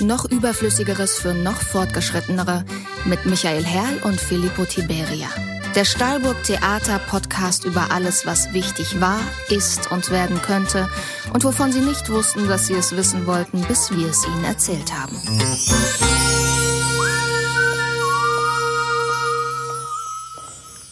Noch 0.00 0.24
überflüssigeres 0.24 1.18
für 1.18 1.34
noch 1.34 1.60
fortgeschrittenere 1.60 2.64
mit 3.04 3.26
Michael 3.26 3.62
Herrl 3.62 3.98
und 4.04 4.18
Filippo 4.18 4.64
Tiberia. 4.64 5.28
Der 5.74 5.84
Stahlburg 5.84 6.42
Theater 6.44 6.98
Podcast 6.98 7.64
über 7.64 7.90
alles, 7.90 8.24
was 8.24 8.54
wichtig 8.54 9.00
war, 9.00 9.20
ist 9.50 9.92
und 9.92 10.10
werden 10.10 10.40
könnte 10.40 10.88
und 11.34 11.44
wovon 11.44 11.72
Sie 11.72 11.80
nicht 11.80 12.08
wussten, 12.08 12.48
dass 12.48 12.68
Sie 12.68 12.74
es 12.74 12.96
wissen 12.96 13.26
wollten, 13.26 13.60
bis 13.62 13.90
wir 13.94 14.08
es 14.08 14.26
Ihnen 14.26 14.44
erzählt 14.44 14.90
haben. 14.92 15.16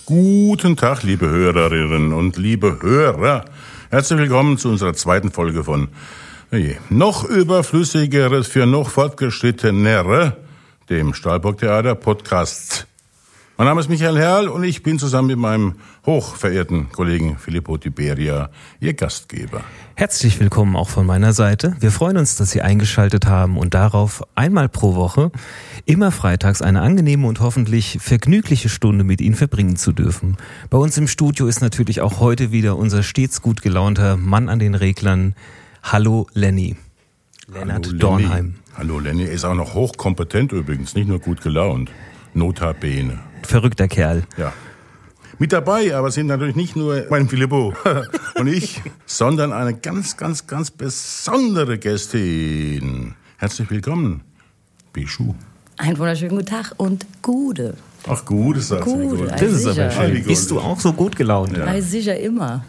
Guten 0.04 0.76
Tag, 0.76 1.04
liebe 1.04 1.26
Hörerinnen 1.26 2.12
und 2.12 2.36
liebe 2.36 2.78
Hörer. 2.82 3.46
Herzlich 3.90 4.18
willkommen 4.18 4.58
zu 4.58 4.68
unserer 4.68 4.92
zweiten 4.94 5.30
Folge 5.30 5.64
von 5.64 5.88
oje, 6.52 6.78
Noch 6.88 7.24
überflüssigeres 7.24 8.48
für 8.48 8.66
noch 8.66 8.90
fortgeschrittenere, 8.90 10.36
dem 10.88 11.14
Stahlburg 11.14 11.58
Theater 11.58 11.94
Podcast. 11.94 12.88
Mein 13.56 13.66
Name 13.66 13.80
ist 13.82 13.90
Michael 13.90 14.16
Herrl 14.16 14.48
und 14.48 14.64
ich 14.64 14.82
bin 14.82 14.98
zusammen 14.98 15.28
mit 15.28 15.38
meinem 15.38 15.74
hochverehrten 16.06 16.90
Kollegen 16.90 17.38
Filippo 17.38 17.76
Tiberia 17.76 18.50
Ihr 18.80 18.94
Gastgeber. 18.94 19.62
Herzlich 19.94 20.40
willkommen 20.40 20.76
auch 20.76 20.88
von 20.88 21.04
meiner 21.04 21.34
Seite. 21.34 21.76
Wir 21.78 21.90
freuen 21.90 22.16
uns, 22.16 22.36
dass 22.36 22.50
Sie 22.50 22.62
eingeschaltet 22.62 23.26
haben 23.26 23.58
und 23.58 23.74
darauf 23.74 24.24
einmal 24.34 24.68
pro 24.68 24.94
Woche, 24.94 25.30
immer 25.84 26.10
freitags 26.10 26.62
eine 26.62 26.80
angenehme 26.80 27.28
und 27.28 27.40
hoffentlich 27.40 27.98
vergnügliche 28.00 28.70
Stunde 28.70 29.04
mit 29.04 29.20
Ihnen 29.20 29.34
verbringen 29.34 29.76
zu 29.76 29.92
dürfen. 29.92 30.38
Bei 30.70 30.78
uns 30.78 30.96
im 30.96 31.06
Studio 31.06 31.46
ist 31.46 31.60
natürlich 31.60 32.00
auch 32.00 32.18
heute 32.18 32.50
wieder 32.50 32.76
unser 32.76 33.02
stets 33.02 33.42
gut 33.42 33.60
gelaunter 33.62 34.16
Mann 34.16 34.48
an 34.48 34.58
den 34.58 34.74
Reglern. 34.74 35.34
Hallo 35.82 36.26
Lenny. 36.34 36.76
Lennart 37.52 37.86
Hallo, 37.86 37.98
Dornheim. 37.98 38.54
Hallo 38.76 38.98
Lenny. 38.98 39.24
Er 39.24 39.32
ist 39.32 39.44
auch 39.44 39.54
noch 39.54 39.74
hochkompetent 39.74 40.52
übrigens, 40.52 40.94
nicht 40.94 41.08
nur 41.08 41.18
gut 41.18 41.42
gelaunt. 41.42 41.90
Notabene 42.34 43.18
verrückter 43.50 43.88
Kerl. 43.88 44.22
Ja. 44.36 44.52
Mit 45.38 45.52
dabei, 45.52 45.96
aber 45.96 46.10
sind 46.10 46.26
natürlich 46.26 46.56
nicht 46.56 46.76
nur 46.76 47.06
mein 47.08 47.28
Filippo 47.28 47.72
und 48.36 48.46
ich, 48.46 48.82
sondern 49.06 49.52
eine 49.52 49.74
ganz, 49.74 50.16
ganz, 50.16 50.46
ganz 50.46 50.70
besondere 50.70 51.78
Gästin. 51.78 53.14
Herzlich 53.38 53.70
willkommen, 53.70 54.22
Bichu. 54.92 55.34
Einen 55.78 55.98
wunderschönen 55.98 56.30
guten 56.30 56.46
Tag 56.46 56.74
und 56.76 57.06
Gude. 57.22 57.74
Ach, 58.06 58.24
Gude, 58.24 58.60
sagt 58.60 58.84
Gude, 58.84 59.28
Das 59.28 59.42
ist 59.42 59.66
aber 59.66 59.90
schön. 59.90 60.24
Bist 60.24 60.50
du 60.50 60.60
auch 60.60 60.78
so 60.78 60.92
gut 60.92 61.16
gelaunt? 61.16 61.56
Ja. 61.56 61.80
Sicher 61.80 62.18
immer. 62.18 62.64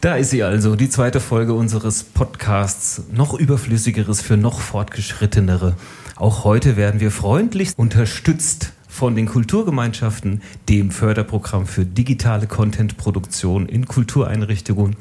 Da 0.00 0.16
ist 0.16 0.30
sie 0.30 0.42
also, 0.42 0.76
die 0.76 0.88
zweite 0.88 1.20
Folge 1.20 1.54
unseres 1.54 2.02
Podcasts. 2.04 3.02
Noch 3.12 3.34
überflüssigeres 3.34 4.20
für 4.20 4.36
noch 4.36 4.60
fortgeschrittenere. 4.60 5.74
Auch 6.16 6.44
heute 6.44 6.76
werden 6.76 7.00
wir 7.00 7.10
freundlich 7.10 7.72
unterstützt 7.76 8.72
von 8.88 9.14
den 9.14 9.26
Kulturgemeinschaften, 9.26 10.42
dem 10.68 10.90
Förderprogramm 10.90 11.66
für 11.66 11.84
digitale 11.84 12.46
Contentproduktion 12.46 13.66
in 13.66 13.86
Kultureinrichtungen, 13.86 14.96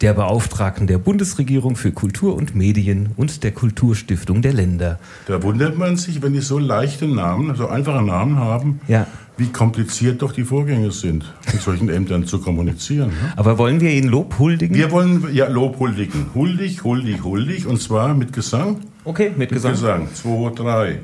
der 0.00 0.14
Beauftragten 0.14 0.86
der 0.86 0.98
Bundesregierung 0.98 1.76
für 1.76 1.92
Kultur 1.92 2.34
und 2.34 2.54
Medien 2.54 3.10
und 3.16 3.44
der 3.44 3.52
Kulturstiftung 3.52 4.40
der 4.40 4.54
Länder. 4.54 4.98
Da 5.26 5.42
wundert 5.42 5.76
man 5.76 5.96
sich, 5.96 6.22
wenn 6.22 6.32
die 6.32 6.40
so 6.40 6.58
leichte 6.58 7.06
Namen, 7.06 7.54
so 7.54 7.68
einfache 7.68 8.02
Namen 8.02 8.38
haben, 8.38 8.80
ja. 8.88 9.06
wie 9.36 9.48
kompliziert 9.48 10.22
doch 10.22 10.32
die 10.32 10.44
Vorgänge 10.44 10.90
sind, 10.90 11.32
mit 11.52 11.60
solchen 11.60 11.90
Ämtern 11.90 12.24
zu 12.24 12.40
kommunizieren. 12.40 13.10
Ne? 13.10 13.32
Aber 13.36 13.58
wollen 13.58 13.80
wir 13.80 13.90
ihnen 13.90 14.08
Lob 14.08 14.38
huldigen? 14.38 14.74
Wir 14.74 14.90
wollen 14.90 15.34
ja 15.34 15.48
Lob 15.48 15.78
huldigen. 15.78 16.26
Huldig, 16.34 16.82
huldig, 16.82 17.22
huldig 17.22 17.66
und 17.66 17.80
zwar 17.80 18.14
mit 18.14 18.32
Gesang. 18.32 18.78
Okay, 19.04 19.32
mit 19.36 19.50
Gesang. 19.50 19.72
Mit 19.72 19.80
Gesang. 19.80 20.08
Zwei, 20.14 20.50
drei 20.54 21.00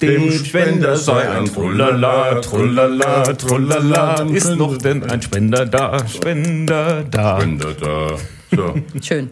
dem 0.00 0.30
Spender 0.32 0.96
sei 0.96 1.28
ein 1.28 1.46
Trullala, 1.46 2.40
Trullala, 2.40 3.22
Trullala. 3.34 4.22
Ist 4.22 4.56
noch 4.56 4.76
denn 4.78 5.02
ein 5.04 5.22
Spender 5.22 5.66
da, 5.66 6.06
Spender 6.08 7.04
da. 7.04 7.40
Spender 7.40 7.74
da. 7.74 8.16
So. 8.54 8.74
Schön. 9.02 9.30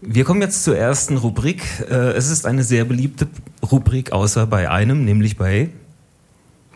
Wir 0.00 0.24
kommen 0.24 0.42
jetzt 0.42 0.64
zur 0.64 0.76
ersten 0.76 1.16
Rubrik. 1.16 1.62
Äh, 1.90 2.12
es 2.12 2.30
ist 2.30 2.46
eine 2.46 2.62
sehr 2.62 2.84
beliebte 2.84 3.26
Rubrik, 3.62 4.12
außer 4.12 4.46
bei 4.46 4.70
einem, 4.70 5.04
nämlich 5.04 5.36
bei. 5.36 5.70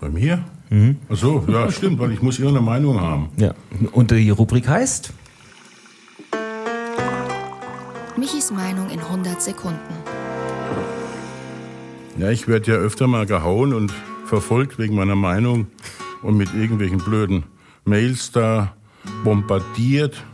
Bei 0.01 0.09
mir? 0.09 0.45
Mhm. 0.71 0.97
Ach 1.11 1.17
so, 1.17 1.45
ja, 1.49 1.71
stimmt, 1.71 1.99
weil 1.99 2.13
ich 2.13 2.23
muss 2.23 2.39
Ihre 2.39 2.61
Meinung 2.63 3.01
haben. 3.01 3.29
Ja. 3.37 3.55
Und 3.93 4.11
die 4.11 4.31
Rubrik 4.31 4.69
heißt? 4.69 5.13
Michis 8.17 8.51
Meinung 8.51 8.91
in 8.91 9.01
100 9.01 9.41
Sekunden. 9.41 9.79
Ja, 12.19 12.31
ich 12.31 12.49
werde 12.49 12.73
ja 12.73 12.77
öfter 12.77 13.07
mal 13.07 13.27
gehauen 13.27 13.73
und 13.73 13.93
verfolgt 14.27 14.77
wegen 14.77 14.97
meiner 14.97 15.15
Meinung 15.15 15.69
und 16.23 16.37
mit 16.37 16.53
irgendwelchen 16.53 16.99
blöden 16.99 17.45
Mails 17.85 18.33
da 18.33 18.75
bombardiert. 19.23 20.25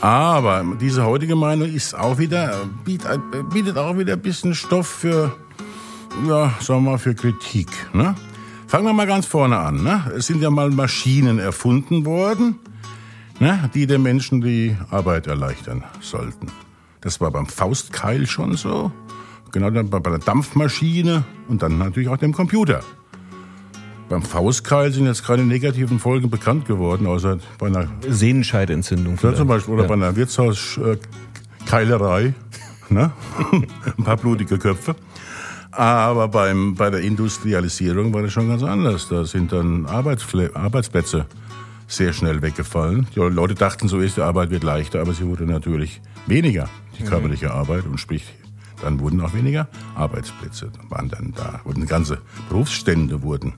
Aber 0.00 0.64
diese 0.80 1.04
heutige 1.04 1.36
Meinung 1.36 1.68
ist 1.68 1.92
auch 1.94 2.16
wieder, 2.16 2.64
bietet, 2.86 3.76
auch 3.76 3.98
wieder 3.98 4.14
ein 4.14 4.22
bisschen 4.22 4.54
Stoff 4.54 4.86
für, 4.86 5.36
ja, 6.26 6.54
sagen 6.60 6.84
wir 6.84 6.92
mal, 6.92 6.98
für 6.98 7.14
Kritik. 7.14 7.68
Ne? 7.92 8.14
Fangen 8.66 8.86
wir 8.86 8.94
mal 8.94 9.06
ganz 9.06 9.26
vorne 9.26 9.58
an. 9.58 9.82
Ne? 9.82 10.10
Es 10.16 10.26
sind 10.26 10.40
ja 10.40 10.48
mal 10.48 10.70
Maschinen 10.70 11.38
erfunden 11.38 12.06
worden, 12.06 12.60
ne? 13.40 13.68
die 13.74 13.86
den 13.86 14.02
Menschen 14.02 14.40
die 14.40 14.74
Arbeit 14.90 15.26
erleichtern 15.26 15.84
sollten. 16.00 16.46
Das 17.02 17.20
war 17.20 17.30
beim 17.30 17.46
Faustkeil 17.46 18.26
schon 18.26 18.56
so. 18.56 18.90
Genau 19.52 19.70
dann 19.70 19.88
bei 19.88 20.00
der 20.00 20.18
Dampfmaschine 20.18 21.22
und 21.48 21.62
dann 21.62 21.78
natürlich 21.78 22.08
auch 22.08 22.16
dem 22.16 22.32
Computer. 22.32 22.80
Beim 24.08 24.22
Faustkeil 24.22 24.90
sind 24.92 25.06
jetzt 25.06 25.24
keine 25.26 25.44
negativen 25.44 25.98
Folgen 25.98 26.30
bekannt 26.30 26.66
geworden, 26.66 27.06
außer 27.06 27.38
bei 27.58 27.66
einer 27.66 27.88
Sehnenscheidentzündung. 28.08 29.18
Ja, 29.22 29.34
zum 29.34 29.48
Beispiel, 29.48 29.74
oder 29.74 29.82
ja. 29.82 29.88
bei 29.88 29.94
einer 29.94 30.16
Wirtshauskeilerei. 30.16 32.32
ne? 32.88 33.12
Ein 33.98 34.04
paar 34.04 34.16
blutige 34.16 34.56
Köpfe. 34.58 34.96
Aber 35.70 36.28
beim, 36.28 36.74
bei 36.74 36.88
der 36.90 37.00
Industrialisierung 37.00 38.14
war 38.14 38.22
das 38.22 38.32
schon 38.32 38.48
ganz 38.48 38.62
anders. 38.62 39.08
Da 39.08 39.26
sind 39.26 39.52
dann 39.52 39.84
Arbeitsfl 39.86 40.50
Arbeitsplätze 40.54 41.26
sehr 41.86 42.12
schnell 42.12 42.42
weggefallen. 42.42 43.06
Die 43.14 43.20
Leute 43.20 43.54
dachten, 43.54 43.86
so 43.88 44.00
ist 44.00 44.16
die 44.16 44.22
Arbeit 44.22 44.50
wird 44.50 44.64
leichter, 44.64 45.00
aber 45.00 45.12
sie 45.12 45.26
wurde 45.26 45.44
natürlich 45.44 46.00
weniger, 46.26 46.68
die 46.98 47.02
mhm. 47.02 47.08
körperliche 47.08 47.52
Arbeit, 47.52 47.84
und 47.84 47.98
sprich 47.98 48.24
dann 48.82 49.00
wurden 49.00 49.20
auch 49.20 49.34
weniger 49.34 49.68
Arbeitsplätze, 49.94 50.70
waren 50.88 51.08
dann 51.08 51.32
da. 51.36 51.60
Und 51.64 51.86
ganze 51.88 52.18
Berufsstände 52.48 53.22
wurden 53.22 53.54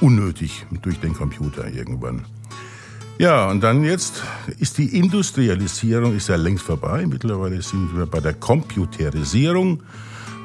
unnötig 0.00 0.66
durch 0.82 0.98
den 1.00 1.14
Computer 1.14 1.68
irgendwann. 1.68 2.24
Ja, 3.18 3.48
und 3.50 3.62
dann 3.62 3.84
jetzt 3.84 4.22
ist 4.58 4.78
die 4.78 4.98
Industrialisierung 4.98 6.16
ist 6.16 6.28
ja 6.28 6.36
längst 6.36 6.64
vorbei. 6.64 7.06
Mittlerweile 7.06 7.62
sind 7.62 7.96
wir 7.96 8.06
bei 8.06 8.20
der 8.20 8.34
Computerisierung, 8.34 9.82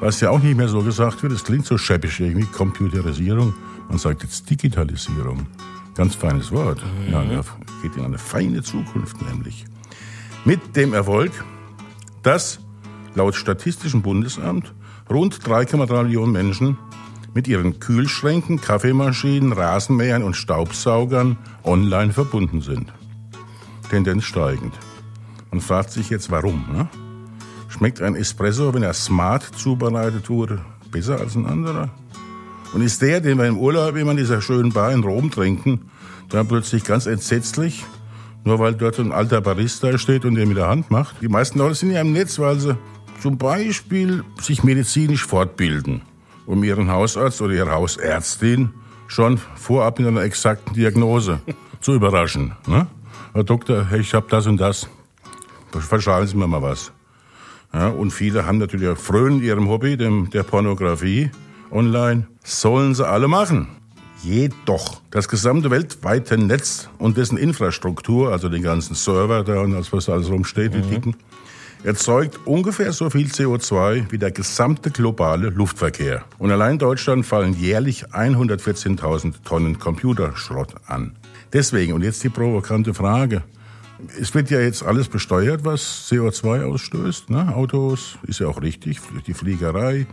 was 0.00 0.20
ja 0.20 0.30
auch 0.30 0.40
nicht 0.40 0.56
mehr 0.56 0.68
so 0.68 0.82
gesagt 0.82 1.22
wird. 1.22 1.32
Es 1.32 1.44
klingt 1.44 1.66
so 1.66 1.76
schäbig 1.78 2.20
irgendwie, 2.20 2.46
Computerisierung. 2.46 3.54
Man 3.88 3.98
sagt 3.98 4.22
jetzt 4.22 4.48
Digitalisierung. 4.48 5.46
Ganz 5.94 6.14
feines 6.14 6.52
Wort. 6.52 6.80
Mhm. 7.06 7.12
Ja, 7.12 7.24
geht 7.82 7.96
in 7.96 8.04
eine 8.04 8.18
feine 8.18 8.62
Zukunft 8.62 9.16
nämlich. 9.22 9.64
Mit 10.44 10.76
dem 10.76 10.94
Erfolg, 10.94 11.32
dass 12.22 12.60
laut 13.14 13.34
Statistischem 13.34 14.02
Bundesamt 14.02 14.74
rund 15.10 15.40
3,3 15.40 16.02
Millionen 16.04 16.32
Menschen 16.32 16.78
mit 17.34 17.48
ihren 17.48 17.78
Kühlschränken, 17.78 18.60
Kaffeemaschinen, 18.60 19.52
Rasenmähern 19.52 20.22
und 20.22 20.34
Staubsaugern 20.34 21.36
online 21.64 22.12
verbunden 22.12 22.60
sind. 22.60 22.92
Tendenz 23.90 24.24
steigend. 24.24 24.74
Man 25.50 25.60
fragt 25.60 25.90
sich 25.90 26.10
jetzt, 26.10 26.30
warum. 26.30 26.64
Ne? 26.72 26.88
Schmeckt 27.68 28.02
ein 28.02 28.14
Espresso, 28.14 28.74
wenn 28.74 28.82
er 28.82 28.92
smart 28.92 29.42
zubereitet 29.42 30.28
wurde, 30.28 30.60
besser 30.90 31.20
als 31.20 31.36
ein 31.36 31.46
anderer? 31.46 31.90
Und 32.74 32.82
ist 32.82 33.00
der, 33.00 33.20
den 33.20 33.38
wir 33.38 33.46
im 33.46 33.58
Urlaub 33.58 33.96
immer 33.96 34.10
in 34.10 34.16
dieser 34.18 34.40
schönen 34.40 34.72
Bar 34.72 34.92
in 34.92 35.02
Rom 35.02 35.30
trinken, 35.30 35.90
dann 36.28 36.46
plötzlich 36.48 36.84
ganz 36.84 37.06
entsetzlich, 37.06 37.84
nur 38.44 38.58
weil 38.58 38.74
dort 38.74 38.98
ein 38.98 39.12
alter 39.12 39.40
Barista 39.40 39.96
steht 39.96 40.24
und 40.24 40.34
der 40.34 40.46
mit 40.46 40.58
der 40.58 40.68
Hand 40.68 40.90
macht? 40.90 41.22
Die 41.22 41.28
meisten 41.28 41.58
Leute 41.58 41.74
sind 41.74 41.92
ja 41.92 42.00
im 42.02 42.12
Netz, 42.12 42.38
weil 42.38 42.58
sie 42.58 42.76
zum 43.20 43.38
Beispiel 43.38 44.24
sich 44.40 44.62
medizinisch 44.64 45.26
fortbilden, 45.26 46.02
um 46.46 46.62
ihren 46.64 46.90
Hausarzt 46.90 47.42
oder 47.42 47.54
ihre 47.54 47.72
Hausärztin 47.72 48.70
schon 49.06 49.38
vorab 49.56 49.98
mit 49.98 50.08
einer 50.08 50.22
exakten 50.22 50.74
Diagnose 50.74 51.40
zu 51.80 51.94
überraschen. 51.94 52.52
Ne? 52.66 52.86
Herr 53.32 53.44
Doktor, 53.44 53.86
ich 53.92 54.14
habe 54.14 54.26
das 54.28 54.46
und 54.46 54.58
das. 54.58 54.88
Verschreiben 55.70 56.26
Sie 56.26 56.36
mir 56.36 56.46
mal 56.46 56.62
was. 56.62 56.92
Ja, 57.72 57.88
und 57.88 58.10
viele 58.10 58.46
haben 58.46 58.58
natürlich 58.58 58.88
auch 58.88 58.96
frönen 58.96 59.42
ihrem 59.42 59.68
Hobby, 59.68 59.96
dem, 59.96 60.30
der 60.30 60.42
Pornografie 60.42 61.30
online. 61.70 62.26
Sollen 62.42 62.94
sie 62.94 63.06
alle 63.06 63.28
machen. 63.28 63.68
Jedoch 64.22 65.02
das 65.10 65.28
gesamte 65.28 65.70
weltweite 65.70 66.38
Netz 66.38 66.88
und 66.98 67.16
dessen 67.18 67.36
Infrastruktur, 67.36 68.32
also 68.32 68.48
den 68.48 68.62
ganzen 68.62 68.94
Server 68.94 69.44
da 69.44 69.60
und 69.60 69.74
alles, 69.74 69.92
was 69.92 70.06
da 70.06 70.14
alles 70.14 70.30
rumsteht, 70.30 70.72
mhm. 70.72 70.82
die 70.82 70.88
dicken, 70.88 71.16
erzeugt 71.84 72.40
ungefähr 72.44 72.92
so 72.92 73.08
viel 73.10 73.26
CO2 73.26 74.10
wie 74.10 74.18
der 74.18 74.30
gesamte 74.30 74.90
globale 74.90 75.50
Luftverkehr. 75.50 76.24
Und 76.38 76.50
allein 76.50 76.72
in 76.72 76.78
Deutschland 76.78 77.24
fallen 77.24 77.54
jährlich 77.54 78.06
114.000 78.06 79.34
Tonnen 79.44 79.78
Computerschrott 79.78 80.74
an. 80.86 81.16
Deswegen, 81.52 81.92
und 81.92 82.02
jetzt 82.02 82.22
die 82.24 82.28
provokante 82.28 82.94
Frage, 82.94 83.42
es 84.20 84.34
wird 84.34 84.50
ja 84.50 84.60
jetzt 84.60 84.82
alles 84.84 85.08
besteuert, 85.08 85.64
was 85.64 86.08
CO2 86.10 86.64
ausstößt. 86.64 87.30
Ne? 87.30 87.54
Autos 87.54 88.18
ist 88.22 88.40
ja 88.40 88.46
auch 88.46 88.60
richtig, 88.60 89.00
die 89.26 89.34
Fliegerei, 89.34 90.06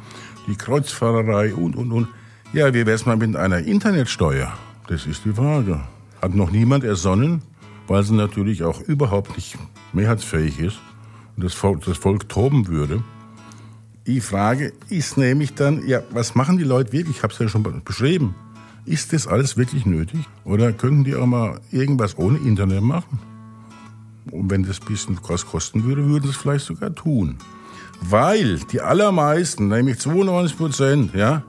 die 0.48 0.56
Kreuzfahrerei 0.56 1.54
und, 1.54 1.76
und, 1.76 1.92
und. 1.92 2.08
Ja, 2.54 2.74
wie 2.74 2.86
wäre 2.86 2.92
es 2.92 3.06
mal 3.06 3.18
mit 3.18 3.36
einer 3.36 3.60
Internetsteuer? 3.60 4.54
Das 4.88 5.06
ist 5.06 5.26
die 5.26 5.34
Frage. 5.34 5.82
Hat 6.22 6.34
noch 6.34 6.52
niemand 6.52 6.84
ersonnen, 6.84 7.42
weil 7.88 8.04
sie 8.04 8.16
natürlich 8.16 8.64
auch 8.64 8.82
überhaupt 8.82 9.36
nicht 9.36 9.58
mehrheitsfähig 9.94 10.60
ist 10.60 10.80
das 11.38 11.54
Volk, 11.54 11.84
das 11.86 11.98
Volk 11.98 12.30
toben 12.30 12.68
würde. 12.68 13.04
Die 14.08 14.22
Frage 14.22 14.74
ist 14.90 15.18
nämlich 15.18 15.56
dann, 15.56 15.88
ja, 15.88 16.02
was 16.12 16.36
machen 16.36 16.58
die 16.58 16.64
Leute 16.64 16.94
wirklich? 16.94 17.18
Ich 17.18 17.24
habe 17.24 17.34
es 17.34 17.40
ja 17.40 17.48
schon 17.48 17.82
beschrieben. 17.84 18.36
Ist 18.86 19.14
das 19.14 19.26
alles 19.28 19.58
wirklich 19.58 19.86
nötig? 19.86 20.20
Oder 20.44 20.72
könnten 20.72 21.04
die 21.04 21.16
auch 21.16 21.26
mal 21.26 21.60
irgendwas 21.72 22.18
ohne 22.18 22.38
Internet 22.38 22.84
machen? 22.84 23.20
Und 24.32 24.52
wenn 24.52 24.64
das 24.64 24.80
ein 24.80 24.88
bisschen 24.88 25.20
was 25.28 25.46
kosten 25.48 25.84
würde, 25.84 26.06
würden 26.06 26.24
sie 26.24 26.30
es 26.30 26.38
vielleicht 26.38 26.66
sogar 26.66 26.94
tun. 26.94 27.38
Weil 28.02 28.60
die 28.72 28.82
allermeisten, 28.82 29.70
nämlich 29.70 30.00
92 30.00 30.58
Prozent, 30.58 31.16
ja, 31.16 31.44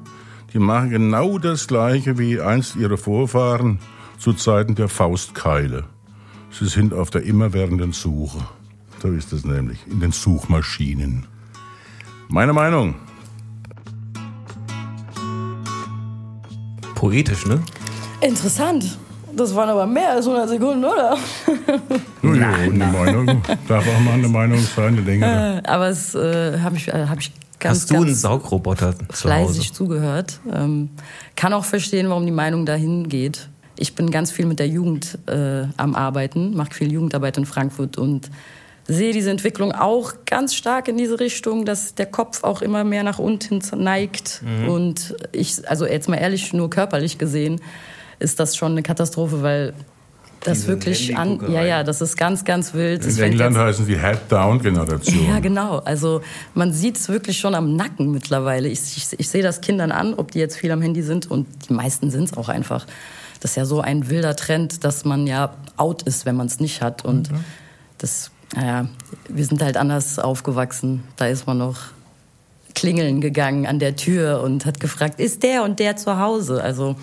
die 0.52 0.58
machen 0.58 0.90
genau 0.90 1.38
das 1.38 1.66
Gleiche 1.66 2.18
wie 2.18 2.40
einst 2.40 2.76
ihre 2.76 2.96
Vorfahren 2.96 3.80
zu 4.18 4.32
Zeiten 4.32 4.74
der 4.74 4.88
Faustkeile. 4.88 5.84
Sie 6.50 6.66
sind 6.66 6.94
auf 6.94 7.10
der 7.10 7.24
immerwährenden 7.24 7.92
Suche. 7.92 8.38
So 9.06 9.12
ist 9.12 9.32
es 9.32 9.44
nämlich, 9.44 9.78
in 9.88 10.00
den 10.00 10.10
Suchmaschinen. 10.10 11.26
Meine 12.26 12.52
Meinung. 12.52 12.96
Poetisch, 16.96 17.46
ne? 17.46 17.62
Interessant. 18.20 18.98
Das 19.36 19.54
waren 19.54 19.68
aber 19.68 19.86
mehr 19.86 20.10
als 20.10 20.26
100 20.26 20.48
Sekunden, 20.48 20.84
oder? 20.84 21.16
Nun, 22.22 22.40
ja, 22.40 22.52
eine 22.52 22.86
Meinung 22.86 23.42
darf 23.68 23.86
auch 23.86 24.00
mal 24.00 24.14
eine 24.14 24.26
Meinung 24.26 24.58
sein, 24.58 24.86
eine 24.86 25.02
längere. 25.02 25.62
aber 25.68 25.88
es 25.88 26.16
äh, 26.16 26.58
habe 26.58 26.76
ich, 26.76 26.88
äh, 26.88 27.06
hab 27.06 27.20
ich 27.20 27.30
ganz, 27.60 27.82
Hast 27.82 27.90
du 27.90 27.94
ganz 27.94 28.06
einen 28.06 28.14
Saugroboter 28.16 28.98
zu 28.98 29.04
Hause? 29.04 29.14
fleißig 29.14 29.72
zugehört. 29.72 30.40
Ähm, 30.52 30.90
kann 31.36 31.52
auch 31.52 31.64
verstehen, 31.64 32.08
warum 32.08 32.26
die 32.26 32.32
Meinung 32.32 32.66
dahin 32.66 33.08
geht. 33.08 33.50
Ich 33.78 33.94
bin 33.94 34.10
ganz 34.10 34.32
viel 34.32 34.46
mit 34.46 34.58
der 34.58 34.66
Jugend 34.66 35.16
äh, 35.28 35.66
am 35.76 35.94
Arbeiten, 35.94 36.56
mache 36.56 36.74
viel 36.74 36.90
Jugendarbeit 36.90 37.36
in 37.36 37.46
Frankfurt 37.46 37.98
und 37.98 38.30
sehe 38.88 39.12
diese 39.12 39.30
Entwicklung 39.30 39.72
auch 39.72 40.12
ganz 40.26 40.54
stark 40.54 40.88
in 40.88 40.96
diese 40.96 41.18
Richtung, 41.18 41.64
dass 41.64 41.94
der 41.94 42.06
Kopf 42.06 42.44
auch 42.44 42.62
immer 42.62 42.84
mehr 42.84 43.02
nach 43.02 43.18
unten 43.18 43.60
neigt. 43.76 44.42
Und 44.68 45.16
ich, 45.32 45.68
also 45.68 45.86
jetzt 45.86 46.08
mal 46.08 46.16
ehrlich, 46.16 46.52
nur 46.52 46.70
körperlich 46.70 47.18
gesehen, 47.18 47.60
ist 48.18 48.38
das 48.40 48.56
schon 48.56 48.72
eine 48.72 48.82
Katastrophe, 48.82 49.42
weil 49.42 49.74
das 50.46 50.68
wirklich 50.68 51.16
an, 51.16 51.40
ja, 51.50 51.64
ja, 51.64 51.82
das 51.82 52.00
ist 52.00 52.16
ganz, 52.16 52.44
ganz 52.44 52.72
wild. 52.72 53.00
Das 53.00 53.14
In 53.14 53.14
fängt 53.14 53.32
England 53.32 53.56
heißen 53.56 53.86
die 53.86 53.98
Head-Down-Generation. 53.98 55.26
ja, 55.26 55.40
genau. 55.40 55.78
Also 55.78 56.22
man 56.54 56.72
sieht 56.72 56.96
es 56.96 57.08
wirklich 57.08 57.38
schon 57.38 57.54
am 57.54 57.74
Nacken 57.74 58.12
mittlerweile. 58.12 58.68
Ich, 58.68 58.96
ich, 58.96 59.08
ich 59.18 59.28
sehe 59.28 59.42
das 59.42 59.60
Kindern 59.60 59.90
an, 59.90 60.14
ob 60.14 60.30
die 60.30 60.38
jetzt 60.38 60.56
viel 60.56 60.70
am 60.70 60.82
Handy 60.82 61.02
sind 61.02 61.28
und 61.28 61.48
die 61.68 61.72
meisten 61.72 62.10
sind 62.12 62.24
es 62.24 62.36
auch 62.36 62.48
einfach. 62.48 62.86
Das 63.40 63.52
ist 63.52 63.56
ja 63.56 63.64
so 63.64 63.80
ein 63.80 64.08
wilder 64.08 64.36
Trend, 64.36 64.84
dass 64.84 65.04
man 65.04 65.26
ja 65.26 65.54
out 65.76 66.02
ist, 66.02 66.26
wenn 66.26 66.36
man 66.36 66.46
es 66.46 66.60
nicht 66.60 66.80
hat. 66.80 67.04
Und 67.04 67.30
das, 67.98 68.30
naja, 68.54 68.86
wir 69.28 69.44
sind 69.44 69.62
halt 69.62 69.76
anders 69.76 70.18
aufgewachsen. 70.18 71.02
Da 71.16 71.26
ist 71.26 71.46
man 71.46 71.58
noch 71.58 71.78
klingeln 72.74 73.20
gegangen 73.20 73.66
an 73.66 73.78
der 73.78 73.96
Tür 73.96 74.42
und 74.42 74.66
hat 74.66 74.80
gefragt, 74.80 75.18
ist 75.18 75.42
der 75.42 75.64
und 75.64 75.78
der 75.80 75.96
zu 75.96 76.18
Hause? 76.18 76.62
Also 76.62 76.96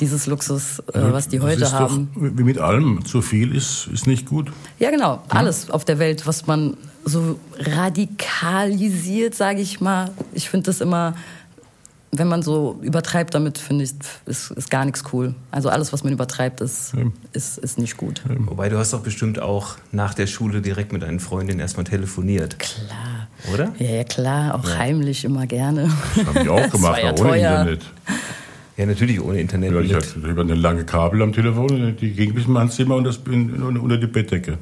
dieses 0.00 0.26
Luxus, 0.26 0.80
äh, 0.92 1.00
was 1.12 1.28
die 1.28 1.40
heute 1.40 1.70
haben. 1.72 2.10
Doch, 2.14 2.20
wie 2.36 2.42
mit 2.42 2.58
allem, 2.58 3.04
zu 3.04 3.22
viel 3.22 3.54
ist, 3.54 3.88
ist 3.92 4.06
nicht 4.06 4.26
gut. 4.26 4.52
Ja, 4.78 4.90
genau. 4.90 5.22
Alles 5.28 5.70
auf 5.70 5.84
der 5.84 5.98
Welt, 5.98 6.26
was 6.26 6.46
man 6.46 6.76
so 7.04 7.38
radikalisiert, 7.58 9.34
sage 9.34 9.60
ich 9.60 9.80
mal. 9.80 10.10
Ich 10.32 10.50
finde 10.50 10.66
das 10.66 10.80
immer, 10.80 11.14
wenn 12.18 12.28
man 12.28 12.42
so 12.42 12.78
übertreibt 12.82 13.34
damit, 13.34 13.58
finde 13.58 13.84
ich, 13.84 13.92
ist, 14.26 14.50
ist 14.50 14.70
gar 14.70 14.84
nichts 14.84 15.04
cool. 15.12 15.34
Also 15.50 15.68
alles, 15.68 15.92
was 15.92 16.04
man 16.04 16.12
übertreibt, 16.12 16.60
ist, 16.60 16.92
ist, 17.32 17.58
ist 17.58 17.78
nicht 17.78 17.96
gut. 17.96 18.22
Wobei 18.46 18.68
du 18.68 18.78
hast 18.78 18.92
doch 18.92 19.02
bestimmt 19.02 19.38
auch 19.40 19.76
nach 19.92 20.14
der 20.14 20.26
Schule 20.26 20.60
direkt 20.60 20.92
mit 20.92 21.02
deinen 21.02 21.20
Freundinnen 21.20 21.60
erstmal 21.60 21.84
telefoniert, 21.84 22.58
Klar. 22.58 23.28
oder? 23.52 23.72
Ja, 23.78 23.96
ja, 23.96 24.04
klar. 24.04 24.54
Auch 24.54 24.68
heimlich 24.76 25.24
immer 25.24 25.46
gerne. 25.46 25.90
Das 26.16 26.26
habe 26.26 26.40
ich 26.40 26.48
auch 26.48 26.70
gemacht, 26.70 27.02
ja 27.02 27.10
auch 27.12 27.18
ohne 27.18 27.30
teuer. 27.30 27.50
Internet. 27.60 27.80
Ja, 28.76 28.86
natürlich 28.86 29.20
ohne 29.20 29.40
Internet. 29.40 29.72
Ja, 29.72 29.80
ich 29.80 29.94
hatte 29.94 30.18
über 30.18 30.42
eine 30.42 30.54
lange 30.54 30.84
Kabel 30.84 31.22
am 31.22 31.32
Telefon, 31.32 31.96
die 32.00 32.10
ging 32.12 32.34
bis 32.34 32.46
in 32.46 32.52
mein 32.52 32.70
Zimmer 32.70 32.96
und 32.96 33.04
das 33.04 33.18
unter 33.18 33.96
die 33.98 34.06
Bettdecke. 34.06 34.58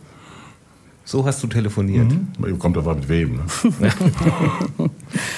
So 1.04 1.25
hast 1.26 1.43
du 1.43 1.46
telefoniert. 1.49 2.12
Kommt 2.58 2.78
aber 2.78 2.94
mit 2.94 3.08
wem. 3.08 3.37
Ne? 3.37 3.43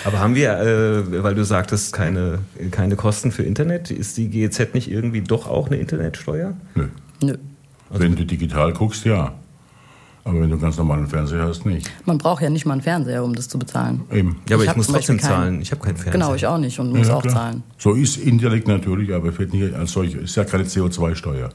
Aber 0.04 0.18
haben 0.18 0.34
wir, 0.34 0.58
äh, 0.60 1.22
weil 1.22 1.34
du 1.34 1.44
sagtest, 1.44 1.92
keine, 1.92 2.40
keine 2.70 2.96
Kosten 2.96 3.32
für 3.32 3.42
Internet, 3.42 3.90
ist 3.90 4.16
die 4.16 4.28
GEZ 4.28 4.74
nicht 4.74 4.90
irgendwie 4.90 5.22
doch 5.22 5.46
auch 5.48 5.66
eine 5.68 5.76
Internetsteuer? 5.76 6.54
Nö. 6.74 6.88
Nö. 7.22 7.34
Wenn 7.90 8.14
du 8.16 8.24
digital 8.26 8.72
guckst, 8.72 9.04
ja. 9.04 9.32
Aber 10.26 10.40
wenn 10.40 10.48
du 10.50 10.58
ganz 10.58 10.76
normalen 10.78 11.06
Fernseher 11.06 11.42
hast, 11.46 11.66
nicht. 11.66 11.90
Man 12.06 12.16
braucht 12.18 12.42
ja 12.42 12.48
nicht 12.50 12.64
mal 12.64 12.72
einen 12.72 12.82
Fernseher, 12.82 13.22
um 13.24 13.34
das 13.34 13.48
zu 13.48 13.58
bezahlen. 13.58 14.02
Eben. 14.10 14.36
Ja, 14.48 14.56
aber 14.56 14.64
Ich 14.64 14.70
ich, 14.70 14.76
muss 14.76 14.86
trotzdem 14.86 15.18
keinen. 15.18 15.28
zahlen. 15.28 15.60
Ich 15.62 15.70
habe 15.70 15.82
keinen 15.82 15.96
Fernseher. 15.96 16.12
Genau, 16.12 16.34
ich 16.34 16.46
auch 16.46 16.58
nicht 16.58 16.78
und 16.78 16.92
muss 16.96 17.08
Ja, 17.08 17.14
auch 17.16 17.22
klar. 17.22 17.34
zahlen. 17.34 17.62
So 17.78 17.92
ist 17.92 18.16
indirekt 18.16 18.66
natürlich, 18.68 19.12
aber 19.12 19.28
es 19.28 19.38
wird 19.38 19.52
nicht 19.52 19.74
als 19.74 19.92
solche. 19.92 20.18
Ist 20.18 20.34
ja 20.36 20.44
keine 20.44 20.64
CO2-Steuer. 20.64 21.50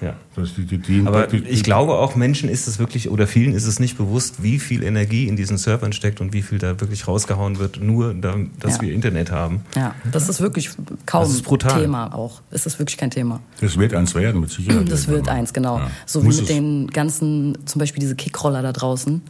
Ja. 0.00 0.14
Das 0.34 0.54
die, 0.54 0.66
die, 0.66 0.76
die, 0.78 1.02
Aber 1.06 1.26
die, 1.26 1.40
die, 1.40 1.48
ich 1.48 1.62
glaube 1.64 1.94
auch 1.94 2.16
Menschen 2.16 2.50
ist 2.50 2.68
es 2.68 2.78
wirklich 2.78 3.08
oder 3.08 3.26
vielen 3.26 3.54
ist 3.54 3.64
es 3.66 3.80
nicht 3.80 3.96
bewusst, 3.96 4.42
wie 4.42 4.58
viel 4.58 4.82
Energie 4.82 5.26
in 5.26 5.36
diesen 5.36 5.56
Servern 5.56 5.94
steckt 5.94 6.20
und 6.20 6.34
wie 6.34 6.42
viel 6.42 6.58
da 6.58 6.78
wirklich 6.80 7.08
rausgehauen 7.08 7.58
wird, 7.58 7.80
nur 7.80 8.12
da, 8.12 8.34
dass 8.60 8.76
Ja. 8.76 8.82
wir 8.82 8.92
Internet 8.92 9.30
haben. 9.30 9.62
Ja, 9.74 9.94
das 10.12 10.28
ist 10.28 10.40
wirklich 10.42 10.68
kaum 11.06 11.22
Das 11.22 11.30
ist 11.32 11.42
brutal. 11.44 11.80
Thema 11.80 12.12
auch. 12.14 12.42
Es 12.50 12.66
ist 12.66 12.78
wirklich 12.78 12.98
kein 12.98 13.10
Thema. 13.10 13.40
das 13.60 13.78
wird 13.78 13.94
eins 13.94 14.14
werden, 14.14 14.42
mit 14.42 14.50
Sicherheit. 14.50 14.90
Das 14.92 15.08
wird 15.08 15.26
mal. 15.26 15.32
eins, 15.32 15.54
genau. 15.54 15.78
Ja. 15.78 15.90
So 16.04 16.20
wie 16.20 16.26
Muss 16.26 16.36
mit 16.42 16.50
es. 16.50 16.54
den 16.54 16.88
ganzen, 16.88 17.56
zum 17.64 17.78
Beispiel 17.78 18.00
diese 18.00 18.16
Kickroller 18.16 18.60
da 18.60 18.72
draußen. 18.72 19.22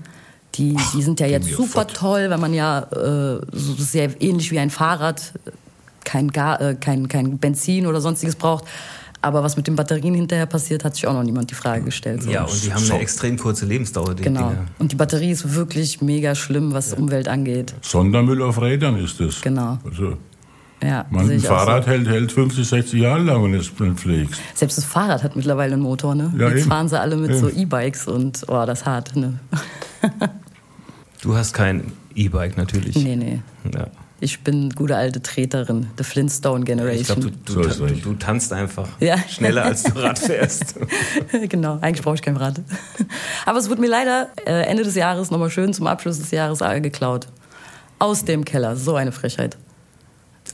Die, 0.57 0.77
die 0.95 1.03
sind 1.03 1.21
ja 1.21 1.27
jetzt 1.27 1.49
super 1.51 1.69
fort. 1.83 1.95
toll, 1.95 2.27
weil 2.31 2.39
man 2.39 2.55
ja 2.55 2.81
äh, 2.81 3.41
so 3.53 3.75
sehr 3.79 4.21
ähnlich 4.21 4.51
wie 4.51 4.59
ein 4.59 4.71
Fahrrad 4.71 5.33
kein, 6.05 6.31
Ga 6.31 6.57
äh, 6.57 6.75
kein, 6.75 7.09
kein 7.09 7.39
Benzin 7.39 7.87
oder 7.87 8.01
sonstiges 8.01 8.37
braucht. 8.37 8.65
Aber 9.23 9.43
was 9.43 9.57
mit 9.57 9.67
den 9.67 9.75
Batterien 9.77 10.15
hinterher 10.15 10.47
passiert, 10.47 10.85
hat 10.85 10.95
sich 10.95 11.07
auch 11.07 11.13
noch 11.15 11.23
niemand 11.23 11.51
die 11.51 11.55
Frage 11.55 11.83
gestellt. 11.85 12.23
So. 12.23 12.31
Ja, 12.31 12.45
und 12.45 12.65
die 12.65 12.73
haben 12.73 12.85
eine 12.91 13.01
extrem 13.01 13.39
kurze 13.39 13.67
Lebensdauer, 13.67 14.15
die 14.15 14.23
Genau. 14.23 14.51
Dinger. 14.51 14.65
Und 14.79 14.93
die 14.93 14.97
Batterie 14.97 15.31
ist 15.31 15.55
wirklich 15.55 16.01
mega 16.03 16.35
schlimm, 16.35 16.73
was 16.73 16.93
Umwelt 16.95 17.27
angeht. 17.29 17.75
Sondermüll 17.81 18.43
auf 18.43 18.61
Rädern 18.61 18.97
ist 19.03 19.21
es. 19.21 19.41
Genau. 19.41 19.79
Also, 19.85 20.17
Ja, 20.83 21.07
man, 21.11 21.29
ein 21.31 21.41
Fahrrad 21.41 21.85
so. 21.85 21.91
hält, 21.91 22.07
hält 22.09 22.31
50, 22.33 22.69
60 22.69 23.01
Jahre 23.01 23.23
lang, 23.23 23.43
wenn 23.43 23.53
du 23.53 23.59
es 23.59 23.69
pflegst. 23.69 24.41
Selbst 24.55 24.77
das 24.79 24.85
Fahrrad 24.85 25.23
hat 25.23 25.35
mittlerweile 25.35 25.73
einen 25.73 25.83
Motor, 25.83 26.15
ne? 26.15 26.33
Ja, 26.39 26.49
Jetzt 26.51 26.61
eben. 26.61 26.69
fahren 26.69 26.89
sie 26.89 27.01
alle 27.01 27.17
mit 27.17 27.31
Eben. 27.31 27.41
so 27.41 27.49
E-Bikes 27.49 28.07
und 28.09 28.43
oh, 28.49 28.65
das 28.67 28.81
ist 28.81 28.87
hart, 28.87 29.17
ne? 29.17 29.39
Du 31.23 31.35
hast 31.35 31.55
kein 31.55 31.93
E-Bike 32.15 32.57
natürlich. 32.57 32.95
Nee, 32.97 33.17
nee. 33.17 33.41
Ja. 33.75 33.89
Ich 34.19 34.41
bin 34.41 34.71
gute 34.71 34.97
alte 34.97 35.21
Treterin, 35.21 35.89
the 35.99 36.05
Flintstone 36.05 36.61
Ich 36.61 36.65
Generation. 36.67 37.21
glaube, 37.21 37.37
du, 37.45 37.53
So 37.53 37.63
du, 37.63 37.69
ist 37.69 37.81
du, 37.81 37.87
du 38.13 38.15
tanzt 38.15 38.51
einfach 38.53 38.89
Ja. 38.99 39.19
schneller, 39.29 39.65
als 39.67 39.83
du 39.83 39.93
Rad 40.01 40.19
fährst. 40.19 40.75
genau, 41.51 41.79
eigentlich 41.83 42.03
brauche 42.03 42.15
ich 42.15 42.23
kein 42.23 42.37
Rad. 42.39 42.61
Aber 43.45 43.59
es 43.59 43.69
wurde 43.69 43.83
mir 43.83 43.89
leider 43.91 44.29
äh, 44.47 44.63
Ende 44.63 44.85
des 44.85 44.95
Jahres 44.95 45.31
nochmal 45.31 45.51
schön 45.51 45.75
zum 45.75 45.87
Abschluss 45.87 46.19
des 46.19 46.31
Jahres 46.31 46.61
geklaut. 46.81 47.27
Aus 47.99 48.25
dem 48.25 48.45
Keller, 48.47 48.77
so 48.77 48.95
eine 48.97 49.13
Frechheit. 49.13 49.57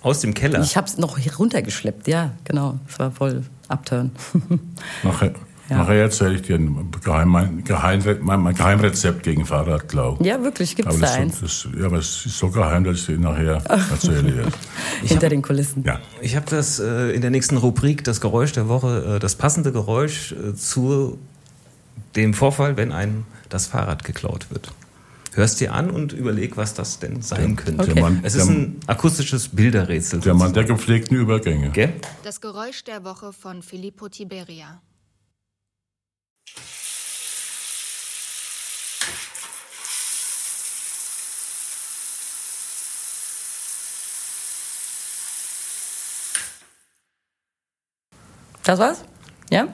Aus 0.02 0.20
dem 0.20 0.34
Keller. 0.34 0.60
Ich 0.62 0.76
habe 0.76 0.88
es 0.88 0.98
noch 0.98 1.16
runtergeschleppt, 1.38 2.08
ja, 2.08 2.32
genau. 2.44 2.78
Es 2.88 2.98
war 2.98 3.12
voll 3.12 3.44
Upturn. 3.68 4.10
Nachher, 5.04 5.34
Ja. 5.72 5.78
nachher 5.78 6.02
erzähle 6.02 6.34
ich 6.34 6.42
dir 6.42 6.56
ein 6.56 6.90
Geheim, 7.04 7.28
mein, 7.28 7.64
Geheim, 7.64 8.00
mein, 8.20 8.40
mein 8.40 8.54
Geheimrezept 8.54 9.22
gegen 9.22 9.44
Fahrradklau. 9.46 10.18
ja, 10.22 10.42
wirklich, 10.42 10.76
gibt 10.76 10.88
es 10.88 11.00
da 11.00 11.12
eins. 11.12 11.40
das, 11.40 11.68
ja, 11.78 11.86
aber 11.86 11.98
es 11.98 12.26
ist 12.26 12.38
so 12.38 12.48
geheim, 12.50 12.84
dass 12.84 12.98
ich 12.98 13.06
dir 13.06 13.18
nachher 13.18 13.62
erzähle. 13.90 14.46
Hinter 15.02 15.28
den 15.28 15.42
Kulissen. 15.42 15.82
Ja. 15.84 15.98
Ich 16.20 16.36
habe 16.36 16.46
das 16.48 16.78
äh, 16.78 17.10
in 17.10 17.20
der 17.20 17.30
nächsten 17.30 17.56
Rubrik, 17.56 18.04
das 18.04 18.20
Geräusch 18.20 18.52
der 18.52 18.68
Woche, 18.68 19.16
äh, 19.16 19.18
das 19.18 19.34
passende 19.36 19.72
Geräusch 19.72 20.32
äh, 20.32 20.54
zu 20.54 21.18
dem 22.16 22.34
Vorfall, 22.34 22.76
wenn 22.76 22.92
einem 22.92 23.24
das 23.48 23.66
Fahrrad 23.66 24.04
geklaut 24.04 24.46
wird. 24.50 24.72
Hörst 25.34 25.60
dir 25.60 25.72
an 25.72 25.90
und 25.90 26.12
überleg, 26.12 26.58
was 26.58 26.74
das 26.74 26.98
denn 26.98 27.22
sein 27.22 27.56
könnte. 27.56 27.86
Der 27.94 28.02
Mann, 28.02 28.20
Es 28.22 28.34
ist 28.34 28.50
ein 28.50 28.76
akustisches 28.86 29.48
Bilderrätsel. 29.48 30.20
der 30.20 30.34
Mann 30.34 30.52
der 30.52 30.64
gepflegten 30.64 31.16
Übergänge. 31.16 31.70
Gell? 31.70 31.94
Das 32.22 32.42
Geräusch 32.42 32.84
der 32.84 33.02
Woche 33.04 33.32
von 33.32 33.62
Filippo 33.62 34.10
Tiberia. 34.10 34.82
Das 48.64 48.78
war's? 48.78 49.02
Ja? 49.50 49.68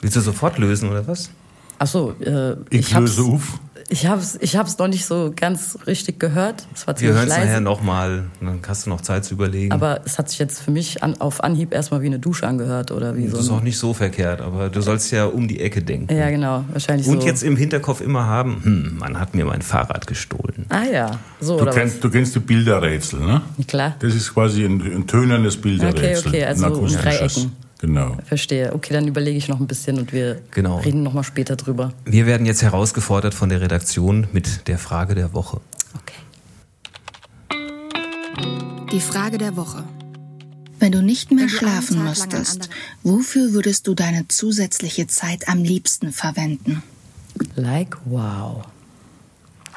Willst 0.00 0.16
du 0.16 0.20
sofort 0.20 0.58
lösen 0.58 0.90
oder 0.90 1.06
was? 1.06 1.30
Ach 1.78 1.86
so, 1.86 2.14
äh, 2.20 2.52
Ich, 2.70 2.80
ich 2.80 2.94
löse 2.94 3.22
auf. 3.22 3.58
ich 3.90 4.06
hab's, 4.06 4.38
ich 4.40 4.56
hab's 4.56 4.78
noch 4.78 4.88
nicht 4.88 5.04
so 5.04 5.32
ganz 5.36 5.76
richtig 5.86 6.18
gehört. 6.18 6.66
Es 6.74 6.86
war 6.86 6.98
Wir 6.98 7.12
hören 7.12 7.24
es 7.28 7.36
nachher 7.36 7.60
nochmal. 7.60 8.24
Dann 8.40 8.60
hast 8.66 8.86
du 8.86 8.90
noch 8.90 9.02
Zeit 9.02 9.26
zu 9.26 9.34
überlegen. 9.34 9.72
Aber 9.72 10.00
es 10.06 10.18
hat 10.18 10.30
sich 10.30 10.38
jetzt 10.38 10.60
für 10.60 10.70
mich 10.70 11.02
an, 11.02 11.20
auf 11.20 11.44
Anhieb 11.44 11.74
erstmal 11.74 12.00
wie 12.00 12.06
eine 12.06 12.18
Dusche 12.18 12.46
angehört 12.46 12.92
oder 12.92 13.14
wie 13.16 13.28
so. 13.28 13.36
das 13.36 13.46
ist 13.46 13.50
auch 13.52 13.60
nicht 13.60 13.76
so 13.78 13.92
verkehrt, 13.92 14.40
aber 14.40 14.70
du 14.70 14.80
sollst 14.80 15.10
ja 15.12 15.26
um 15.26 15.48
die 15.48 15.60
Ecke 15.60 15.82
denken. 15.82 16.14
ja, 16.16 16.30
genau, 16.30 16.64
wahrscheinlich 16.72 17.06
Und 17.08 17.20
so. 17.20 17.26
jetzt 17.26 17.42
im 17.42 17.56
Hinterkopf 17.56 18.00
immer 18.00 18.24
haben, 18.26 18.60
hm, 18.64 18.96
man 18.98 19.20
hat 19.20 19.34
mir 19.34 19.44
mein 19.44 19.60
Fahrrad 19.60 20.06
gestohlen. 20.06 20.64
Ah 20.70 20.84
ja, 20.84 21.18
so 21.40 21.56
Du 21.58 21.62
oder 21.64 21.72
kennst, 21.72 22.02
du 22.02 22.08
kennst 22.10 22.34
die 22.34 22.38
Bilderrätsel, 22.40 23.20
ne? 23.20 23.42
was? 23.58 23.66
Klar, 23.66 23.96
Das 23.98 24.14
ist 24.14 24.32
quasi 24.32 24.64
ein, 24.64 24.80
ein 24.80 25.06
tönendes 25.06 25.58
Bilderrätsel. 25.60 26.28
Okay, 26.28 26.28
okay, 26.28 26.44
also 26.46 26.64
ein 26.66 26.72
um. 26.72 26.88
Dreiecken. 26.88 27.52
Genau. 27.78 28.16
verstehe. 28.24 28.72
Okay, 28.74 28.92
dann 28.94 29.06
überlege 29.06 29.36
ich 29.36 29.48
noch 29.48 29.60
ein 29.60 29.66
bisschen 29.66 29.98
und 29.98 30.12
wir 30.12 30.40
Genau. 30.50 30.78
reden 30.78 31.02
noch 31.02 31.12
mal 31.12 31.22
später 31.24 31.56
drüber. 31.56 31.92
Wir 32.04 32.24
werden 32.26 32.46
jetzt 32.46 32.62
herausgefordert 32.62 33.34
von 33.34 33.48
der 33.50 33.60
Redaktion 33.60 34.26
mit 34.32 34.66
der 34.68 34.78
Frage 34.78 35.14
der 35.14 35.32
Woche. 35.34 35.60
Okay. 35.94 36.14
Die 38.92 39.00
Frage 39.00 39.38
der 39.38 39.56
Woche. 39.56 39.84
Wenn 40.78 40.92
du 40.92 41.02
nicht 41.02 41.32
mehr 41.32 41.48
schlafen 41.48 42.02
müsstest, 42.04 42.68
wofür 43.02 43.52
würdest 43.52 43.86
du 43.86 43.94
deine 43.94 44.28
zusätzliche 44.28 45.06
Zeit 45.06 45.48
am 45.48 45.62
liebsten 45.62 46.12
verwenden? 46.12 46.82
Like 47.54 47.96
wow. 48.04 48.62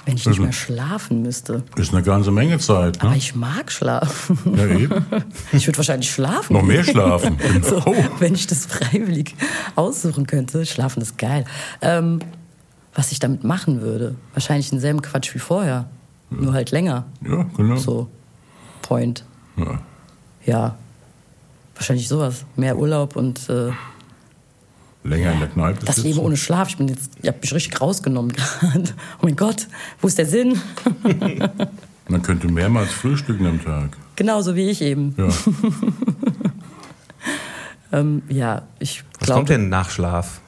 Wenn 0.05 0.15
ich 0.15 0.25
nicht 0.25 0.39
mehr 0.39 0.53
schlafen 0.53 1.21
müsste. 1.21 1.63
Ist 1.75 1.93
eine 1.93 2.01
ganze 2.03 2.31
Menge 2.31 2.57
Zeit, 2.59 3.01
Aber 3.01 3.11
ne? 3.11 3.17
ich 3.17 3.35
mag 3.35 3.71
schlafen. 3.71 4.39
Ja, 4.55 4.65
eben. 4.65 5.05
Ich 5.51 5.67
würde 5.67 5.77
wahrscheinlich 5.77 6.11
schlafen. 6.11 6.53
Noch 6.53 6.63
mehr 6.63 6.83
schlafen. 6.83 7.37
So, 7.63 7.81
Oh. 7.85 7.95
wenn 8.19 8.33
ich 8.33 8.47
das 8.47 8.65
freiwillig 8.65 9.35
aussuchen 9.75 10.25
könnte. 10.27 10.65
Schlafen 10.65 11.01
ist 11.01 11.17
geil. 11.17 11.45
Ähm, 11.81 12.19
was 12.93 13.11
ich 13.11 13.19
damit 13.19 13.43
machen 13.43 13.81
würde, 13.81 14.15
wahrscheinlich 14.33 14.69
denselben 14.69 15.01
Quatsch 15.01 15.33
wie 15.35 15.39
vorher. 15.39 15.89
Nur 16.31 16.53
halt 16.53 16.71
länger. 16.71 17.05
Ja, 17.27 17.45
genau. 17.55 17.75
So, 17.77 18.07
Point. 18.81 19.23
Ja. 19.57 19.79
Ja, 20.45 20.75
wahrscheinlich 21.75 22.07
sowas. 22.07 22.45
Mehr 22.55 22.77
Urlaub 22.77 23.15
und 23.15 23.49
äh, 23.49 23.71
Länger 25.03 25.31
in 25.33 25.39
der 25.39 25.47
Kneipe 25.47 25.85
das. 25.85 25.97
Leben 25.97 26.19
ohne 26.19 26.35
Schlaf. 26.37 26.69
Ich 26.69 26.77
bin 26.77 26.87
jetzt, 26.89 27.11
ich 27.21 27.27
habe 27.27 27.37
mich 27.41 27.53
richtig 27.53 27.79
rausgenommen 27.79 28.31
gerade. 28.33 28.83
Oh 29.21 29.25
mein 29.25 29.35
Gott, 29.35 29.67
wo 30.01 30.07
ist 30.07 30.17
der 30.17 30.25
Sinn? 30.25 30.59
Man 32.09 32.21
könnte 32.23 32.47
mehrmals 32.47 32.91
frühstücken 32.91 33.45
am 33.45 33.63
Tag. 33.63 33.95
Genauso 34.15 34.55
wie 34.55 34.69
ich 34.69 34.81
eben. 34.81 35.15
Ja. 35.17 35.29
Ähm, 37.91 38.21
ja, 38.29 38.63
ich 38.79 39.03
Was 39.17 39.25
glaube. 39.25 39.39
kommt 39.39 39.49
denn 39.49 39.69
nach 39.69 39.89
Schlaf? 39.89 40.41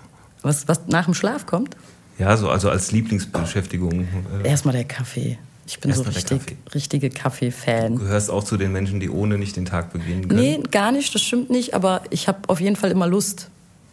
Was, 0.43 0.67
was 0.67 0.81
nach 0.87 1.05
dem 1.05 1.13
Schlaf 1.15 1.45
kommt? 1.45 1.75
Ja, 2.19 2.37
so 2.37 2.49
also 2.49 2.69
als 2.69 2.91
Lieblingsbeschäftigung. 2.91 4.07
Äh, 4.43 4.47
Erstmal 4.47 4.73
der 4.75 4.83
Kaffee. 4.83 5.39
Ich 5.65 5.79
bin 5.79 5.89
Erstmal 5.89 6.13
so 6.13 6.19
der 6.21 6.31
richtig, 6.35 6.39
Kaffee. 6.39 6.75
richtige 6.75 7.09
Kaffee-Fan. 7.09 7.95
Du 7.95 8.03
gehörst 8.03 8.29
auch 8.29 8.43
zu 8.43 8.57
den 8.57 8.71
Menschen, 8.71 8.99
die 8.99 9.09
ohne 9.09 9.37
nicht 9.37 9.55
den 9.55 9.65
Tag 9.65 9.91
beginnen 9.93 10.27
können. 10.27 10.39
Nee, 10.39 10.59
gar 10.69 10.91
nicht, 10.91 11.15
das 11.15 11.21
stimmt 11.23 11.49
nicht, 11.49 11.73
aber 11.73 12.01
ich 12.11 12.27
habe 12.27 12.39
auf 12.47 12.59
jeden 12.59 12.75
Fall 12.75 12.91
immer 12.91 13.07
Lust. 13.07 13.49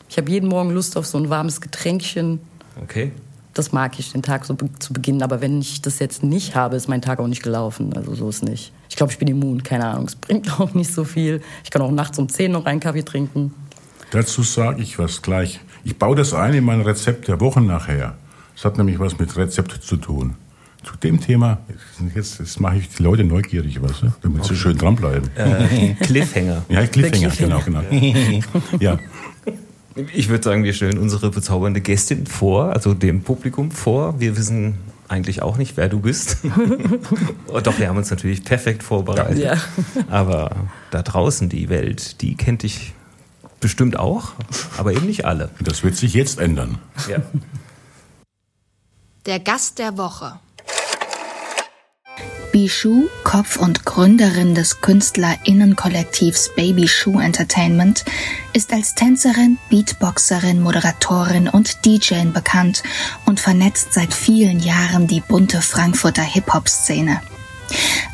Ich 0.09 0.17
habe 0.17 0.31
jeden 0.31 0.49
Morgen 0.49 0.71
Lust 0.71 0.97
auf 0.97 1.07
so 1.07 1.19
ein 1.19 1.29
warmes 1.31 1.61
Getränkchen. 1.61 2.41
Okay. 2.83 3.13
Das 3.55 3.73
mag 3.73 3.99
ich, 3.99 4.13
den 4.13 4.23
Tag 4.23 4.45
so 4.45 4.55
be 4.55 4.69
zu 4.79 4.93
beginnen. 4.93 5.23
Aber 5.23 5.41
wenn 5.41 5.61
ich 5.61 5.83
das 5.83 5.99
jetzt 5.99 6.23
nicht 6.23 6.55
habe, 6.55 6.77
ist 6.77 6.89
mein 6.89 7.03
Tag 7.03 7.19
auch 7.19 7.27
nicht 7.27 7.43
gelaufen. 7.43 7.93
Also 7.95 8.15
so 8.15 8.29
ist 8.29 8.43
nicht. 8.45 8.73
Ich 8.89 8.97
glaube, 8.97 9.13
ich 9.13 9.19
bin 9.19 9.29
immun, 9.29 9.63
keine 9.63 9.87
Ahnung. 9.87 10.07
Es 10.07 10.17
bringt 10.17 10.61
auch 10.61 10.75
nicht 10.75 10.93
so 10.93 11.05
viel. 11.05 11.43
Ich 11.65 11.71
kann 11.71 11.83
auch 11.83 11.91
nachts 11.91 12.19
um 12.19 12.29
10 12.29 12.53
noch 12.53 12.65
einen 12.67 12.81
Kaffee 12.81 13.03
trinken. 13.03 13.55
Dazu 14.11 14.43
sage 14.43 14.83
ich 14.83 14.99
was 14.99 15.23
gleich. 15.23 15.61
Ich 15.85 15.99
baue 15.99 16.17
das 16.17 16.33
ein 16.33 16.55
in 16.55 16.65
mein 16.65 16.81
Rezept 16.81 17.29
der 17.29 17.41
Woche 17.41 17.61
nachher. 17.61 18.17
Das 18.55 18.65
hat 18.65 18.79
nämlich 18.79 18.99
was 18.99 19.19
mit 19.19 19.37
Rezept 19.37 19.83
zu 19.83 19.97
tun. 19.97 20.35
Zu 20.85 20.97
dem 20.97 21.21
Thema, 21.21 21.59
jetzt, 22.15 22.39
jetzt 22.39 22.61
mache 22.61 22.79
ich 22.79 22.89
die 22.89 23.03
Leute 23.03 23.25
neugierig, 23.25 23.83
weißt 23.83 24.03
du, 24.03 24.13
damit 24.23 24.45
sie 24.45 24.57
schön 24.57 24.79
dranbleiben. 24.79 25.29
Äh, 25.37 25.95
Cliffhanger. 26.01 26.65
Ja, 26.69 26.87
Cliffhanger, 26.87 27.31
Cliffhanger. 27.31 27.63
genau, 27.65 27.83
genau. 27.91 28.43
ja, 28.81 28.99
Ich 30.15 30.29
würde 30.29 30.45
sagen, 30.45 30.65
wir 30.65 30.73
stellen 30.73 30.99
unsere 30.99 31.31
bezaubernde 31.31 31.81
Gästin 31.81 32.27
vor, 32.27 32.73
also 32.73 32.95
dem 32.95 33.23
Publikum 33.23 33.71
vor. 33.71 34.21
Wir 34.21 34.37
wissen 34.37 34.79
eigentlich 35.09 35.43
auch 35.43 35.57
nicht, 35.57 35.77
wer 35.77 35.89
du 35.89 36.01
bist. 36.01 36.39
Doch, 37.63 37.79
wir 37.79 37.89
haben 37.89 37.97
uns 37.97 38.11
natürlich 38.11 38.45
perfekt 38.45 38.83
vorbereitet. 38.83 39.39
Ja. 39.39 39.57
Aber 40.09 40.51
da 40.91 41.03
draußen 41.03 41.49
die 41.49 41.69
Welt, 41.69 42.21
die 42.21 42.37
kennt 42.37 42.63
dich 42.63 42.93
bestimmt 43.61 43.99
auch, 43.99 44.33
aber 44.77 44.93
eben 44.93 45.07
nicht 45.07 45.25
alle. 45.25 45.51
das 45.61 45.83
wird 45.83 45.97
sich 45.97 46.15
jetzt 46.15 46.39
ändern. 46.39 46.79
Ja. 47.09 47.19
Der 49.27 49.41
Gast 49.41 49.79
der 49.79 49.99
Woche. 49.99 50.39
Bishu, 52.59 53.09
Kopf 53.23 53.57
und 53.57 53.85
Gründerin 53.85 54.57
des 54.57 54.81
KünstlerInnenkollektivs 54.81 56.51
Baby 56.57 56.89
Shoe 56.89 57.23
Entertainment, 57.23 58.05
ist 58.53 58.73
als 58.73 58.97
Tänzerin, 58.97 59.59
Beatboxerin, 59.71 60.61
Moderatorin 60.61 61.49
und 61.49 61.85
DJ 61.85 62.25
bekannt 62.25 62.83
und 63.27 63.39
vernetzt 63.39 63.93
seit 63.93 64.13
vielen 64.13 64.59
Jahren 64.59 65.07
die 65.07 65.21
bunte 65.21 65.63
Frankfurter 65.63 66.25
Hip-Hop-Szene. 66.25 67.21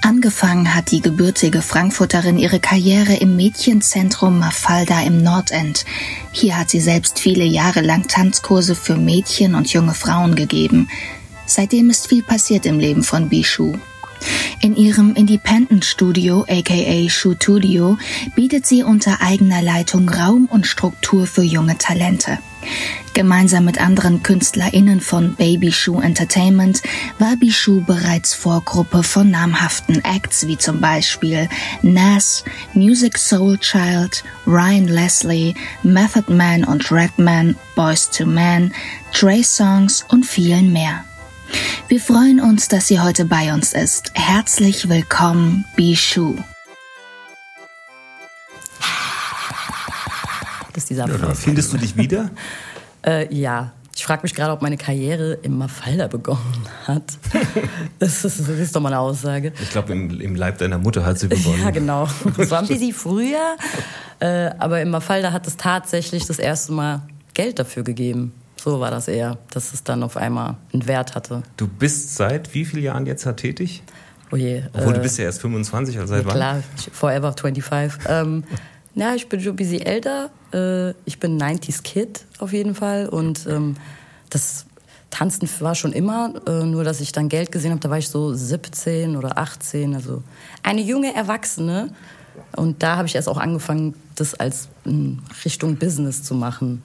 Angefangen 0.02 0.74
hat 0.74 0.90
die 0.90 1.00
gebürtige 1.00 1.62
Frankfurterin 1.62 2.36
ihre 2.36 2.60
Karriere 2.60 3.14
im 3.14 3.36
Mädchenzentrum 3.36 4.38
Mafalda 4.40 5.00
im 5.04 5.22
Nordend. 5.22 5.86
Hier 6.32 6.58
hat 6.58 6.68
sie 6.68 6.80
selbst 6.80 7.18
viele 7.18 7.44
Jahre 7.44 7.80
lang 7.80 8.08
Tanzkurse 8.08 8.74
für 8.74 8.96
Mädchen 8.96 9.54
und 9.54 9.72
junge 9.72 9.94
Frauen 9.94 10.34
gegeben. 10.34 10.90
Seitdem 11.46 11.88
ist 11.88 12.08
viel 12.08 12.22
passiert 12.22 12.66
im 12.66 12.78
Leben 12.78 13.04
von 13.04 13.30
Bishu. 13.30 13.78
In 14.60 14.76
ihrem 14.76 15.14
Independent-Studio, 15.14 16.46
aka 16.48 17.08
Studio, 17.08 17.98
bietet 18.34 18.66
sie 18.66 18.82
unter 18.82 19.20
eigener 19.20 19.62
Leitung 19.62 20.08
Raum 20.08 20.46
und 20.46 20.66
Struktur 20.66 21.26
für 21.26 21.42
junge 21.42 21.78
Talente. 21.78 22.38
Gemeinsam 23.14 23.64
mit 23.64 23.80
anderen 23.80 24.24
KünstlerInnen 24.24 25.00
von 25.00 25.34
Baby 25.34 25.70
Shoe 25.70 26.02
Entertainment 26.02 26.82
war 27.20 27.36
Bishu 27.36 27.80
bereits 27.80 28.34
Vorgruppe 28.34 29.04
von 29.04 29.30
namhaften 29.30 30.04
Acts 30.04 30.48
wie 30.48 30.58
zum 30.58 30.80
Beispiel 30.80 31.48
Nas, 31.82 32.42
Music 32.72 33.16
Soul 33.16 33.58
Child, 33.58 34.24
Ryan 34.46 34.88
Leslie, 34.88 35.54
Method 35.84 36.32
Man 36.32 36.64
und 36.64 36.90
Redman, 36.90 37.54
Boys 37.76 38.10
to 38.10 38.26
Men, 38.26 38.74
Trey 39.12 39.44
Songs 39.44 40.04
und 40.08 40.26
vielen 40.26 40.72
mehr. 40.72 41.04
Wir 41.88 42.00
freuen 42.00 42.40
uns, 42.40 42.68
dass 42.68 42.88
sie 42.88 43.00
heute 43.00 43.24
bei 43.24 43.52
uns 43.52 43.72
ist. 43.72 44.12
Herzlich 44.14 44.88
willkommen, 44.88 45.64
Bishu. 45.76 46.34
Das 50.72 50.82
ist 50.82 50.90
dieser 50.90 51.04
Applaus. 51.04 51.40
Findest 51.40 51.72
du 51.72 51.78
dich 51.78 51.96
wieder? 51.96 52.30
Äh, 53.06 53.34
ja. 53.34 53.72
Ich 53.94 54.06
frage 54.06 54.22
mich 54.22 54.34
gerade, 54.34 54.52
ob 54.52 54.62
meine 54.62 54.78
Karriere 54.78 55.34
im 55.42 55.58
Mafalda 55.58 56.06
begonnen 56.06 56.66
hat. 56.86 57.18
Das 57.98 58.24
ist, 58.24 58.40
das 58.40 58.48
ist 58.48 58.74
doch 58.74 58.80
mal 58.80 58.88
eine 58.88 58.98
Aussage. 58.98 59.52
Ich 59.62 59.70
glaube, 59.70 59.92
im, 59.92 60.20
im 60.20 60.34
Leib 60.34 60.56
deiner 60.56 60.78
Mutter 60.78 61.04
hat 61.04 61.18
sie 61.18 61.28
begonnen. 61.28 61.60
Ja, 61.62 61.70
genau. 61.70 62.08
Das 62.38 62.50
war 62.50 62.60
ein 62.60 62.66
bisschen 62.66 62.94
früher. 62.94 63.56
Äh, 64.20 64.52
aber 64.58 64.80
im 64.80 64.88
Mafalda 64.88 65.32
hat 65.32 65.46
es 65.46 65.58
tatsächlich 65.58 66.26
das 66.26 66.38
erste 66.38 66.72
Mal 66.72 67.02
Geld 67.34 67.58
dafür 67.58 67.82
gegeben. 67.82 68.32
So 68.56 68.80
war 68.80 68.90
das 68.90 69.08
eher, 69.08 69.38
dass 69.50 69.74
es 69.74 69.84
dann 69.84 70.02
auf 70.02 70.16
einmal 70.16 70.56
einen 70.72 70.86
Wert 70.86 71.14
hatte. 71.14 71.42
Du 71.56 71.68
bist 71.68 72.14
seit 72.16 72.54
wie 72.54 72.64
vielen 72.64 72.82
Jahren 72.82 73.06
jetzt 73.06 73.26
da 73.26 73.32
tätig? 73.32 73.82
Oh 74.32 74.36
je. 74.36 74.62
Obwohl 74.72 74.92
äh, 74.92 74.96
du 74.96 75.02
bist 75.02 75.18
ja 75.18 75.24
erst 75.24 75.40
25, 75.42 75.98
also 75.98 76.14
seit 76.14 76.22
ja, 76.22 76.26
wann? 76.26 76.34
klar, 76.36 76.62
forever 76.92 77.34
25. 77.38 78.02
Ähm, 78.08 78.44
ja, 78.94 79.14
ich 79.14 79.28
bin 79.28 79.40
schon 79.40 79.52
ein 79.52 79.56
bisschen 79.56 79.82
älter. 79.82 80.30
Äh, 80.52 80.90
ich 81.04 81.20
bin 81.20 81.40
90s 81.40 81.82
Kid 81.82 82.24
auf 82.38 82.52
jeden 82.52 82.74
Fall. 82.74 83.08
Und 83.08 83.46
ähm, 83.46 83.76
das 84.30 84.66
Tanzen 85.10 85.48
war 85.60 85.74
schon 85.74 85.92
immer, 85.92 86.34
äh, 86.46 86.64
nur 86.64 86.84
dass 86.84 87.00
ich 87.00 87.12
dann 87.12 87.28
Geld 87.28 87.52
gesehen 87.52 87.70
habe, 87.70 87.80
da 87.80 87.90
war 87.90 87.98
ich 87.98 88.08
so 88.08 88.34
17 88.34 89.16
oder 89.16 89.38
18. 89.38 89.94
Also 89.94 90.22
eine 90.62 90.80
junge 90.80 91.14
Erwachsene. 91.14 91.90
Und 92.56 92.82
da 92.82 92.96
habe 92.96 93.06
ich 93.06 93.14
erst 93.14 93.28
auch 93.28 93.38
angefangen, 93.38 93.94
das 94.16 94.34
als 94.34 94.68
mh, 94.84 95.18
Richtung 95.44 95.76
Business 95.76 96.22
zu 96.22 96.34
machen, 96.34 96.82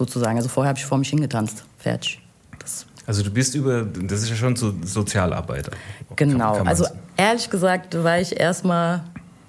sozusagen. 0.00 0.36
Also 0.38 0.48
vorher 0.48 0.70
habe 0.70 0.78
ich 0.78 0.86
vor 0.86 0.98
mich 0.98 1.10
hingetanzt. 1.10 1.64
Fertig. 1.78 2.20
Das 2.58 2.86
Also 3.06 3.22
du 3.22 3.30
bist 3.30 3.54
über, 3.54 3.82
das 3.84 4.22
ist 4.22 4.30
ja 4.30 4.36
schon 4.36 4.56
so 4.56 4.72
Sozialarbeiter. 4.82 5.72
Genau. 6.16 6.48
Kann- 6.48 6.56
kann 6.58 6.68
also 6.68 6.86
ehrlich 7.16 7.50
gesagt 7.50 8.02
war 8.02 8.18
ich 8.18 8.38
erstmal, 8.40 9.04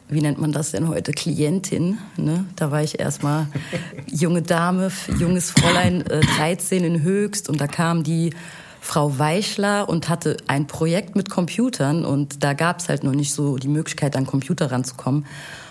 wie 0.09 0.21
nennt 0.21 0.39
man 0.41 0.51
das 0.51 0.71
denn 0.71 0.87
heute, 0.89 1.13
Klientin. 1.13 1.97
Ne? 2.17 2.45
Da 2.57 2.69
war 2.69 2.83
ich 2.83 2.99
erstmal 2.99 3.47
junge 4.07 4.41
Dame, 4.41 4.91
junges 5.17 5.51
Fräulein, 5.51 6.01
äh, 6.07 6.19
13 6.37 6.83
in 6.83 7.01
Höchst. 7.01 7.47
Und 7.49 7.61
da 7.61 7.67
kam 7.67 8.03
die 8.03 8.33
Frau 8.81 9.17
Weichler 9.19 9.87
und 9.87 10.09
hatte 10.09 10.35
ein 10.47 10.67
Projekt 10.67 11.15
mit 11.15 11.29
Computern. 11.29 12.03
Und 12.03 12.43
da 12.43 12.53
gab 12.53 12.79
es 12.79 12.89
halt 12.89 13.03
noch 13.05 13.13
nicht 13.13 13.33
so 13.33 13.57
die 13.57 13.67
Möglichkeit, 13.69 14.15
an 14.17 14.25
Computer 14.25 14.69
ranzukommen. 14.71 15.25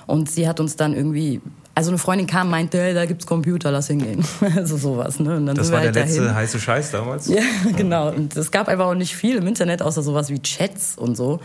Und 0.07 0.31
sie 0.31 0.49
hat 0.49 0.59
uns 0.59 0.77
dann 0.77 0.95
irgendwie 0.95 1.41
Also 1.81 1.93
eine 1.93 1.97
Freundin 1.97 2.27
kam, 2.27 2.51
meinte, 2.51 2.79
hey, 2.79 2.93
da 2.93 3.07
gibt's 3.07 3.25
Computer, 3.25 3.71
lass 3.71 3.87
hingehen. 3.87 4.23
also 4.55 4.77
sowas. 4.77 5.19
Ne? 5.19 5.39
Und 5.39 5.47
dann 5.47 5.57
Das 5.57 5.73
war 5.73 5.81
wir 5.81 5.91
der 5.91 6.03
halt 6.03 6.11
letzte 6.11 6.25
dahin. 6.25 6.37
heiße 6.37 6.61
Scheiß 6.61 6.91
damals? 6.91 7.27
Ja, 7.27 7.41
genau. 7.75 8.11
Und 8.11 8.37
es 8.37 8.51
gab 8.51 8.69
einfach 8.69 8.85
auch 8.85 8.95
nicht 8.95 9.17
viel 9.17 9.37
im 9.37 9.47
Internet, 9.47 9.81
außer 9.81 10.03
sowas 10.03 10.29
wie 10.29 10.43
Chats 10.43 10.99
und 10.99 11.17
so. 11.17 11.41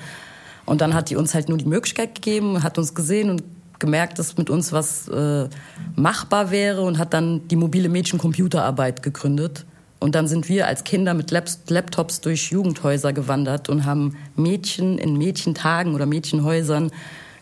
Und 0.66 0.82
dann 0.82 0.94
hat 0.94 1.10
die 1.10 1.16
uns 1.16 1.34
halt 1.34 1.48
nur 1.48 1.58
die 1.58 1.64
Möglichkeit 1.64 2.16
gegeben, 2.16 2.64
hat 2.64 2.78
uns 2.78 2.94
gesehen 2.94 3.30
und 3.30 3.44
gemerkt, 3.80 4.20
dass 4.20 4.36
mit 4.36 4.50
uns 4.50 4.74
was 4.74 5.08
äh, 5.08 5.48
machbar 5.96 6.52
wäre 6.52 6.82
und 6.82 6.98
hat 6.98 7.14
dann 7.14 7.48
die 7.48 7.56
mobile 7.56 7.88
Mädchen-Computerarbeit 7.88 9.04
gegründet. 9.04 9.66
Und 10.00 10.16
dann 10.16 10.28
sind 10.28 10.50
wir 10.50 10.68
als 10.68 10.84
Kinder 10.84 11.14
mit 11.14 11.32
Laptops 11.32 12.20
durch 12.20 12.52
Jugendhäuser 12.52 13.14
gewandert 13.14 13.70
und 13.70 13.86
haben 13.86 14.18
Mädchen 14.36 14.98
in 14.98 15.18
Mädchentagen 15.18 15.96
oder 15.96 16.06
Mädchenhäusern 16.06 16.92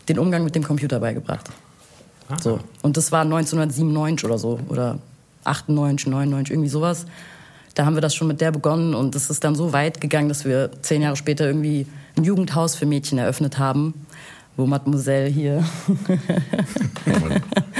den 0.08 0.20
Umgang 0.20 0.44
mit 0.44 0.54
dem 0.54 0.62
Computer 0.62 1.00
beigebracht. 1.00 1.50
So. 2.40 2.60
Und 2.82 2.96
das 2.96 3.12
war 3.12 3.22
1997 3.22 4.24
oder 4.24 4.38
so, 4.38 4.58
oder 4.68 4.98
98, 5.44 6.08
99, 6.08 6.52
irgendwie 6.52 6.68
sowas. 6.68 7.06
Da 7.74 7.84
haben 7.84 7.94
wir 7.94 8.00
das 8.00 8.14
schon 8.14 8.28
mit 8.28 8.40
der 8.40 8.52
begonnen 8.52 8.94
und 8.94 9.14
es 9.16 9.30
ist 9.30 9.42
dann 9.42 9.54
so 9.54 9.72
weit 9.72 10.00
gegangen, 10.00 10.28
dass 10.28 10.44
wir 10.44 10.70
zehn 10.82 11.02
Jahre 11.02 11.16
später 11.16 11.46
irgendwie 11.46 11.86
ein 12.16 12.24
Jugendhaus 12.24 12.76
für 12.76 12.86
Mädchen 12.86 13.18
eröffnet 13.18 13.58
haben, 13.58 13.94
wo 14.56 14.66
Mademoiselle 14.66 15.28
hier. 15.28 15.64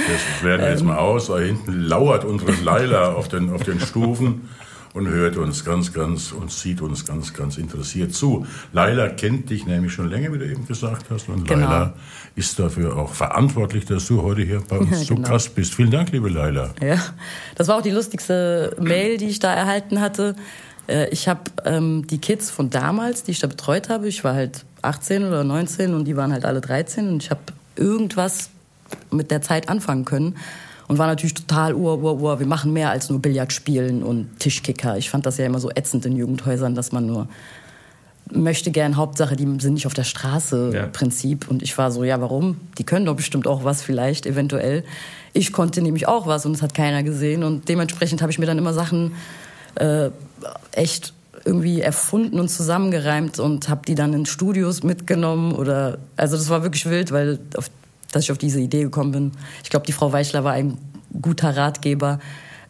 Das 0.05 0.43
werden 0.43 0.61
wir 0.61 0.69
jetzt 0.69 0.83
mal 0.83 0.97
aus. 0.97 1.27
Da 1.27 1.39
hinten 1.39 1.79
lauert 1.79 2.25
unsere 2.25 2.51
Laila 2.51 3.13
auf 3.13 3.27
den, 3.27 3.51
auf 3.51 3.63
den 3.63 3.79
Stufen 3.79 4.49
und 4.95 5.07
hört 5.09 5.35
uns 5.37 5.63
ganz, 5.63 5.93
ganz 5.93 6.31
und 6.31 6.49
sieht 6.51 6.81
uns 6.81 7.05
ganz, 7.05 7.33
ganz 7.33 7.57
interessiert 7.57 8.13
zu. 8.13 8.47
Laila 8.73 9.09
kennt 9.09 9.49
dich 9.49 9.65
nämlich 9.67 9.91
schon 9.93 10.09
länger, 10.09 10.31
wie 10.33 10.39
du 10.39 10.45
eben 10.49 10.65
gesagt 10.65 11.07
hast. 11.11 11.27
Und 11.29 11.47
Genau. 11.47 11.67
Laila 11.69 11.93
ist 12.35 12.57
dafür 12.57 12.95
auch 12.97 13.13
verantwortlich, 13.13 13.85
dass 13.85 14.07
du 14.07 14.21
heute 14.23 14.41
hier 14.43 14.61
bei 14.67 14.77
uns 14.79 15.01
zu 15.05 15.15
Genau. 15.15 15.27
Gast 15.29 15.53
bist. 15.53 15.75
Vielen 15.75 15.91
Dank, 15.91 16.11
liebe 16.13 16.29
Laila. 16.29 16.73
Ja, 16.81 16.97
das 17.55 17.67
war 17.67 17.77
auch 17.77 17.81
die 17.81 17.91
lustigste 17.91 18.75
Mail, 18.79 19.17
die 19.17 19.27
ich 19.27 19.39
da 19.39 19.53
erhalten 19.53 19.99
hatte. 19.99 20.35
Äh, 20.87 21.09
Ich 21.09 21.27
habe 21.27 21.41
ähm, 21.65 22.07
die 22.07 22.19
Kids 22.19 22.49
von 22.49 22.69
damals, 22.69 23.23
die 23.23 23.31
ich 23.31 23.39
da 23.39 23.47
betreut 23.47 23.89
habe, 23.89 24.07
ich 24.07 24.23
war 24.23 24.33
halt 24.33 24.63
18 24.81 25.25
oder 25.25 25.43
19 25.43 25.93
und 25.93 26.05
die 26.05 26.15
waren 26.15 26.31
halt 26.31 26.45
alle 26.45 26.61
13 26.61 27.09
und 27.09 27.21
ich 27.21 27.31
habe 27.31 27.41
irgendwas 27.75 28.49
mit 29.11 29.29
der 29.29 29.41
Zeit 29.41 29.67
anfangen 29.67 30.05
können 30.05 30.35
und 30.87 30.97
war 30.97 31.07
natürlich 31.07 31.33
total, 31.33 31.73
ur, 31.73 32.01
ur, 32.01 32.19
ur, 32.21 32.39
wir 32.39 32.47
machen 32.47 32.73
mehr 32.73 32.89
als 32.91 33.09
nur 33.09 33.19
Billard 33.19 33.51
spielen 33.51 34.03
und 34.03 34.39
Tischkicker. 34.39 34.97
Ich 34.97 35.09
fand 35.09 35.25
das 35.25 35.37
ja 35.37 35.45
immer 35.45 35.59
so 35.59 35.69
ätzend 35.71 36.05
in 36.05 36.15
Jugendhäusern, 36.15 36.75
dass 36.75 36.91
man 36.91 37.05
nur 37.05 37.27
möchte 38.31 38.71
gern 38.71 38.95
Hauptsache, 38.95 39.35
die 39.35 39.45
sind 39.59 39.75
nicht 39.75 39.85
auf 39.85 39.93
der 39.93 40.03
Straße 40.03 40.71
Ja. 40.73 40.87
Prinzip. 40.87 41.47
Und 41.47 41.61
ich 41.61 41.77
war 41.77 41.91
so, 41.91 42.03
ja, 42.03 42.19
warum? 42.21 42.57
Die 42.77 42.83
können 42.83 43.05
doch 43.05 43.15
bestimmt 43.15 43.47
auch 43.47 43.63
was 43.63 43.83
vielleicht, 43.83 44.25
eventuell. 44.25 44.83
Ich 45.33 45.53
konnte 45.53 45.81
nämlich 45.81 46.07
auch 46.07 46.25
was 46.27 46.45
und 46.45 46.53
es 46.53 46.61
hat 46.61 46.73
keiner 46.73 47.03
gesehen. 47.03 47.43
Und 47.43 47.69
dementsprechend 47.69 48.21
habe 48.21 48.31
ich 48.31 48.39
mir 48.39 48.45
dann 48.45 48.57
immer 48.57 48.73
Sachen 48.73 49.13
äh, 49.75 50.09
echt 50.71 51.13
irgendwie 51.43 51.81
erfunden 51.81 52.39
und 52.39 52.49
zusammengereimt 52.49 53.39
und 53.39 53.69
habe 53.69 53.81
die 53.87 53.93
dann 53.93 54.13
in 54.13 54.25
Studios 54.25 54.81
mitgenommen 54.81 55.53
oder 55.53 55.99
also 56.17 56.35
das 56.37 56.49
war 56.49 56.63
wirklich 56.63 56.89
wild, 56.89 57.11
weil 57.11 57.37
auf, 57.55 57.69
dass 58.15 58.23
ich 58.23 58.31
auf 58.31 58.37
diese 58.37 58.61
Idee 58.61 58.83
gekommen 58.83 59.11
bin. 59.11 59.31
Ich 59.63 59.69
glaube, 59.69 59.85
die 59.85 59.91
Frau 59.91 60.13
Weichler 60.13 60.43
war 60.45 60.53
ein 60.53 60.77
guter 61.21 61.55
Ratgeber. 61.55 62.19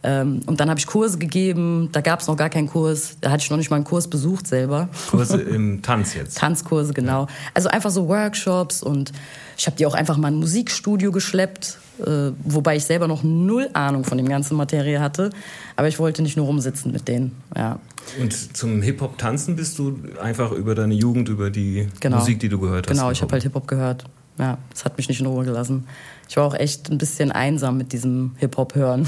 Ähm, 0.02 0.42
und 0.46 0.60
dann 0.60 0.70
habe 0.70 0.80
ich 0.80 0.88
Kurse 0.88 1.18
gegeben, 1.20 1.90
da 1.92 2.02
gab 2.02 2.20
es 2.20 2.28
noch 2.28 2.36
gar 2.36 2.50
keinen 2.50 2.68
Kurs, 2.68 3.18
da 3.22 3.32
hatte 3.32 3.44
ich 3.44 3.50
noch 3.50 3.58
nicht 3.58 3.70
mal 3.70 3.78
einen 3.78 3.86
Kurs 3.86 4.08
besucht 4.08 4.48
selber. 4.48 4.90
Kurse 5.10 5.42
im 5.42 5.82
Tanz 5.82 6.16
jetzt. 6.16 6.38
Tanzkurse, 6.38 6.94
genau. 6.94 7.28
Also 7.54 7.70
einfach 7.70 7.92
so 7.92 8.08
Workshops 8.08 8.84
und 8.84 9.12
ich 9.58 9.68
habe 9.68 9.78
die 9.78 9.86
auch 9.86 9.94
einfach 9.94 10.18
mal 10.18 10.28
in 10.28 10.36
ein 10.36 10.40
Musikstudio 10.40 11.12
geschleppt, 11.12 11.78
äh, 12.06 12.32
wobei 12.44 12.76
ich 12.76 12.86
selber 12.86 13.08
noch 13.08 13.24
null 13.24 13.70
Ahnung 13.74 14.04
von 14.04 14.18
dem 14.18 14.28
ganzen 14.28 14.58
Materie 14.58 15.00
hatte. 15.00 15.30
Aber 15.76 15.88
ich 15.88 15.98
wollte 15.98 16.22
nicht 16.22 16.38
nur 16.38 16.46
rumsitzen 16.46 16.92
mit 16.92 17.08
denen. 17.08 17.36
Ja, 17.56 17.80
Und 18.20 18.58
zum 18.58 18.82
Hip-Hop-Tanzen 18.82 19.56
bist 19.56 19.80
du 19.80 20.00
einfach 20.22 20.52
über 20.52 20.76
deine 20.76 20.94
Jugend, 20.94 21.30
über 21.30 21.50
die 21.50 21.88
genau. 22.00 22.18
Musik, 22.18 22.40
die 22.40 22.50
du 22.50 22.60
gehört 22.60 22.88
hast. 22.88 22.98
Genau, 22.98 23.12
ich 23.12 23.22
habe 23.22 23.32
halt 23.32 23.44
Hip-Hop 23.44 23.68
gehört. 23.68 24.06
Ja, 24.38 24.58
das 24.70 24.84
hat 24.86 24.98
mich 24.98 25.08
nicht 25.08 25.22
in 25.22 25.28
Ruhe 25.28 25.46
gelassen. 25.46 25.86
Ich 26.28 26.36
war 26.38 26.44
auch 26.46 26.56
echt 26.56 26.90
ein 26.92 26.98
bisschen 26.98 27.32
einsam 27.32 27.78
mit 27.78 27.94
diesem 27.94 28.32
Hip-Hop 28.38 28.76
hören, 28.76 29.08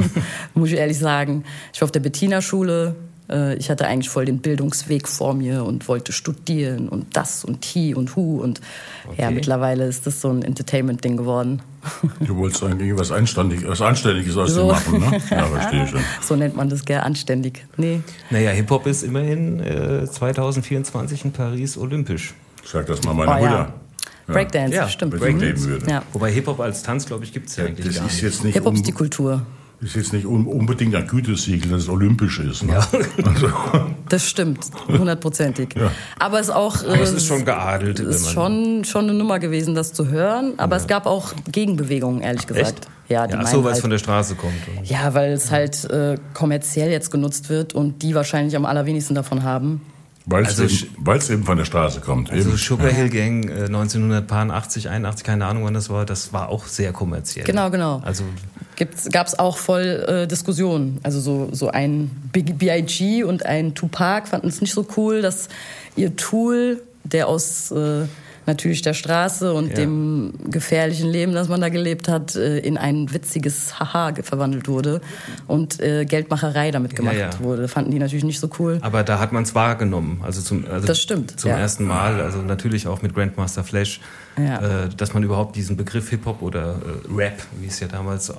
muss 0.54 0.70
ich 0.70 0.76
ehrlich 0.76 0.98
sagen. 0.98 1.44
Ich 1.72 1.80
war 1.80 1.86
auf 1.86 1.92
der 1.92 2.00
Bettina-Schule. 2.00 2.94
Äh, 3.30 3.56
Ich 3.56 3.70
hatte 3.70 3.86
eigentlich 3.86 4.10
voll 4.10 4.26
den 4.26 4.38
Bildungsweg 4.40 5.08
vor 5.08 5.32
mir 5.34 5.64
und 5.64 5.88
wollte 5.88 6.12
studieren 6.12 6.88
und 6.90 7.16
das 7.16 7.44
und 7.44 7.64
hi 7.64 7.94
und 7.94 8.16
hu. 8.16 8.40
Und 8.42 8.60
ja, 9.16 9.26
Okay. 9.26 9.34
mittlerweile 9.34 9.86
ist 9.86 10.06
das 10.06 10.20
so 10.20 10.28
ein 10.28 10.42
Entertainment-Ding 10.42 11.16
geworden. 11.16 11.62
Du 12.20 12.36
wolltest 12.36 12.62
eigentlich 12.64 12.94
was, 12.98 13.10
Einständig, 13.12 13.66
was 13.66 13.80
Anständiges 13.80 14.36
aus 14.36 14.50
So. 14.50 14.62
dir 14.66 14.72
machen, 14.72 14.98
ne? 15.00 15.20
Ja, 15.30 15.44
verstehe 15.46 15.86
schon. 15.86 16.00
So 16.20 16.36
nennt 16.36 16.54
man 16.56 16.68
das 16.68 16.84
gern 16.84 17.02
anständig. 17.02 17.64
Nee, 17.78 18.00
Naja, 18.30 18.50
Hip-Hop 18.50 18.86
ist 18.86 19.04
immerhin 19.04 19.60
äh, 19.60 20.04
2024 20.04 21.24
in 21.24 21.32
Paris 21.32 21.78
olympisch. 21.78 22.34
Sag 22.64 22.86
das 22.86 23.02
mal 23.04 23.14
meiner 23.14 23.40
Oh, 23.40 23.44
ja. 23.44 23.72
Breakdance, 24.26 24.74
Ja, 24.74 24.88
stimmt. 24.88 25.18
Breakdance. 25.18 25.44
leben 25.44 25.64
würde. 25.64 25.90
Ja. 25.90 26.02
Wobei 26.12 26.32
Hip-Hop 26.32 26.60
als 26.60 26.82
Tanz, 26.82 27.06
glaube 27.06 27.24
ich, 27.24 27.32
gibt 27.32 27.48
es 27.48 27.56
ja 27.56 27.64
eigentlich 27.64 27.86
Das 27.86 27.96
gar 27.96 28.06
ist 28.06 28.12
nicht. 28.14 28.22
jetzt 28.22 28.44
nicht, 28.44 28.54
Hip-Hop 28.54 28.74
ist 28.74 28.86
die 28.86 28.92
Kultur. 28.92 29.42
ist 29.80 29.94
jetzt 29.94 30.12
nicht 30.12 30.26
un 30.26 30.46
unbedingt 30.46 30.94
ein 30.94 31.06
Gütesiegel, 31.06 31.70
dass 31.70 31.82
es 31.82 31.88
olympisch 31.88 32.40
ist. 32.40 32.64
Ne? 32.64 32.74
Also, 32.76 33.48
Das 34.08 34.28
stimmt, 34.28 34.60
hundertprozentig. 34.88 35.74
Ja. 35.76 35.90
Aber 36.18 36.40
es 36.40 36.48
ist 36.48 36.54
auch. 36.54 36.76
Aber 36.84 37.00
es 37.00 37.12
äh, 37.12 37.16
ist 37.16 37.26
schon 37.26 37.44
geadelt. 37.44 37.98
wenn 37.98 38.08
ist 38.08 38.30
schon, 38.30 38.84
schon 38.84 39.04
eine 39.04 39.14
Nummer 39.14 39.38
gewesen, 39.38 39.74
das 39.74 39.92
zu 39.92 40.08
hören. 40.08 40.54
Aber 40.58 40.76
es 40.76 40.86
gab 40.86 41.06
auch 41.06 41.32
Gegenbewegungen, 41.50 42.20
ehrlich 42.22 42.46
gesagt. 42.46 42.66
Echt? 42.68 42.88
Ja, 43.08 43.26
die 43.26 43.34
Ja, 43.34 43.46
so, 43.46 43.58
weil 43.62 43.70
es 43.70 43.74
halt, 43.74 43.80
von 43.82 43.90
der 43.90 43.98
Straße 43.98 44.34
kommt. 44.34 44.54
ja, 44.84 45.14
weil 45.14 45.32
es 45.32 45.50
halt 45.52 45.84
äh, 45.90 46.16
kommerziell 46.34 46.90
jetzt 46.90 47.10
genutzt 47.10 47.48
wird 47.48 47.72
und 47.74 48.02
die 48.02 48.14
wahrscheinlich 48.16 48.56
am 48.56 48.64
allerwenigsten 48.64 49.14
davon 49.14 49.42
haben. 49.44 49.80
Weil 50.28 50.44
es 50.44 50.58
Also 50.58 51.32
eben, 51.32 51.44
von 51.44 51.56
der 51.56 51.64
Straße 51.64 52.00
kommt. 52.00 52.30
Also 52.30 52.50
eben. 52.50 52.58
Sugar 52.58 52.88
Hill 52.88 53.10
Gang 53.10 53.48
äh, 53.48 53.66
1980, 53.66 54.88
81, 54.88 55.24
keine 55.24 55.46
Ahnung 55.46 55.64
wann 55.64 55.74
das 55.74 55.88
war, 55.88 56.04
das 56.04 56.32
war 56.32 56.48
auch 56.48 56.66
sehr 56.66 56.92
kommerziell. 56.92 57.46
Genau, 57.46 57.70
genau. 57.70 58.02
Also 58.04 58.24
Gab 59.10 59.26
es 59.26 59.38
auch 59.38 59.56
voll 59.56 60.04
äh, 60.06 60.26
Diskussionen. 60.26 61.00
Also 61.02 61.20
so, 61.20 61.48
so 61.52 61.68
ein 61.68 62.10
Big 62.32 62.58
B.I.G. 62.58 63.22
und 63.22 63.46
ein 63.46 63.74
Tupac 63.74 64.28
fanden 64.28 64.48
es 64.48 64.60
nicht 64.60 64.74
so 64.74 64.86
cool, 64.96 65.22
dass 65.22 65.48
ihr 65.94 66.14
Tool, 66.16 66.82
der 67.04 67.28
aus 67.28 67.70
äh, 67.70 68.06
natürlich 68.46 68.82
der 68.82 68.94
Straße 68.94 69.52
und 69.52 69.68
Ja. 69.70 69.74
dem 69.74 70.32
gefährlichen 70.50 71.08
Leben, 71.10 71.32
das 71.32 71.48
man 71.48 71.60
da 71.60 71.68
gelebt 71.68 72.08
hat, 72.08 72.36
äh, 72.36 72.58
in 72.58 72.76
ein 72.78 73.12
witziges 73.12 73.78
Haha 73.78 74.12
verwandelt 74.22 74.68
wurde 74.68 75.00
und 75.46 75.80
äh, 75.80 76.04
Geldmacherei 76.04 76.70
damit 76.70 76.94
gemacht 76.96 77.16
ja. 77.16 77.30
wurde. 77.40 77.68
Fanden 77.68 77.90
die 77.90 77.98
natürlich 77.98 78.24
nicht 78.24 78.40
so 78.40 78.48
cool. 78.58 78.78
Aber 78.82 79.02
da 79.02 79.18
hat 79.18 79.32
man 79.32 79.42
es 79.42 79.54
wahrgenommen. 79.54 80.20
Also 80.22 80.40
zum, 80.40 80.64
also 80.70 80.86
Das 80.86 81.00
stimmt, 81.00 81.38
Zum 81.40 81.50
ja. 81.50 81.58
ersten 81.58 81.84
Mal, 81.84 82.20
also 82.20 82.38
natürlich 82.42 82.86
auch 82.86 83.02
mit 83.02 83.14
Grandmaster 83.14 83.64
Flash, 83.64 84.00
Ja. 84.38 84.84
äh, 84.84 84.88
dass 84.94 85.14
man 85.14 85.22
überhaupt 85.22 85.56
diesen 85.56 85.76
Begriff 85.78 86.10
Hip-Hop 86.10 86.42
oder 86.42 86.74
äh, 86.74 87.14
Rap, 87.14 87.42
wie 87.58 87.66
es 87.68 87.80
ja 87.80 87.88
damals 87.88 88.28
äh, 88.28 88.34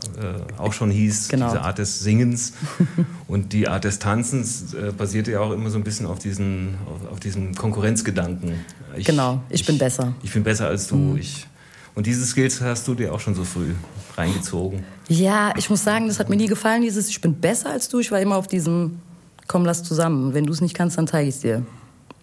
auch 0.58 0.72
schon 0.74 0.92
hieß, 0.92 1.30
Genau. 1.30 1.48
diese 1.48 1.62
Art 1.62 1.80
des 1.80 2.00
Singens 2.02 2.54
und 3.28 3.52
die 3.52 3.68
Art 3.68 3.84
des 3.84 3.98
Tanzens 3.98 4.74
äh, 4.76 4.92
basierte 4.92 5.32
ja 5.32 5.40
auch 5.40 5.52
immer 5.52 5.70
so 5.72 5.78
ein 5.78 5.84
bisschen 5.84 6.06
auf, 6.06 6.20
diesen, 6.20 6.76
auf, 6.86 7.14
auf 7.14 7.20
diesem 7.20 7.56
Konkurrenzgedanken. 7.56 8.54
Ich, 8.96 9.06
Genau, 9.06 9.42
ich 9.50 9.66
bin 9.66 9.78
besser. 9.80 10.08
Mhm. 10.08 10.14
Ich 10.22 10.32
bin 10.34 10.44
besser 10.44 10.68
als 10.68 10.88
du. 10.88 11.16
Ich, 11.20 11.48
und 11.96 12.06
diese 12.06 12.24
Skills 12.28 12.62
hast 12.62 12.88
du 12.88 12.94
dir 12.94 13.12
auch 13.14 13.20
schon 13.20 13.34
so 13.34 13.44
früh 13.44 13.74
reingezogen. 14.16 14.84
Ja, 15.10 15.52
ich 15.58 15.70
muss 15.70 15.84
sagen, 15.84 16.08
das 16.08 16.20
hat 16.20 16.30
mir 16.30 16.36
nie 16.36 16.48
gefallen, 16.48 16.84
dieses 16.84 17.10
Ich 17.10 17.22
bin 17.22 17.34
besser 17.36 17.72
als 17.72 17.90
du. 17.90 18.00
Ich 18.00 18.12
war 18.12 18.20
immer 18.22 18.36
auf 18.38 18.48
diesem 18.48 19.00
Komm, 19.48 19.64
lass 19.66 19.82
zusammen. 19.82 20.34
Wenn 20.34 20.44
du 20.46 20.52
es 20.54 20.60
nicht 20.62 20.76
kannst, 20.76 20.98
dann 20.98 21.08
zeige 21.08 21.30
ich 21.30 21.36
es 21.36 21.42
dir. 21.42 21.64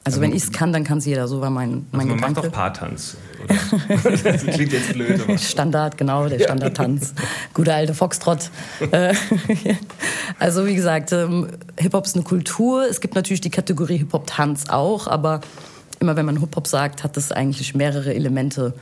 Also 0.07 0.21
wenn 0.21 0.33
ich 0.33 0.43
es 0.45 0.53
kann, 0.53 0.73
dann 0.73 0.85
kann 0.85 0.99
es 0.99 1.07
jeder. 1.07 1.27
So 1.29 1.41
war 1.41 1.49
mein, 1.51 1.87
mein 1.91 2.03
Also 2.03 2.09
man 2.11 2.21
macht 2.21 2.29
Gedanke. 2.35 2.49
doch 2.51 2.53
Paartanz. 2.55 3.17
oder? 3.43 4.11
das 4.33 4.43
klingt 4.45 4.73
jetzt 4.73 4.93
blöd, 4.93 5.19
aber 5.21 5.39
Standard, 5.39 5.97
genau, 5.97 6.29
der 6.29 6.41
Standardtanz. 6.41 7.15
Gute 7.55 7.73
alte 7.73 7.95
Foxtrott. 7.95 8.51
Äh, 8.91 9.15
also 10.39 10.67
wie 10.67 10.75
gesagt, 10.75 11.13
ähm, 11.13 11.49
Hip-Hop 11.79 12.05
ist 12.05 12.15
eine 12.17 12.25
Kultur. 12.25 12.87
Es 12.89 13.01
gibt 13.01 13.15
natürlich 13.15 13.41
die 13.41 13.51
Kategorie 13.51 13.97
Hip-Hop-Tanz 13.99 14.69
auch, 14.69 15.07
aber 15.07 15.41
immer 16.01 16.17
wenn 16.17 16.27
man 16.27 16.39
Hip-Hop 16.39 16.67
sagt, 16.67 17.03
hat 17.03 17.17
das 17.17 17.33
eigentlich 17.33 17.75
mehrere 17.75 18.15
Elemente 18.15 18.75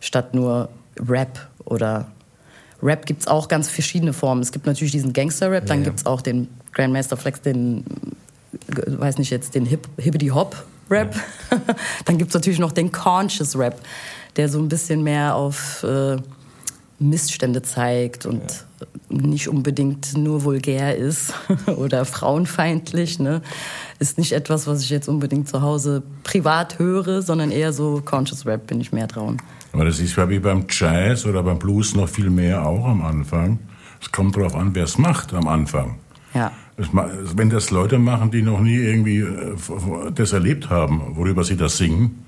statt 0.00 0.34
nur 0.34 0.68
Rap 1.08 1.48
oder 1.64 2.08
Rap 2.82 3.06
gibt 3.06 3.22
es 3.22 3.26
auch 3.26 3.48
ganz 3.48 3.68
verschiedene 3.68 4.12
Formen. 4.12 4.42
Es 4.42 4.52
gibt 4.52 4.66
natürlich 4.66 4.92
diesen 4.92 5.12
Gangster-Rap, 5.12 5.66
dann 5.66 5.78
Ja. 5.78 5.84
gibt 5.86 6.00
es 6.00 6.06
auch 6.06 6.20
den 6.20 6.48
Grandmaster 6.74 7.16
Flex, 7.16 7.40
den, 7.40 7.84
weiß 8.86 9.18
nicht 9.18 9.30
jetzt, 9.30 9.54
den 9.54 9.66
Hip, 9.66 9.88
Hippity-Hop-Rap. 9.98 11.14
dann 12.04 12.18
gibt 12.18 12.30
es 12.30 12.34
natürlich 12.34 12.58
noch 12.58 12.72
den 12.72 12.92
Conscious-Rap, 12.92 13.80
der 14.36 14.48
so 14.48 14.58
ein 14.58 14.68
bisschen 14.68 15.02
mehr 15.02 15.34
auf 15.34 15.82
äh, 15.82 16.16
Missstände 16.98 17.62
zeigt 17.62 18.26
und 18.26 18.42
nicht 19.08 19.48
unbedingt 19.48 20.16
nur 20.16 20.44
vulgär 20.44 20.96
ist 20.96 21.32
oder 21.66 22.04
frauenfeindlich. 22.04 23.18
Ne? 23.18 23.42
Ist 23.98 24.18
nicht 24.18 24.32
etwas, 24.32 24.66
was 24.66 24.82
ich 24.82 24.90
jetzt 24.90 25.08
unbedingt 25.08 25.48
zu 25.48 25.62
Hause 25.62 26.02
privat 26.24 26.78
höre, 26.78 27.22
sondern 27.22 27.50
eher 27.50 27.72
so 27.72 28.02
Conscious 28.04 28.46
Rap 28.46 28.66
bin 28.66 28.80
ich 28.80 28.92
mehr 28.92 29.06
dran. 29.06 29.38
Aber 29.72 29.84
das 29.84 30.00
ist 30.00 30.16
ja 30.16 30.28
wie 30.28 30.38
beim 30.38 30.66
Jazz 30.68 31.26
oder 31.26 31.42
beim 31.42 31.58
Blues 31.58 31.94
noch 31.94 32.08
viel 32.08 32.30
mehr 32.30 32.66
auch 32.66 32.86
am 32.86 33.02
Anfang. 33.02 33.58
Es 34.00 34.10
kommt 34.12 34.36
darauf 34.36 34.54
an, 34.54 34.74
wer 34.74 34.84
es 34.84 34.98
macht 34.98 35.34
am 35.34 35.48
Anfang. 35.48 35.96
Ja. 36.34 36.52
Wenn 36.78 37.50
das 37.50 37.70
Leute 37.70 37.98
machen, 37.98 38.30
die 38.30 38.42
noch 38.42 38.60
nie 38.60 38.76
irgendwie 38.76 39.18
äh, 39.18 39.56
das 40.14 40.32
erlebt 40.32 40.70
haben, 40.70 41.16
worüber 41.16 41.42
sie 41.42 41.56
das 41.56 41.76
singen, 41.76 42.24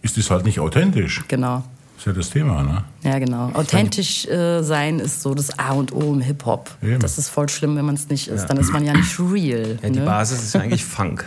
ist 0.00 0.16
das 0.16 0.30
halt 0.30 0.46
nicht 0.46 0.58
authentisch. 0.58 1.22
Genau. 1.28 1.64
Das 1.94 2.00
ist 2.02 2.06
ja 2.06 2.12
das 2.12 2.30
Thema, 2.30 2.62
ne? 2.62 2.84
Ja, 3.02 3.18
genau. 3.18 3.50
Authentisch 3.52 4.26
äh, 4.26 4.62
sein 4.62 4.98
ist 4.98 5.22
so 5.22 5.34
das 5.34 5.58
A 5.58 5.72
und 5.72 5.92
O 5.92 6.12
im 6.12 6.20
Hip-Hop. 6.20 6.70
Das 6.98 7.18
ist 7.18 7.28
voll 7.28 7.48
schlimm, 7.48 7.76
wenn 7.76 7.84
man 7.84 7.94
es 7.94 8.08
nicht 8.08 8.28
ist. 8.28 8.46
Dann 8.46 8.56
ist 8.56 8.72
man 8.72 8.84
ja 8.84 8.94
nicht 8.94 9.18
real. 9.20 9.78
Ja, 9.82 9.90
die 9.90 10.00
ne? 10.00 10.04
Basis 10.04 10.42
ist 10.42 10.54
ja 10.54 10.62
eigentlich 10.62 10.84
Funk. 10.84 11.24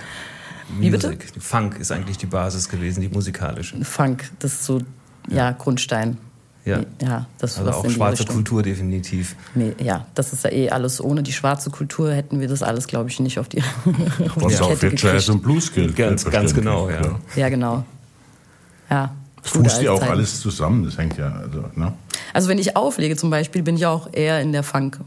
Wie 0.79 0.89
bitte? 0.89 1.17
Funk 1.39 1.79
ist 1.79 1.91
eigentlich 1.91 2.17
die 2.17 2.25
Basis 2.25 2.67
gewesen, 2.67 3.01
die 3.01 3.07
musikalische. 3.07 3.83
Funk, 3.85 4.29
das 4.39 4.53
ist 4.53 4.65
so, 4.65 4.81
ja, 5.29 5.51
Grundstein. 5.51 6.17
Ja. 6.67 6.81
Ja, 7.01 7.25
das 7.39 7.57
Also 7.57 7.71
auch 7.71 7.85
die 7.85 7.91
schwarze 7.93 8.19
Richtung. 8.21 8.35
Kultur 8.35 8.61
definitiv. 8.63 9.35
Nee, 9.55 9.73
ja, 9.81 10.05
das 10.15 10.33
ist 10.33 10.43
ja 10.43 10.51
eh 10.51 10.69
alles. 10.69 11.01
Ohne 11.01 11.23
die 11.23 11.31
schwarze 11.33 11.69
Kultur 11.69 12.13
hätten 12.13 12.39
wir 12.39 12.47
das 12.47 12.61
alles, 12.61 12.87
glaube 12.87 13.09
ich, 13.09 13.19
nicht 13.19 13.39
auf 13.39 13.47
die, 13.49 13.59
auf 14.25 14.35
die 14.35 14.41
Was 14.43 14.61
auch 14.61 14.73
für 14.75 14.93
Jazz 14.95 15.29
und 15.29 15.41
Blues 15.41 15.71
gilt. 15.73 15.95
Ganz- 15.95 16.25
ganz 16.25 16.53
genau, 16.53 16.89
ja. 16.89 16.97
klar. 16.97 17.19
Ja, 17.35 17.49
genau. 17.49 17.83
Ja. 18.89 19.13
Fußt 19.43 19.81
ja 19.81 19.91
auch 19.91 19.99
Zeiten. 19.99 20.11
alles 20.11 20.41
zusammen, 20.41 20.83
das 20.83 20.97
hängt 20.97 21.17
ja, 21.17 21.31
also, 21.31 21.63
ne? 21.75 21.93
Also 22.33 22.49
wenn 22.49 22.57
ich 22.57 22.75
auflege 22.75 23.15
zum 23.15 23.29
Beispiel, 23.29 23.63
bin 23.63 23.77
ich 23.77 23.85
auch 23.85 24.09
eher 24.11 24.41
in 24.41 24.51
der 24.51 24.61
Funk, 24.63 24.99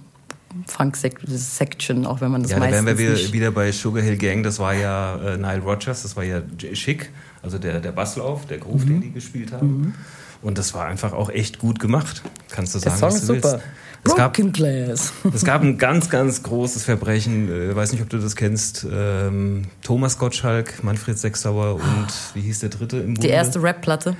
Funk-Section, 0.67 2.07
auch 2.07 2.21
wenn 2.21 2.31
man 2.31 2.43
das 2.43 2.51
Ja, 2.53 2.59
da 2.59 2.71
wären 2.71 2.85
meistens 2.87 2.99
wir 3.27 3.33
wieder, 3.33 3.51
bei 3.51 3.71
Sugar 3.73 4.03
Hill 4.03 4.17
Gang, 4.17 4.43
das 4.43 4.59
war 4.59 4.75
ja 4.75 5.17
äh, 5.17 5.37
Nile 5.37 5.61
Rodgers, 5.61 6.03
das 6.03 6.17
war 6.17 6.25
ja 6.25 6.41
J- 6.59 6.77
Schick, 6.77 7.11
also 7.43 7.59
der, 7.59 7.81
der 7.81 7.93
Basslauf, 7.93 8.47
der 8.47 8.59
Groove, 8.59 8.85
Mhm. 8.85 8.89
den 8.89 9.01
die 9.03 9.13
gespielt 9.13 9.53
haben. 9.53 9.95
Und 10.43 10.57
das 10.59 10.73
war 10.75 10.87
einfach 10.87 11.13
auch 11.13 11.29
echt 11.31 11.59
gut 11.59 11.79
gemacht, 11.81 12.23
kannst 12.51 12.75
du 12.75 12.79
Der 12.81 12.93
sagen, 12.93 13.01
Song 13.01 13.09
was 13.09 13.15
ist 13.17 13.29
du 13.29 13.35
super. 13.35 13.53
willst. 13.53 13.65
Es 14.03 14.15
gab, 14.17 14.39
es 15.35 15.45
gab 15.45 15.63
ein 15.63 15.77
ganz, 15.77 16.09
ganz 16.09 16.43
großes 16.43 16.85
Verbrechen, 16.85 17.51
äh, 17.53 17.77
weiß 17.77 17.93
nicht, 17.93 18.01
ob 18.01 18.09
du 18.09 18.17
das 18.19 18.35
kennst, 18.35 18.87
ähm, 18.91 19.67
Thomas 19.83 20.17
Gottschalk, 20.17 20.83
Manfred 20.83 21.19
Sechsauer 21.19 21.75
und 21.75 22.07
wie 22.33 22.41
hieß 22.41 22.61
der 22.61 22.71
dritte 22.71 22.97
im 22.97 23.07
Bunde? 23.15 23.21
Die 23.21 23.29
erste 23.29 23.63
Rap-Platte. 23.63 24.17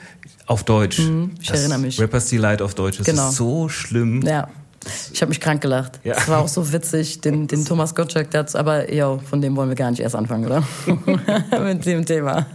Auf 0.47 0.65
Deutsch. 0.65 0.99
Mhm, 0.99 1.31
ich 1.41 1.49
erinnere 1.51 1.79
mich. 1.79 1.99
Rappers 1.99 2.27
Delight 2.29 2.61
auf 2.61 2.75
Deutsch. 2.75 2.99
Das 2.99 3.07
Genau. 3.07 3.31
ist 3.31 3.37
so 3.37 3.69
schlimm. 3.71 4.21
Ja. 4.23 4.49
Ich 5.13 5.21
habe 5.23 5.29
mich 5.31 5.41
krank 5.41 5.61
gelacht. 5.63 6.01
Ja. 6.05 6.15
Das 6.15 6.27
war 6.29 6.39
auch 6.41 6.49
so 6.49 6.73
witzig, 6.73 7.21
den, 7.21 7.47
den 7.47 7.65
Thomas 7.67 7.95
Gottschalk 7.95 8.31
dazu. 8.31 8.59
Aber 8.59 8.93
yo, 8.93 9.21
von 9.29 9.41
dem 9.43 9.55
wollen 9.57 9.69
wir 9.69 9.77
gar 9.77 9.91
nicht 9.91 10.01
erst 10.01 10.15
anfangen, 10.17 10.47
oder? 10.47 10.63
Mit 11.65 11.85
dem 11.87 12.05
Thema. 12.05 12.47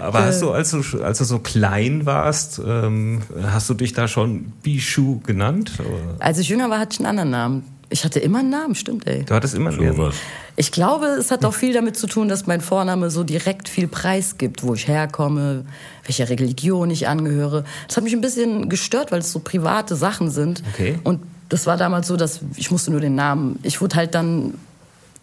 Aber 0.00 0.24
hast 0.24 0.42
du, 0.42 0.50
als 0.50 0.70
du, 0.70 1.02
als 1.02 1.18
du 1.18 1.24
so 1.24 1.38
klein 1.38 2.06
warst, 2.06 2.60
ähm, 2.64 3.22
hast 3.42 3.68
du 3.70 3.74
dich 3.74 3.92
da 3.92 4.08
schon 4.08 4.52
Bishu 4.62 5.20
genannt? 5.20 5.72
Oder? 5.78 6.24
Als 6.24 6.38
ich 6.38 6.48
jünger 6.48 6.70
war, 6.70 6.78
hatte 6.78 6.94
ich 6.94 7.00
einen 7.00 7.08
anderen 7.08 7.30
Namen. 7.30 7.64
Ich 7.90 8.04
hatte 8.04 8.18
immer 8.18 8.40
einen 8.40 8.50
Namen, 8.50 8.74
stimmt, 8.74 9.06
ey. 9.06 9.24
Du 9.24 9.34
hattest 9.34 9.54
immer 9.54 9.70
mehr. 9.70 9.92
Sowas. 9.92 10.14
Ich 10.56 10.72
glaube, 10.72 11.06
es 11.06 11.30
hat 11.30 11.44
auch 11.44 11.54
viel 11.54 11.72
damit 11.72 11.96
zu 11.96 12.06
tun, 12.06 12.28
dass 12.28 12.46
mein 12.46 12.60
Vorname 12.60 13.10
so 13.10 13.24
direkt 13.24 13.68
viel 13.68 13.88
Preis 13.88 14.38
gibt, 14.38 14.62
wo 14.62 14.74
ich 14.74 14.88
herkomme, 14.88 15.64
welcher 16.04 16.28
Religion 16.28 16.90
ich 16.90 17.08
angehöre. 17.08 17.64
Das 17.88 17.96
hat 17.96 18.04
mich 18.04 18.12
ein 18.12 18.20
bisschen 18.20 18.68
gestört, 18.68 19.12
weil 19.12 19.20
es 19.20 19.32
so 19.32 19.40
private 19.40 19.96
Sachen 19.96 20.30
sind. 20.30 20.62
Okay. 20.74 20.98
Und 21.02 21.20
das 21.48 21.66
war 21.66 21.76
damals 21.76 22.06
so, 22.06 22.16
dass 22.16 22.40
ich 22.56 22.70
musste 22.70 22.90
nur 22.90 23.00
den 23.00 23.14
Namen. 23.14 23.58
Ich 23.62 23.80
wurde 23.80 23.96
halt 23.96 24.14
dann, 24.14 24.54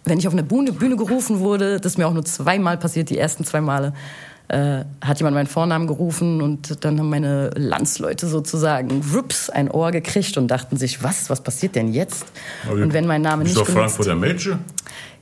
wenn 0.03 0.19
ich 0.19 0.27
auf 0.27 0.33
eine 0.33 0.43
Bühne, 0.43 0.73
Bühne 0.73 0.97
gerufen 0.97 1.39
wurde, 1.39 1.79
das 1.79 1.93
ist 1.93 1.97
mir 1.97 2.07
auch 2.07 2.13
nur 2.13 2.25
zweimal 2.25 2.77
passiert, 2.77 3.09
die 3.09 3.17
ersten 3.17 3.45
zwei 3.45 3.61
Male, 3.61 3.93
äh, 4.51 4.83
hat 5.01 5.19
jemand 5.19 5.35
meinen 5.35 5.47
Vornamen 5.47 5.87
gerufen 5.87 6.41
und 6.41 6.83
dann 6.83 6.99
haben 6.99 7.09
meine 7.09 7.51
Landsleute 7.55 8.27
sozusagen 8.27 9.01
rups 9.13 9.49
ein 9.49 9.71
Ohr 9.71 9.91
gekriegt 9.91 10.37
und 10.37 10.49
dachten 10.49 10.75
sich, 10.75 11.01
was, 11.03 11.29
was 11.29 11.41
passiert 11.41 11.75
denn 11.75 11.93
jetzt? 11.93 12.25
Und 12.69 12.91
wenn 12.91 13.07
mein 13.07 13.21
Name 13.21 13.43
nicht 13.43 13.55
doch 13.55 13.65
benutzt 13.65 13.95
Frankfurter 13.95 14.15
Mädchen. 14.15 14.59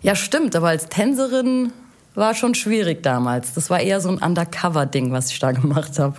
ja, 0.01 0.15
stimmt, 0.15 0.55
aber 0.55 0.69
als 0.69 0.89
Tänzerin 0.89 1.71
war 2.15 2.33
schon 2.33 2.55
schwierig 2.55 3.03
damals. 3.03 3.53
Das 3.53 3.69
war 3.69 3.79
eher 3.79 4.01
so 4.01 4.09
ein 4.09 4.17
Undercover-Ding, 4.17 5.11
was 5.11 5.31
ich 5.31 5.37
da 5.37 5.51
gemacht 5.53 5.99
habe. 5.99 6.15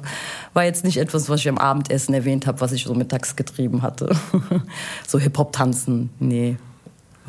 War 0.54 0.64
jetzt 0.64 0.84
nicht 0.84 0.96
etwas, 0.96 1.28
was 1.28 1.40
ich 1.40 1.48
am 1.48 1.58
Abendessen 1.58 2.14
erwähnt 2.14 2.46
habe, 2.46 2.60
was 2.60 2.70
ich 2.70 2.84
so 2.84 2.94
mittags 2.94 3.34
getrieben 3.34 3.82
hatte. 3.82 4.14
so 5.06 5.18
Hip-Hop-Tanzen, 5.18 6.10
nee. 6.20 6.56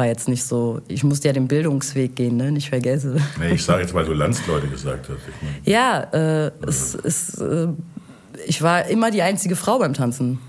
War 0.02 0.08
jetzt 0.08 0.28
nicht 0.28 0.44
so. 0.44 0.82
Ich 0.88 1.04
musste 1.04 1.28
ja 1.28 1.34
den 1.34 1.48
Bildungsweg 1.48 2.16
gehen, 2.16 2.36
ne? 2.36 2.52
Nicht 2.52 2.70
vergesse. 2.70 3.18
Nee, 3.40 3.52
ich 3.52 3.64
sage 3.64 3.84
jetzt, 3.84 3.94
weil 3.94 4.04
du 4.04 4.14
Landsleute 4.14 4.66
gesagt 4.68 5.08
hast. 5.08 5.20
Ich 5.30 5.42
mein, 5.44 5.62
Ja, 5.64 6.02
äh, 6.12 6.52
es, 6.66 6.96
es, 6.96 7.38
äh, 7.38 7.68
ich 8.48 8.64
war 8.64 8.88
immer 8.88 9.12
die 9.12 9.22
einzige 9.22 9.56
Frau 9.56 9.78
beim 9.78 9.94
Tanzen. 9.94 10.40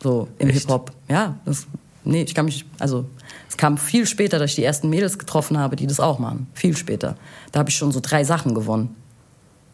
So 0.00 0.28
im? 0.38 0.48
Hip-Hop. 0.48 0.92
Ja, 1.08 1.40
das, 1.44 1.66
nee, 2.04 2.22
ich 2.22 2.32
kann 2.32 2.44
mich, 2.44 2.64
also 2.78 3.04
es 3.48 3.56
kam 3.56 3.76
viel 3.76 4.06
später, 4.06 4.38
dass 4.38 4.50
ich 4.50 4.54
die 4.54 4.64
ersten 4.64 4.88
Mädels 4.90 5.18
getroffen 5.18 5.58
habe, 5.58 5.74
die 5.74 5.88
das 5.88 5.98
auch 5.98 6.20
machen. 6.20 6.46
Viel 6.54 6.76
später. 6.76 7.16
Da 7.50 7.58
habe 7.58 7.70
ich 7.70 7.76
schon 7.76 7.90
so 7.90 7.98
drei 8.00 8.22
Sachen 8.22 8.54
gewonnen. 8.54 8.94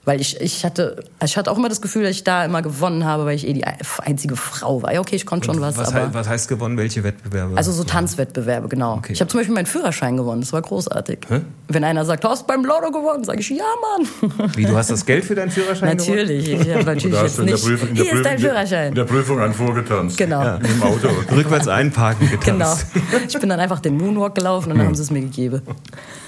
Weil 0.07 0.21
ich, 0.21 0.41
ich 0.41 0.65
hatte, 0.65 1.03
ich 1.25 1.37
hatte 1.37 1.51
auch 1.51 1.59
immer 1.59 1.69
das 1.69 1.81
Gefühl, 1.83 2.05
dass 2.05 2.13
ich 2.13 2.23
da 2.23 2.45
immer 2.45 2.63
gewonnen 2.63 3.05
habe, 3.05 3.25
weil 3.25 3.35
ich 3.35 3.45
eh 3.45 3.53
die 3.53 3.65
einzige 4.05 4.37
Frau 4.37 4.81
war. 4.81 4.95
Ja, 4.95 5.01
okay, 5.01 5.17
ich 5.17 5.27
konnte 5.27 5.47
schon 5.47 5.61
was, 5.61 5.77
was, 5.77 5.93
aber. 5.93 6.15
was 6.15 6.29
heißt 6.29 6.47
gewonnen? 6.49 6.77
Welche 6.79 7.03
Wettbewerbe? 7.03 7.57
Also 7.57 7.73
so 7.73 7.83
Tanzwettbewerbe, 7.83 8.69
genau. 8.69 8.99
Okay. 8.99 9.15
Ich 9.15 9.21
habe 9.21 9.29
zum 9.29 9.41
Beispiel 9.41 9.55
meinen 9.57 9.67
Führerschein 9.67 10.17
gewonnen, 10.17 10.43
das 10.43 10.53
war 10.53 10.63
großartig. 10.63 11.19
Hä? 11.29 11.41
Wenn 11.67 11.83
einer 11.83 12.05
sagt, 12.05 12.23
du 12.23 12.29
hast 12.29 12.47
beim 12.47 12.65
Lotto 12.65 12.93
gewonnen, 12.93 13.25
sage 13.25 13.41
ich, 13.41 13.49
ja, 13.51 13.65
Mann. 13.99 14.53
Wie, 14.55 14.65
du 14.65 14.77
hast 14.77 14.91
das 14.91 15.05
Geld 15.05 15.25
für 15.25 15.35
deinen 15.35 15.51
Führerschein 15.51 15.97
gewonnen? 15.97 16.19
Natürlich, 16.19 16.49
ich 16.51 16.61
habe 16.69 16.79
Und 16.79 16.87
natürlich 16.87 17.17
da 17.17 17.23
jetzt 17.23 17.31
hast 17.31 17.39
du 17.39 17.43
in 17.43 17.47
der 17.49 17.57
nicht. 17.57 17.67
Prüfung, 17.67 17.89
in 17.89 17.95
der 17.97 18.05
Hier 18.05 18.13
ist 18.15 18.25
dein 18.25 18.35
Prüfung, 18.37 18.51
Führerschein. 18.51 18.89
in 18.91 18.95
der 18.95 19.05
Prüfung 19.05 19.41
einen 19.41 19.55
vorgetanzt. 19.55 20.17
Genau. 20.17 20.57
Im 20.59 20.83
Auto. 20.85 21.09
Rückwärts 21.35 21.67
einparken 21.67 22.29
Genau. 22.31 22.39
getanzt. 22.77 22.87
Ich 23.29 23.41
bin 23.41 23.49
dann 23.49 23.59
einfach 23.59 23.81
den 23.81 23.97
Moonwalk 23.99 24.37
gelaufen 24.37 24.71
und 24.71 24.79
dann 24.79 24.87
haben 24.87 24.95
sie 24.95 25.03
es 25.03 25.11
mir 25.11 25.21
gegeben. 25.23 25.63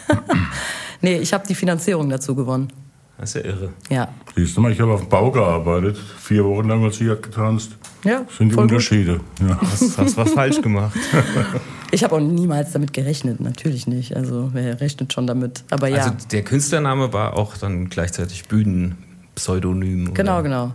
nee, 1.00 1.16
ich 1.18 1.32
habe 1.32 1.46
die 1.46 1.54
Finanzierung 1.54 2.08
dazu 2.10 2.34
gewonnen. 2.34 2.72
Das 3.18 3.34
ist 3.34 3.44
ja 3.44 3.50
irre. 3.50 3.70
Ja. 3.90 4.08
Siehst 4.36 4.56
du 4.56 4.60
mal, 4.60 4.70
ich 4.70 4.80
habe 4.80 4.92
auf 4.92 5.00
dem 5.00 5.08
Bau 5.08 5.30
gearbeitet. 5.32 5.96
Vier 6.18 6.44
Wochen 6.44 6.68
lang 6.68 6.84
als 6.84 6.98
sie 6.98 7.10
hat 7.10 7.22
getanzt. 7.22 7.72
Ja, 8.04 8.20
Das 8.20 8.36
sind 8.36 8.52
die. 8.52 8.56
Unterschiede. 8.56 9.20
Ja. 9.40 9.60
Hast, 9.60 9.98
hast 9.98 10.16
was 10.16 10.30
falsch 10.32 10.60
gemacht. 10.62 10.96
Ich 11.90 12.04
habe 12.04 12.16
auch 12.16 12.20
niemals 12.20 12.72
damit 12.72 12.92
gerechnet, 12.92 13.40
natürlich 13.40 13.86
nicht. 13.86 14.14
Also 14.14 14.50
wer 14.52 14.78
rechnet 14.78 15.10
schon 15.14 15.26
damit? 15.26 15.64
Aber 15.70 15.88
ja, 15.88 15.96
Also 16.02 16.10
der 16.30 16.42
Künstlername 16.44 17.14
war 17.14 17.32
auch 17.34 17.56
dann 17.56 17.88
gleichzeitig 17.88 18.44
Bühnenpseudonym. 18.46 20.04
oder? 20.08 20.12
genau, 20.12 20.42
genau. 20.42 20.74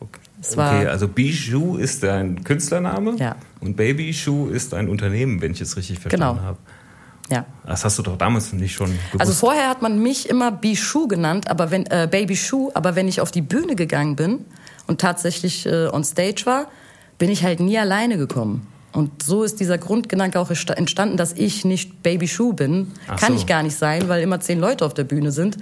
Okay, 0.00 0.86
also 0.88 1.06
Bijou 1.06 1.76
ist 1.76 2.02
dein 2.02 2.42
Künstlername 2.42 3.14
Ja. 3.18 3.36
und 3.60 3.76
Baby 3.76 4.12
Shoe 4.12 4.50
ist 4.50 4.74
ein 4.74 4.88
Unternehmen, 4.88 5.40
wenn 5.40 5.52
ich 5.52 5.60
es 5.60 5.76
richtig 5.76 6.00
verstanden 6.00 6.38
Genau. 6.38 6.44
habe. 6.48 6.58
Ja. 7.30 7.46
Das 7.64 7.84
hast 7.84 7.98
du 7.98 8.02
doch 8.02 8.16
damals 8.16 8.52
nicht 8.52 8.74
schon 8.74 8.88
gewusst. 8.88 9.20
Also 9.20 9.32
vorher 9.32 9.68
hat 9.68 9.82
man 9.82 10.02
mich 10.02 10.28
immer 10.28 10.50
Bichou 10.50 11.06
genannt, 11.06 11.48
aber 11.48 11.70
wenn 11.70 11.86
äh, 11.86 12.08
Baby 12.10 12.36
Shoe, 12.36 12.70
aber 12.74 12.96
wenn 12.96 13.06
ich 13.06 13.20
auf 13.20 13.30
die 13.30 13.42
Bühne 13.42 13.76
gegangen 13.76 14.16
bin 14.16 14.44
und 14.88 15.00
tatsächlich 15.00 15.64
äh, 15.66 15.86
on 15.86 16.02
stage 16.02 16.42
war, 16.44 16.66
bin 17.18 17.30
ich 17.30 17.44
halt 17.44 17.60
nie 17.60 17.78
alleine 17.78 18.18
gekommen. 18.18 18.66
Und 18.92 19.22
so 19.22 19.44
ist 19.44 19.60
dieser 19.60 19.78
Grundgedanke 19.78 20.40
auch 20.40 20.50
entstanden, 20.50 21.16
dass 21.16 21.32
ich 21.32 21.64
nicht 21.64 22.02
Baby 22.02 22.26
Shoe 22.26 22.52
bin. 22.54 22.90
Ach 23.06 23.20
Kann 23.20 23.34
so. 23.34 23.38
ich 23.38 23.46
gar 23.46 23.62
nicht 23.62 23.76
sein, 23.76 24.08
weil 24.08 24.22
immer 24.22 24.40
zehn 24.40 24.58
Leute 24.58 24.84
auf 24.84 24.94
der 24.94 25.04
Bühne 25.04 25.30
sind. 25.30 25.58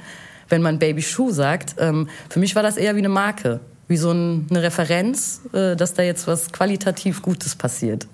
Wenn 0.49 0.63
man 0.63 0.79
Baby 0.79 1.03
Shoe 1.03 1.31
sagt, 1.31 1.75
ähm, 1.79 2.09
für 2.31 2.41
mich 2.41 2.57
war 2.57 2.63
das 2.63 2.79
eher 2.79 2.95
wie 2.95 3.01
eine 3.01 3.11
Marke, 3.11 3.61
wie 3.87 3.99
so 3.99 4.13
ein, 4.13 4.47
eine 4.49 4.63
Referenz, 4.63 5.43
äh, 5.53 5.77
dass 5.77 5.93
da 5.93 6.03
jetzt 6.03 6.27
was 6.27 6.53
qualitativ 6.53 7.21
Gutes 7.21 7.55
passiert. 7.55 8.07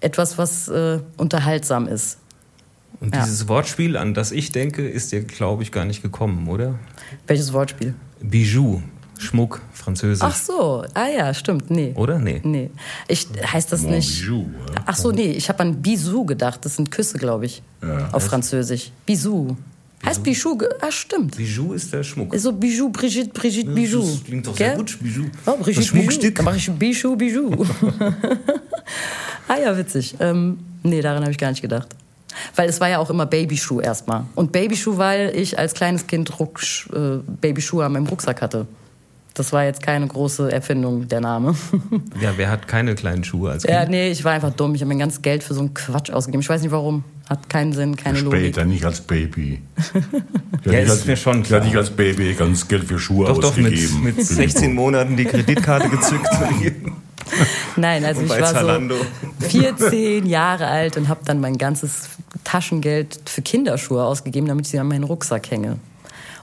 Etwas, 0.00 0.38
was 0.38 0.66
äh, 0.66 0.98
unterhaltsam 1.16 1.86
ist. 1.86 2.18
Und 3.00 3.14
ja. 3.14 3.22
dieses 3.22 3.48
Wortspiel, 3.48 3.96
an 3.96 4.14
das 4.14 4.32
ich 4.32 4.52
denke, 4.52 4.88
ist 4.88 5.12
dir, 5.12 5.22
glaube 5.22 5.62
ich, 5.62 5.72
gar 5.72 5.84
nicht 5.84 6.02
gekommen, 6.02 6.48
oder? 6.48 6.78
Welches 7.26 7.52
Wortspiel? 7.52 7.94
Bijou, 8.20 8.82
Schmuck, 9.18 9.60
französisch. 9.72 10.22
Ach 10.22 10.34
so, 10.34 10.84
ah 10.94 11.06
ja, 11.06 11.34
stimmt, 11.34 11.70
nee. 11.70 11.92
Oder? 11.94 12.18
Nee. 12.18 12.40
Nee. 12.44 12.70
Ich, 13.08 13.26
heißt 13.44 13.72
das 13.72 13.82
Mon 13.82 13.92
nicht. 13.92 14.20
Bijou, 14.20 14.46
ja. 14.74 14.82
Ach 14.86 14.96
so, 14.96 15.10
nee, 15.10 15.32
ich 15.32 15.48
habe 15.48 15.60
an 15.60 15.82
Bisou 15.82 16.24
gedacht. 16.24 16.64
Das 16.64 16.76
sind 16.76 16.90
Küsse, 16.90 17.18
glaube 17.18 17.46
ich. 17.46 17.62
Ja. 17.82 18.10
Auf 18.12 18.24
Französisch. 18.24 18.92
Bisou. 19.06 19.56
Heißt 20.04 20.22
Bijou? 20.22 20.56
Ah, 20.80 20.92
stimmt. 20.92 21.36
Bijou 21.36 21.72
ist 21.72 21.92
der 21.92 22.04
Schmuck. 22.04 22.32
So 22.36 22.52
Bijou, 22.52 22.90
Brigitte, 22.90 23.30
Brigitte, 23.30 23.70
Bijou. 23.70 24.02
Das 24.02 24.24
klingt 24.24 24.46
doch 24.46 24.56
sehr 24.56 24.68
Gell? 24.68 24.76
gut, 24.78 24.98
Bijou. 25.00 25.24
Oh, 25.46 25.56
Brigitte, 25.56 25.80
das 25.80 25.86
Schmuckstück. 25.86 26.20
Bijou. 26.20 26.34
Dann 26.34 26.44
mache 26.44 26.56
ich 26.56 26.70
Bijou, 26.70 27.16
Bijou. 27.16 27.50
ah 29.48 29.56
ja, 29.60 29.76
witzig. 29.76 30.14
Ähm, 30.20 30.58
nee, 30.84 31.00
daran 31.00 31.22
habe 31.22 31.32
ich 31.32 31.38
gar 31.38 31.50
nicht 31.50 31.62
gedacht. 31.62 31.88
Weil 32.56 32.68
es 32.68 32.80
war 32.80 32.88
ja 32.88 32.98
auch 32.98 33.10
immer 33.10 33.26
Babyschuh 33.26 33.80
erstmal. 33.80 34.24
Und 34.34 34.52
Babyschuh, 34.52 34.96
weil 34.98 35.32
ich 35.34 35.58
als 35.58 35.74
kleines 35.74 36.06
Kind 36.06 36.38
Ruck, 36.38 36.60
äh, 36.92 37.18
Babyschuhe 37.40 37.84
an 37.84 37.92
meinem 37.92 38.06
Rucksack 38.06 38.42
hatte. 38.42 38.66
Das 39.34 39.52
war 39.52 39.64
jetzt 39.64 39.82
keine 39.82 40.06
große 40.08 40.50
Erfindung, 40.50 41.06
der 41.06 41.20
Name. 41.20 41.54
Ja, 42.20 42.32
wer 42.36 42.50
hat 42.50 42.66
keine 42.66 42.96
kleinen 42.96 43.22
Schuhe 43.22 43.52
als 43.52 43.62
Kind? 43.62 43.72
Ja, 43.72 43.84
nee, 43.88 44.10
ich 44.10 44.24
war 44.24 44.32
einfach 44.32 44.52
dumm. 44.52 44.74
Ich 44.74 44.80
habe 44.80 44.88
mein 44.88 44.98
ganzes 44.98 45.22
Geld 45.22 45.44
für 45.44 45.54
so 45.54 45.60
einen 45.60 45.74
Quatsch 45.74 46.10
ausgegeben. 46.10 46.40
Ich 46.40 46.48
weiß 46.48 46.60
nicht 46.62 46.72
warum. 46.72 47.04
Hat 47.28 47.48
keinen 47.48 47.72
Sinn, 47.72 47.94
keine 47.94 48.18
Später, 48.18 48.62
Logik. 48.62 48.72
nicht 48.74 48.84
als 48.84 49.00
Baby. 49.00 49.62
Ja, 50.64 50.72
nicht 50.72 50.82
ist 50.84 50.90
als, 50.90 51.06
mir 51.06 51.16
schon 51.16 51.34
Ich 51.42 51.44
hatte 51.44 51.48
klar. 51.60 51.64
nicht 51.64 51.76
als 51.76 51.90
Baby 51.90 52.34
ganz 52.34 52.66
Geld 52.66 52.84
für 52.84 52.98
Schuhe 52.98 53.28
Doch, 53.28 53.38
doch, 53.38 53.56
mit, 53.56 53.66
ausgegeben. 53.72 54.02
mit 54.02 54.20
16 54.26 54.74
Monaten 54.74 55.16
die 55.16 55.24
Kreditkarte 55.24 55.88
gezückt. 55.88 56.28
Nein, 57.76 58.04
also 58.04 58.22
ich 58.22 58.28
war 58.30 58.52
Zalando. 58.52 58.96
so 59.40 59.46
14 59.48 60.26
Jahre 60.26 60.66
alt 60.66 60.96
und 60.96 61.08
habe 61.08 61.20
dann 61.24 61.40
mein 61.40 61.58
ganzes 61.58 62.08
Taschengeld 62.44 63.20
für 63.26 63.42
Kinderschuhe 63.42 64.04
ausgegeben, 64.04 64.46
damit 64.48 64.66
ich 64.66 64.70
sie 64.72 64.78
an 64.78 64.88
meinen 64.88 65.04
Rucksack 65.04 65.50
hänge. 65.50 65.78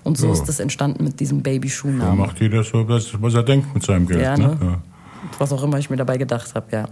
Und 0.03 0.17
so 0.17 0.27
Ja. 0.27 0.33
ist 0.33 0.43
das 0.45 0.59
entstanden 0.59 1.03
mit 1.03 1.19
diesem 1.19 1.41
Babyschuhnamen. 1.41 2.17
macht 2.19 2.39
jeder 2.39 2.63
so, 2.63 2.87
was 2.87 3.33
er 3.33 3.43
denkt 3.43 3.73
mit 3.73 3.83
seinem 3.83 4.07
Geld. 4.07 4.21
Ja, 4.21 4.37
ne? 4.37 4.47
ne? 4.49 4.57
Ja. 4.61 4.81
Was 5.39 5.51
auch 5.51 5.63
immer 5.63 5.79
ich 5.79 5.89
mir 5.89 5.97
dabei 5.97 6.17
gedacht 6.17 6.53
habe, 6.53 6.67
ja. 6.71 6.87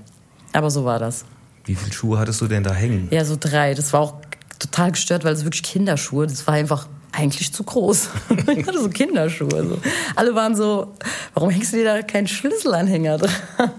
Aber 0.53 0.71
so 0.71 0.83
war 0.85 0.97
das. 0.99 1.25
Wie 1.65 1.75
viele 1.75 1.93
Schuhe 1.93 2.17
hattest 2.19 2.41
du 2.41 2.47
denn 2.47 2.63
da 2.63 2.73
hängen? 2.73 3.07
Ja, 3.11 3.23
so 3.23 3.37
drei. 3.39 3.73
Das 3.75 3.93
war 3.93 3.99
auch 4.01 4.15
total 4.59 4.91
gestört, 4.91 5.23
weil 5.23 5.33
es 5.33 5.43
wirklich 5.43 5.63
Kinderschuhe, 5.63 6.25
das 6.27 6.45
war 6.47 6.55
einfach 6.55 6.87
eigentlich 7.13 7.53
zu 7.53 7.63
groß. 7.63 8.09
ich 8.57 8.67
hatte 8.67 8.79
so 8.81 8.89
Kinderschuhe. 8.89 9.49
So. 9.67 9.77
Alle 10.15 10.35
waren 10.35 10.55
so, 10.55 10.93
warum 11.33 11.49
hängst 11.49 11.73
du 11.73 11.77
dir 11.77 11.85
da 11.85 12.01
keinen 12.01 12.27
Schlüsselanhänger 12.27 13.17
dran? 13.19 13.31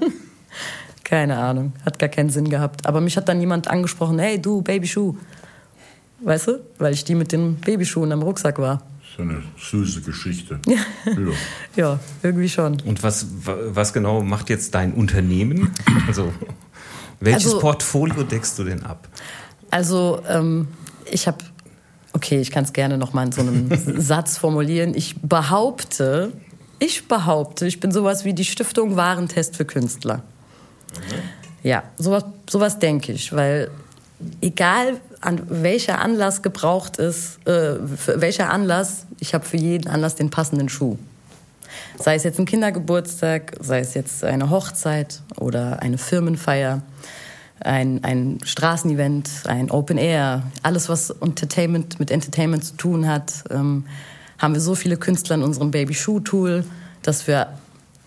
Keine 1.04 1.36
Ahnung, 1.36 1.72
hat 1.84 1.98
gar 1.98 2.08
keinen 2.08 2.30
Sinn 2.30 2.48
gehabt. 2.48 2.86
Aber 2.86 3.00
mich 3.00 3.16
hat 3.16 3.28
dann 3.28 3.38
jemand 3.40 3.68
angesprochen, 3.68 4.18
hey 4.18 4.40
du, 4.40 4.62
Babyschuh. 4.62 5.14
Weißt 6.20 6.48
du? 6.48 6.60
Weil 6.78 6.94
ich 6.94 7.04
die 7.04 7.14
mit 7.14 7.30
den 7.32 7.56
Babyschuhen 7.56 8.10
am 8.12 8.22
Rucksack 8.22 8.58
war. 8.58 8.82
So 9.16 9.22
eine 9.22 9.42
süße 9.58 10.00
Geschichte. 10.00 10.60
Ja. 10.66 10.78
Ja, 11.76 12.00
irgendwie 12.22 12.48
schon. 12.48 12.80
Und 12.80 13.02
was, 13.02 13.26
wa- 13.44 13.56
was 13.68 13.92
genau 13.92 14.22
macht 14.22 14.48
jetzt 14.48 14.74
dein 14.74 14.94
Unternehmen? 14.94 15.70
Also, 16.06 16.32
welches 17.20 17.46
Also- 17.46 17.58
Portfolio 17.60 18.22
deckst 18.22 18.58
du 18.58 18.64
denn 18.64 18.82
ab? 18.84 19.08
Also, 19.70 20.22
ähm, 20.28 20.68
ich 21.10 21.26
habe, 21.26 21.38
okay, 22.14 22.40
ich 22.40 22.50
kann 22.50 22.64
es 22.64 22.72
gerne 22.72 22.96
noch 22.96 23.12
mal 23.12 23.26
in 23.26 23.32
so 23.32 23.42
einem 23.42 23.68
Satz 24.00 24.38
formulieren. 24.38 24.94
Ich 24.94 25.16
behaupte, 25.20 26.32
ich 26.78 27.06
behaupte, 27.06 27.66
ich 27.66 27.80
bin 27.80 27.92
sowas 27.92 28.24
wie 28.24 28.32
die 28.32 28.44
Stiftung 28.44 28.96
Warentest 28.96 29.56
für 29.56 29.64
Künstler. 29.64 30.22
Ja, 31.62 31.82
sowas, 31.96 32.24
sowas 32.48 32.78
denke 32.78 33.12
ich, 33.12 33.32
weil 33.32 33.70
egal 34.40 35.00
an 35.20 35.42
welcher 35.48 36.00
Anlass 36.00 36.42
gebraucht 36.42 36.98
ist, 36.98 37.46
äh, 37.46 37.76
welcher 38.16 38.50
Anlass, 38.50 39.06
ich 39.18 39.34
habe 39.34 39.44
für 39.44 39.56
jeden 39.56 39.88
Anlass 39.88 40.14
den 40.14 40.30
passenden 40.30 40.68
Schuh. 40.68 40.98
Sei 41.98 42.14
es 42.14 42.22
jetzt 42.22 42.38
ein 42.38 42.44
Kindergeburtstag, 42.44 43.54
sei 43.60 43.80
es 43.80 43.94
jetzt 43.94 44.22
eine 44.24 44.50
Hochzeit 44.50 45.22
oder 45.36 45.80
eine 45.80 45.98
Firmenfeier, 45.98 46.82
ein, 47.60 48.02
ein 48.04 48.38
Straßenevent, 48.44 49.30
ein 49.46 49.70
Open 49.70 49.96
Air, 49.98 50.42
alles 50.62 50.88
was 50.88 51.10
Entertainment 51.10 51.98
mit 52.00 52.10
Entertainment 52.10 52.64
zu 52.64 52.76
tun 52.76 53.08
hat, 53.08 53.44
ähm, 53.50 53.84
haben 54.38 54.54
wir 54.54 54.60
so 54.60 54.74
viele 54.74 54.96
Künstler 54.96 55.36
in 55.36 55.42
unserem 55.42 55.70
Baby 55.70 55.94
Shoe 55.94 56.22
Tool, 56.22 56.64
dass 57.02 57.26
wir 57.26 57.48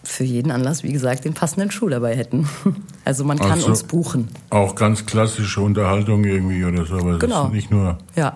für 0.03 0.23
jeden 0.23 0.51
Anlass, 0.51 0.83
wie 0.83 0.91
gesagt, 0.93 1.25
den 1.25 1.33
passenden 1.33 1.71
Schuh 1.71 1.89
dabei 1.89 2.15
hätten. 2.15 2.47
Also 3.05 3.23
man 3.23 3.39
kann 3.39 3.51
Also- 3.51 3.67
uns 3.67 3.83
buchen. 3.83 4.27
Auch 4.49 4.75
ganz 4.75 5.05
klassische 5.05 5.61
Unterhaltung 5.61 6.25
irgendwie 6.25 6.65
oder 6.65 6.85
so. 6.85 6.95
Aber 6.97 7.17
Genau. 7.19 7.45
ist 7.45 7.53
nicht 7.53 7.71
nur. 7.71 7.97
Ja. 8.17 8.35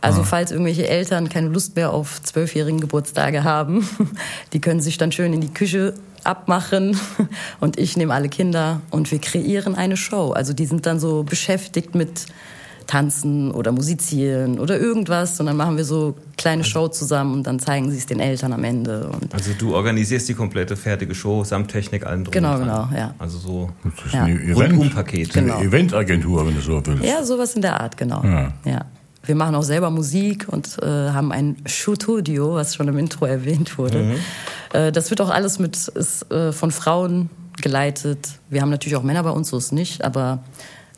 Also 0.00 0.22
falls 0.22 0.52
irgendwelche 0.52 0.88
Eltern 0.88 1.28
keine 1.28 1.48
Lust 1.48 1.74
mehr 1.74 1.92
auf 1.92 2.22
zwölfjährigen 2.22 2.80
Geburtstage 2.80 3.42
haben, 3.42 3.88
die 4.52 4.60
können 4.60 4.80
sich 4.80 4.96
dann 4.96 5.10
schön 5.10 5.32
in 5.32 5.40
die 5.40 5.52
Küche 5.52 5.94
abmachen 6.24 6.96
und 7.60 7.78
ich 7.78 7.96
nehme 7.96 8.14
alle 8.14 8.28
Kinder 8.28 8.80
und 8.90 9.10
wir 9.10 9.18
kreieren 9.20 9.74
eine 9.74 9.96
Show. 9.96 10.32
Also 10.32 10.52
die 10.52 10.66
sind 10.66 10.86
dann 10.86 10.98
so 11.00 11.22
beschäftigt 11.22 11.94
mit 11.94 12.26
Tanzen 12.88 13.52
oder 13.52 13.70
Musizieren 13.70 14.58
oder 14.58 14.78
irgendwas 14.78 15.38
und 15.38 15.46
dann 15.46 15.56
machen 15.56 15.76
wir 15.76 15.84
so 15.84 16.16
kleine 16.36 16.64
Show 16.64 16.88
zusammen 16.88 17.34
und 17.34 17.46
dann 17.46 17.60
zeigen 17.60 17.90
sie 17.90 17.96
es 17.96 18.06
den 18.06 18.18
Eltern 18.18 18.52
am 18.52 18.64
Ende. 18.64 19.08
Und 19.08 19.32
Also 19.32 19.52
du 19.56 19.74
organisierst 19.74 20.28
die 20.28 20.34
komplette 20.34 20.76
fertige 20.76 21.14
Show 21.14 21.44
samt 21.44 21.70
Technik, 21.70 22.04
allen 22.04 22.24
drum 22.24 22.32
Genau, 22.32 22.58
genau, 22.58 22.88
ja. 22.94 23.14
Also 23.18 23.38
so 23.38 23.70
Das 23.84 24.06
ist 24.06 24.14
Ja. 24.14 24.24
eine 24.24 24.34
Event, 24.34 24.96
eine 24.96 25.26
Genau. 25.26 25.60
Eventagentur, 25.60 26.44
wenn 26.46 26.54
du 26.56 26.60
so 26.60 26.82
willst. 26.84 27.04
Ja, 27.04 27.22
sowas 27.22 27.54
in 27.54 27.62
der 27.62 27.80
Art, 27.80 27.96
genau. 27.96 28.22
Ja. 28.24 28.52
Ja. 28.64 28.84
Wir 29.24 29.34
machen 29.36 29.54
auch 29.54 29.62
selber 29.62 29.90
Musik 29.90 30.46
und 30.48 30.78
äh, 30.82 30.86
haben 30.86 31.30
ein 31.32 31.56
Studio, 31.66 32.54
was 32.54 32.74
schon 32.74 32.88
im 32.88 32.98
Intro 32.98 33.24
erwähnt 33.26 33.78
wurde. 33.78 34.16
Äh, 34.72 34.90
das 34.92 35.10
wird 35.10 35.20
auch 35.20 35.30
alles 35.30 35.58
mit 35.58 35.76
ist, 35.88 36.30
äh, 36.32 36.52
von 36.52 36.70
Frauen 36.70 37.30
geleitet. 37.60 38.28
Wir 38.50 38.62
haben 38.62 38.70
natürlich 38.70 38.96
auch 38.96 39.02
Männer 39.02 39.22
bei 39.22 39.30
uns, 39.30 39.50
so 39.50 39.58
ist 39.58 39.72
nicht, 39.72 40.02
aber 40.04 40.42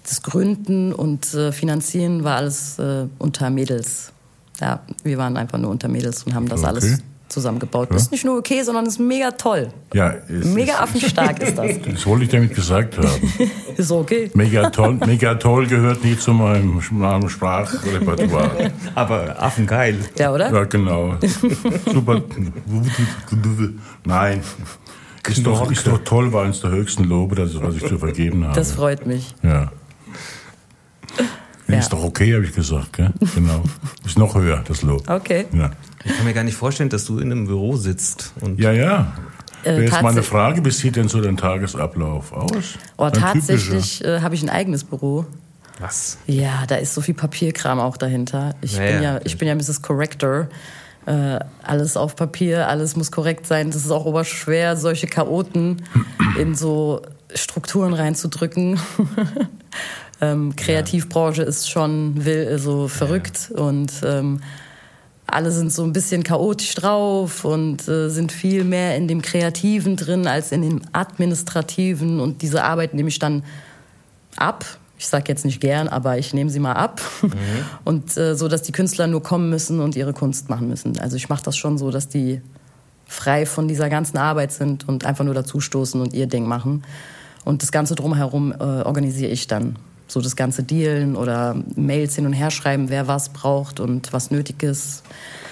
das 0.02 0.22
Gründen 0.22 0.92
und 0.92 1.34
äh, 1.34 1.52
Finanzieren 1.52 2.24
war 2.24 2.36
alles 2.36 2.78
äh, 2.78 3.06
unter 3.18 3.50
Mädels. 3.50 4.12
Ja, 4.60 4.80
wir 5.02 5.18
waren 5.18 5.36
einfach 5.36 5.58
nur 5.58 5.70
unter 5.70 5.88
Mädels 5.88 6.22
und 6.24 6.34
haben 6.34 6.48
das 6.48 6.60
Okay. 6.60 6.68
alles 6.68 6.98
zusammengebaut. 7.34 7.90
Ist 7.94 8.10
nicht 8.12 8.24
nur 8.24 8.38
okay, 8.38 8.62
sondern 8.62 8.86
ist 8.86 8.98
mega 8.98 9.30
toll. 9.32 9.68
Ja, 9.92 10.14
Mega 10.28 10.72
ist- 10.74 10.80
affenstark 10.80 11.42
ist 11.42 11.58
das. 11.58 11.72
Das 11.92 12.06
wollte 12.06 12.24
ich 12.24 12.30
damit 12.30 12.54
gesagt 12.54 12.96
haben. 12.98 13.06
Ist 13.76 13.90
okay. 13.90 14.30
Mega 14.34 14.70
toll, 14.70 14.94
mega 15.04 15.34
toll 15.34 15.66
gehört 15.66 16.04
nicht 16.04 16.20
zu 16.22 16.32
meinem, 16.32 16.80
meinem 16.92 17.28
Sprachrepertoire. 17.28 18.70
Aber 18.94 19.42
affengeil. 19.42 19.98
Ja, 20.18 20.32
oder? 20.32 20.52
Ja, 20.52 20.64
genau. 20.64 21.16
Super. 21.92 22.22
Nein. 24.04 24.40
Ist 25.26 25.46
doch, 25.46 25.70
ist 25.70 25.86
doch 25.86 25.98
toll, 26.04 26.32
war 26.32 26.44
eines 26.44 26.60
der 26.60 26.70
höchsten 26.70 27.04
Lobe, 27.04 27.34
das 27.34 27.50
ist, 27.50 27.62
was 27.62 27.74
ich 27.76 27.86
zu 27.86 27.98
vergeben 27.98 28.44
habe. 28.44 28.54
Das 28.54 28.72
freut 28.72 29.06
mich. 29.06 29.34
ja. 29.42 29.70
Ja. 31.66 31.78
Ist 31.78 31.92
doch 31.92 32.02
okay, 32.04 32.34
habe 32.34 32.44
ich 32.44 32.54
gesagt. 32.54 32.92
Gell? 32.94 33.10
Genau. 33.34 33.62
Ist 34.04 34.18
noch 34.18 34.34
höher, 34.34 34.62
das 34.66 34.82
Lob. 34.82 35.08
Okay. 35.08 35.46
Ja, 35.52 35.70
Ich 36.04 36.14
kann 36.16 36.26
mir 36.26 36.34
gar 36.34 36.44
nicht 36.44 36.56
vorstellen, 36.56 36.90
dass 36.90 37.06
du 37.06 37.18
in 37.18 37.32
einem 37.32 37.46
Büro 37.46 37.76
sitzt 37.76 38.32
und 38.40 38.60
ja. 38.60 38.72
ja. 38.72 39.12
Äh, 39.62 39.70
Wäre 39.70 39.82
jetzt 39.84 40.02
meine 40.02 40.22
Frage, 40.22 40.62
wie 40.62 40.70
sieht 40.70 40.96
denn 40.96 41.08
so 41.08 41.22
dein 41.22 41.38
Tagesablauf 41.38 42.32
aus? 42.34 42.74
Oh, 42.98 43.04
Ein 43.04 43.12
tatsächlich 43.14 44.04
äh, 44.04 44.20
habe 44.20 44.34
ich 44.34 44.42
ein 44.42 44.50
eigenes 44.50 44.84
Büro. 44.84 45.24
was? 45.78 46.18
Ja, 46.26 46.64
da 46.68 46.74
ist 46.76 46.92
so 46.92 47.00
viel 47.00 47.14
Papierkram 47.14 47.80
auch 47.80 47.96
dahinter. 47.96 48.54
Ich, 48.60 48.76
Ja, 48.76 48.82
bin, 48.82 48.94
ja, 48.96 49.02
ja, 49.14 49.20
ich 49.24 49.38
bin 49.38 49.48
ja 49.48 49.54
Mrs. 49.54 49.80
Corrector. 49.80 50.48
Äh, 51.06 51.38
alles 51.62 51.96
auf 51.96 52.14
Papier, 52.16 52.68
alles 52.68 52.94
muss 52.96 53.10
korrekt 53.10 53.46
sein. 53.46 53.70
Das 53.70 53.84
ist 53.84 53.90
auch 53.90 54.04
oberschwer, 54.04 54.76
solche 54.76 55.06
Chaoten 55.06 55.82
in 56.38 56.54
so 56.54 57.00
Strukturen 57.34 57.94
reinzudrücken. 57.94 58.78
ähm, 60.32 60.56
Kreativbranche 60.56 61.42
ist 61.42 61.70
schon 61.70 62.24
will, 62.24 62.58
so 62.58 62.88
verrückt 62.88 63.50
und 63.54 63.92
ähm, 64.04 64.40
alle 65.26 65.50
sind 65.50 65.72
so 65.72 65.82
ein 65.84 65.92
bisschen 65.92 66.22
chaotisch 66.22 66.74
drauf 66.74 67.44
und 67.44 67.88
äh, 67.88 68.08
sind 68.08 68.30
viel 68.30 68.64
mehr 68.64 68.96
in 68.96 69.08
dem 69.08 69.22
Kreativen 69.22 69.96
drin 69.96 70.26
als 70.26 70.52
in 70.52 70.62
dem 70.62 70.82
Administrativen 70.92 72.20
und 72.20 72.42
diese 72.42 72.62
Arbeit 72.62 72.94
nehme 72.94 73.08
ich 73.08 73.18
dann 73.18 73.42
ab. 74.36 74.64
Ich 74.98 75.08
sage 75.08 75.24
jetzt 75.28 75.44
nicht 75.44 75.60
gern, 75.60 75.88
aber 75.88 76.18
ich 76.18 76.34
nehme 76.34 76.50
sie 76.50 76.60
mal 76.60 76.74
ab. 76.74 77.00
Und 77.84 78.16
äh, 78.16 78.36
so, 78.36 78.46
dass 78.46 78.62
die 78.62 78.70
Künstler 78.72 79.08
nur 79.08 79.22
kommen 79.22 79.50
müssen 79.50 79.80
und 79.80 79.96
ihre 79.96 80.12
Kunst 80.12 80.48
machen 80.48 80.68
müssen. 80.68 80.98
Also 81.00 81.16
ich 81.16 81.28
mache 81.28 81.42
das 81.42 81.56
schon 81.56 81.78
so, 81.78 81.90
dass 81.90 82.08
die 82.08 82.40
frei 83.04 83.44
von 83.44 83.66
dieser 83.66 83.90
ganzen 83.90 84.18
Arbeit 84.18 84.52
sind 84.52 84.88
und 84.88 85.04
einfach 85.04 85.24
nur 85.24 85.34
dazustoßen 85.34 86.00
und 86.00 86.14
ihr 86.14 86.26
Ding 86.26 86.46
machen. 86.46 86.84
Und 87.44 87.62
das 87.62 87.72
Ganze 87.72 87.96
drumherum 87.96 88.52
äh, 88.52 88.62
organisiere 88.62 89.30
ich 89.30 89.46
dann. 89.46 89.76
So 90.06 90.20
das 90.20 90.36
ganze 90.36 90.62
Dealen 90.62 91.16
oder 91.16 91.56
Mails 91.76 92.14
hin 92.14 92.26
und 92.26 92.32
her 92.34 92.50
schreiben, 92.50 92.88
wer 92.90 93.08
was 93.08 93.30
braucht 93.30 93.80
und 93.80 94.12
was 94.12 94.30
nötig 94.30 94.62
ist. 94.62 95.02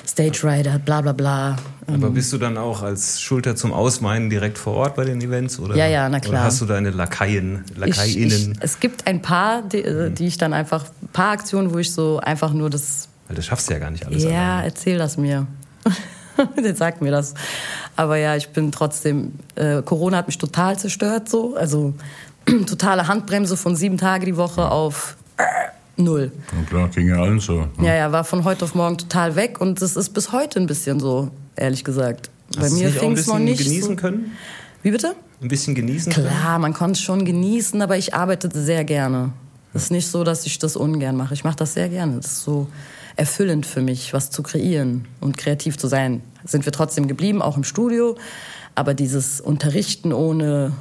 Stage 0.07 0.41
Rider, 0.45 0.79
bla 0.79 1.01
bla 1.01 1.13
bla. 1.13 1.57
Aber 1.87 2.11
bist 2.11 2.33
du 2.33 2.39
dann 2.39 2.59
auch 2.59 2.83
als 2.83 3.21
Schulter 3.21 3.57
zum 3.57 3.73
Ausmeinen 3.73 4.29
direkt 4.31 4.59
vor 4.59 4.75
Ort 4.75 4.97
bei 4.97 5.05
den 5.05 5.21
Events? 5.21 5.59
Oder, 5.59 5.77
Ja, 5.77 5.87
ja, 5.87 6.09
na 6.09 6.19
Oder 6.19 6.29
klar. 6.29 6.45
hast 6.45 6.61
du 6.61 6.67
deine 6.67 6.91
Lakaien, 6.91 7.65
Ich, 7.71 7.77
Lakaiinnen? 7.79 8.53
ich, 8.53 8.59
es 8.61 8.79
gibt 8.81 9.07
ein 9.07 9.23
paar, 9.23 9.63
die, 9.63 9.79
äh, 9.79 10.11
die 10.11 10.27
ich 10.27 10.39
dann 10.39 10.53
einfach, 10.53 10.85
ein 11.03 11.09
paar 11.09 11.31
Aktionen, 11.33 11.73
wo 11.73 11.79
ich 11.79 11.93
so 11.93 12.19
einfach 12.19 12.53
nur 12.53 12.69
das 12.69 13.09
Weil 13.29 13.37
das 13.37 13.47
schaffst 13.47 13.71
du 13.71 13.75
ja 13.75 13.79
gar 13.81 13.91
nicht 13.91 14.05
alles 14.07 14.23
Ja, 14.25 14.31
alleine. 14.31 14.65
erzähl 14.67 14.99
das 14.99 15.17
mir. 15.17 15.47
Jetzt 16.63 16.79
sagt 16.79 17.01
mir 17.01 17.11
das. 17.11 17.35
Aber 17.97 18.17
ja, 18.17 18.37
ich 18.37 18.49
bin 18.51 18.73
trotzdem. 18.73 19.33
Äh, 19.55 19.83
Corona 19.83 20.17
hat 20.19 20.27
mich 20.27 20.39
total 20.39 20.79
zerstört, 20.79 21.29
so. 21.29 21.57
Also 21.57 21.95
totale 22.67 23.09
Handbremse 23.09 23.57
von 23.57 23.77
sieben 23.77 23.99
Tage 23.99 24.27
die 24.27 24.37
Woche 24.37 24.71
auf 24.71 25.17
äh, 25.37 25.43
null. 25.97 26.33
Und 26.57 26.69
klar, 26.69 26.89
ging 26.89 27.09
ja 27.09 27.17
allen 27.17 27.41
so. 27.41 27.63
ne? 27.79 27.87
Ja, 27.87 27.95
ja, 27.95 28.13
war 28.13 28.25
von 28.25 28.45
heute 28.45 28.65
auf 28.65 28.75
morgen 28.75 28.99
total 28.99 29.37
weg 29.37 29.61
und 29.61 29.81
das 29.83 29.97
ist 29.97 30.11
bis 30.11 30.33
heute 30.33 30.61
ein 30.61 30.67
bisschen 30.67 31.01
so, 31.01 31.31
ehrlich 31.57 31.85
gesagt. 31.85 32.31
Bei 32.57 32.63
Hast 32.65 32.73
du 32.73 32.77
mir 32.77 32.91
fing 32.91 33.13
es 33.13 33.27
noch 33.27 33.37
bisschen 33.37 33.45
nicht. 33.45 33.65
genießen 33.65 33.91
so. 33.91 33.97
können? 33.97 34.33
Wie 34.83 34.91
bitte? 34.91 35.15
Ein 35.41 35.49
bisschen 35.49 35.75
genießen 35.75 36.13
können? 36.13 36.29
Klar, 36.29 36.59
man 36.59 36.75
konnte 36.75 36.93
es 36.93 37.01
schon 37.01 37.25
genießen, 37.25 37.81
aber 37.83 37.97
ich 37.97 38.15
arbeitete 38.15 38.61
sehr 38.63 38.85
gerne. 38.85 39.33
Es 39.75 39.85
ist 39.85 39.91
nicht 39.91 40.07
so, 40.09 40.23
dass 40.23 40.45
ich 40.45 40.59
das 40.59 40.77
ungern 40.77 41.17
mache. 41.17 41.33
Ich 41.35 41.45
mache 41.45 41.57
das 41.57 41.75
sehr 41.75 41.89
gerne. 41.89 42.17
Das 42.17 42.27
ist 42.27 42.43
so 42.43 42.69
erfüllend 43.17 43.65
für 43.67 43.81
mich, 43.81 44.13
was 44.13 44.31
zu 44.31 44.43
kreieren 44.43 45.07
und 45.21 45.39
kreativ 45.39 45.79
zu 45.79 45.87
sein. 45.89 46.21
Sind 46.45 46.65
wir 46.67 46.73
trotzdem 46.73 47.09
geblieben, 47.09 47.41
auch 47.41 47.57
im 47.57 47.65
Studio. 47.65 48.17
Aber 48.75 48.95
dieses 48.95 49.41
Unterrichten 49.41 50.13
ohne 50.13 50.73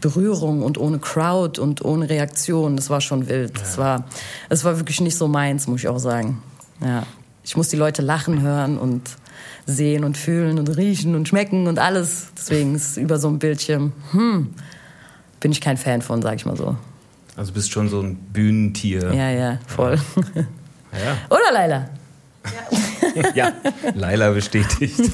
Berührung 0.00 0.62
und 0.62 0.78
ohne 0.78 0.98
Crowd 0.98 1.60
und 1.60 1.84
ohne 1.84 2.08
Reaktion. 2.08 2.76
Das 2.76 2.90
war 2.90 3.00
schon 3.00 3.28
wild. 3.28 3.60
Es 3.60 3.78
war, 3.78 4.04
war 4.48 4.78
wirklich 4.78 5.00
nicht 5.00 5.16
so 5.16 5.28
meins, 5.28 5.66
muss 5.66 5.80
ich 5.80 5.88
auch 5.88 5.98
sagen. 5.98 6.42
Ja. 6.80 7.04
Ich 7.44 7.56
muss 7.56 7.68
die 7.68 7.76
Leute 7.76 8.02
lachen 8.02 8.40
hören 8.42 8.78
und 8.78 9.02
sehen 9.66 10.04
und 10.04 10.16
fühlen 10.16 10.58
und 10.58 10.68
riechen 10.76 11.14
und 11.14 11.28
schmecken 11.28 11.66
und 11.66 11.78
alles. 11.78 12.28
Deswegen 12.36 12.74
ist 12.74 12.96
über 12.96 13.18
so 13.18 13.28
ein 13.28 13.38
Bildschirm, 13.38 13.92
hm, 14.12 14.54
bin 15.40 15.52
ich 15.52 15.60
kein 15.60 15.76
Fan 15.76 16.02
von, 16.02 16.22
sag 16.22 16.36
ich 16.36 16.46
mal 16.46 16.56
so. 16.56 16.76
Also 17.36 17.52
bist 17.52 17.72
schon 17.72 17.88
so 17.88 18.00
ein 18.00 18.16
Bühnentier. 18.16 19.12
Ja, 19.12 19.30
ja, 19.30 19.58
voll. 19.66 19.98
Ja. 20.34 21.16
Oder 21.30 21.52
Leila? 21.52 21.88
ja, 23.34 23.52
Laila 23.94 24.30
bestätigt. 24.30 25.00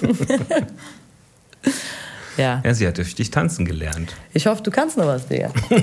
Ja. 2.37 2.63
Ja, 2.65 2.75
sie 2.75 2.87
hat 2.87 2.97
durch 2.99 3.15
dich 3.15 3.31
tanzen 3.31 3.65
gelernt. 3.65 4.15
Ich 4.33 4.47
hoffe, 4.47 4.63
du 4.63 4.71
kannst 4.71 4.97
noch 4.97 5.07
was, 5.07 5.27
Digga. 5.29 5.51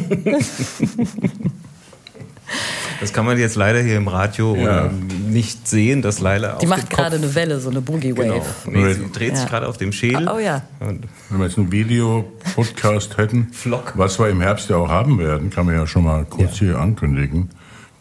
Das 2.99 3.13
kann 3.13 3.25
man 3.25 3.37
jetzt 3.37 3.55
leider 3.55 3.79
hier 3.81 3.97
im 3.97 4.07
Radio 4.07 4.55
Ja. 4.55 4.89
nicht 5.29 5.67
sehen, 5.67 6.01
dass 6.01 6.19
Laila 6.19 6.53
auf 6.53 6.59
Die 6.59 6.65
macht 6.65 6.89
gerade 6.89 7.17
eine 7.17 7.35
Welle, 7.35 7.59
so 7.59 7.69
eine 7.69 7.81
Boogie 7.81 8.13
Genau. 8.13 8.37
Wave. 8.37 8.45
Nee, 8.71 8.93
sie 8.93 9.11
dreht 9.11 9.35
sich 9.35 9.43
Ja. 9.43 9.49
gerade 9.49 9.67
auf 9.67 9.77
dem 9.77 9.91
Schädel. 9.91 10.27
Oh 10.27 10.39
ja. 10.39 10.63
Und 10.79 11.05
Wenn 11.29 11.39
wir 11.39 11.45
jetzt 11.45 11.57
einen 11.59 11.71
Video-Podcast 11.71 13.17
hätten, 13.17 13.49
Flock. 13.51 13.93
was 13.95 14.17
wir 14.17 14.29
im 14.29 14.41
Herbst 14.41 14.69
ja 14.69 14.77
auch 14.77 14.87
haben 14.89 15.19
werden, 15.19 15.49
kann 15.51 15.65
man 15.67 15.75
ja 15.75 15.85
schon 15.85 16.05
mal 16.05 16.25
kurz 16.25 16.57
hier 16.57 16.79
ankündigen, 16.79 17.49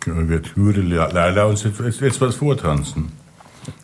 wird, 0.07 0.57
würde 0.57 0.81
Leila 0.81 1.45
uns 1.45 1.65
jetzt, 1.65 2.01
jetzt 2.01 2.21
was 2.21 2.37
vortanzen. 2.37 3.11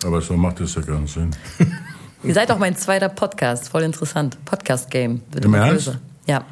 Aber 0.04 0.20
so 0.22 0.34
macht 0.36 0.60
das 0.60 0.76
ja 0.76 0.82
keinen 0.82 1.08
Sinn. 1.08 1.30
Ihr 2.24 2.34
seid 2.34 2.50
auch 2.52 2.58
mein 2.58 2.76
zweiter 2.76 3.08
Podcast, 3.08 3.68
voll 3.68 3.82
interessant. 3.82 4.38
Podcast-Game. 4.44 5.22
Wird 5.32 5.44
Im 5.44 5.54
Ernst? 5.54 5.98
Ja. 6.26 6.44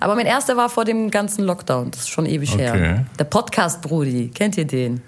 Aber 0.00 0.14
mein 0.14 0.26
erster 0.26 0.56
war 0.56 0.68
vor 0.68 0.84
dem 0.84 1.10
ganzen 1.10 1.44
Lockdown. 1.44 1.90
Das 1.90 2.02
ist 2.02 2.10
schon 2.10 2.24
ewig 2.26 2.52
Okay. 2.54 2.62
her. 2.70 3.06
Der 3.18 3.24
Podcast-Brudi. 3.24 4.28
Kennt 4.32 4.56
ihr 4.56 4.64
den? 4.66 5.02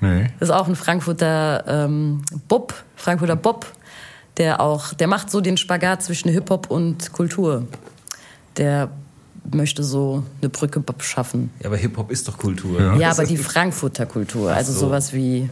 Nee. 0.00 0.28
Das 0.38 0.50
ist 0.50 0.54
auch 0.54 0.68
ein 0.68 0.76
Frankfurter 0.76 1.64
ähm, 1.66 2.22
Bob, 2.46 2.74
Frankfurter 2.94 3.36
Bob, 3.36 3.66
der 4.36 4.60
auch, 4.60 4.92
der 4.92 5.06
macht 5.06 5.30
so 5.30 5.40
den 5.40 5.56
Spagat 5.56 6.02
zwischen 6.02 6.30
Hip-Hop 6.30 6.70
und 6.70 7.12
Kultur. 7.12 7.66
Der 8.58 8.90
möchte 9.50 9.82
so 9.82 10.24
eine 10.42 10.50
Brücke 10.50 10.82
schaffen. 10.98 11.50
ja, 11.60 11.66
aber 11.66 11.78
Hip-Hop 11.78 12.10
ist 12.10 12.28
doch 12.28 12.36
Kultur. 12.36 12.78
Ja. 12.80 12.96
Ja, 12.96 13.10
aber 13.12 13.24
die 13.24 13.38
Frankfurter 13.38 14.04
Kultur, 14.04 14.52
also 14.52 14.72
so. 14.72 14.80
sowas 14.80 15.14
wie 15.14 15.48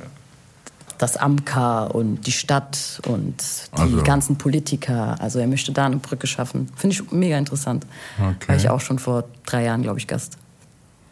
das 1.02 1.16
Amka 1.16 1.84
und 1.86 2.26
die 2.26 2.32
Stadt 2.32 3.00
und 3.08 3.34
die 3.76 3.80
Also. 3.80 4.02
ganzen 4.02 4.36
Politiker. 4.36 5.16
Also 5.20 5.40
er 5.40 5.48
möchte 5.48 5.72
da 5.72 5.86
eine 5.86 5.96
Brücke 5.96 6.26
schaffen. 6.28 6.68
Finde 6.76 6.94
ich 6.94 7.10
mega 7.10 7.36
interessant. 7.36 7.86
Okay. 8.18 8.48
War 8.48 8.56
ich 8.56 8.68
auch 8.70 8.80
schon 8.80 8.98
vor 9.00 9.24
drei 9.44 9.64
Jahren, 9.64 9.82
glaube 9.82 9.98
ich, 9.98 10.06
Gast. 10.06 10.38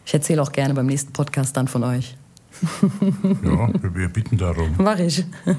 Ich 0.06 0.14
erzähle 0.14 0.42
auch 0.42 0.52
gerne 0.52 0.74
beim 0.74 0.86
nächsten 0.86 1.12
Podcast 1.12 1.56
dann 1.56 1.66
von 1.68 1.82
euch. 1.84 2.16
Ja, 3.42 3.68
wir, 3.94 4.08
bitten 4.08 4.36
darum. 4.38 4.74
Mach 4.78 4.98
ich. 4.98 5.20
Äh, 5.46 5.54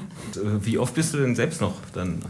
Wie 0.60 0.78
oft 0.78 0.94
bist 0.94 1.12
du 1.14 1.18
denn 1.18 1.34
selbst 1.34 1.60
noch 1.60 1.74
dann 1.94 2.20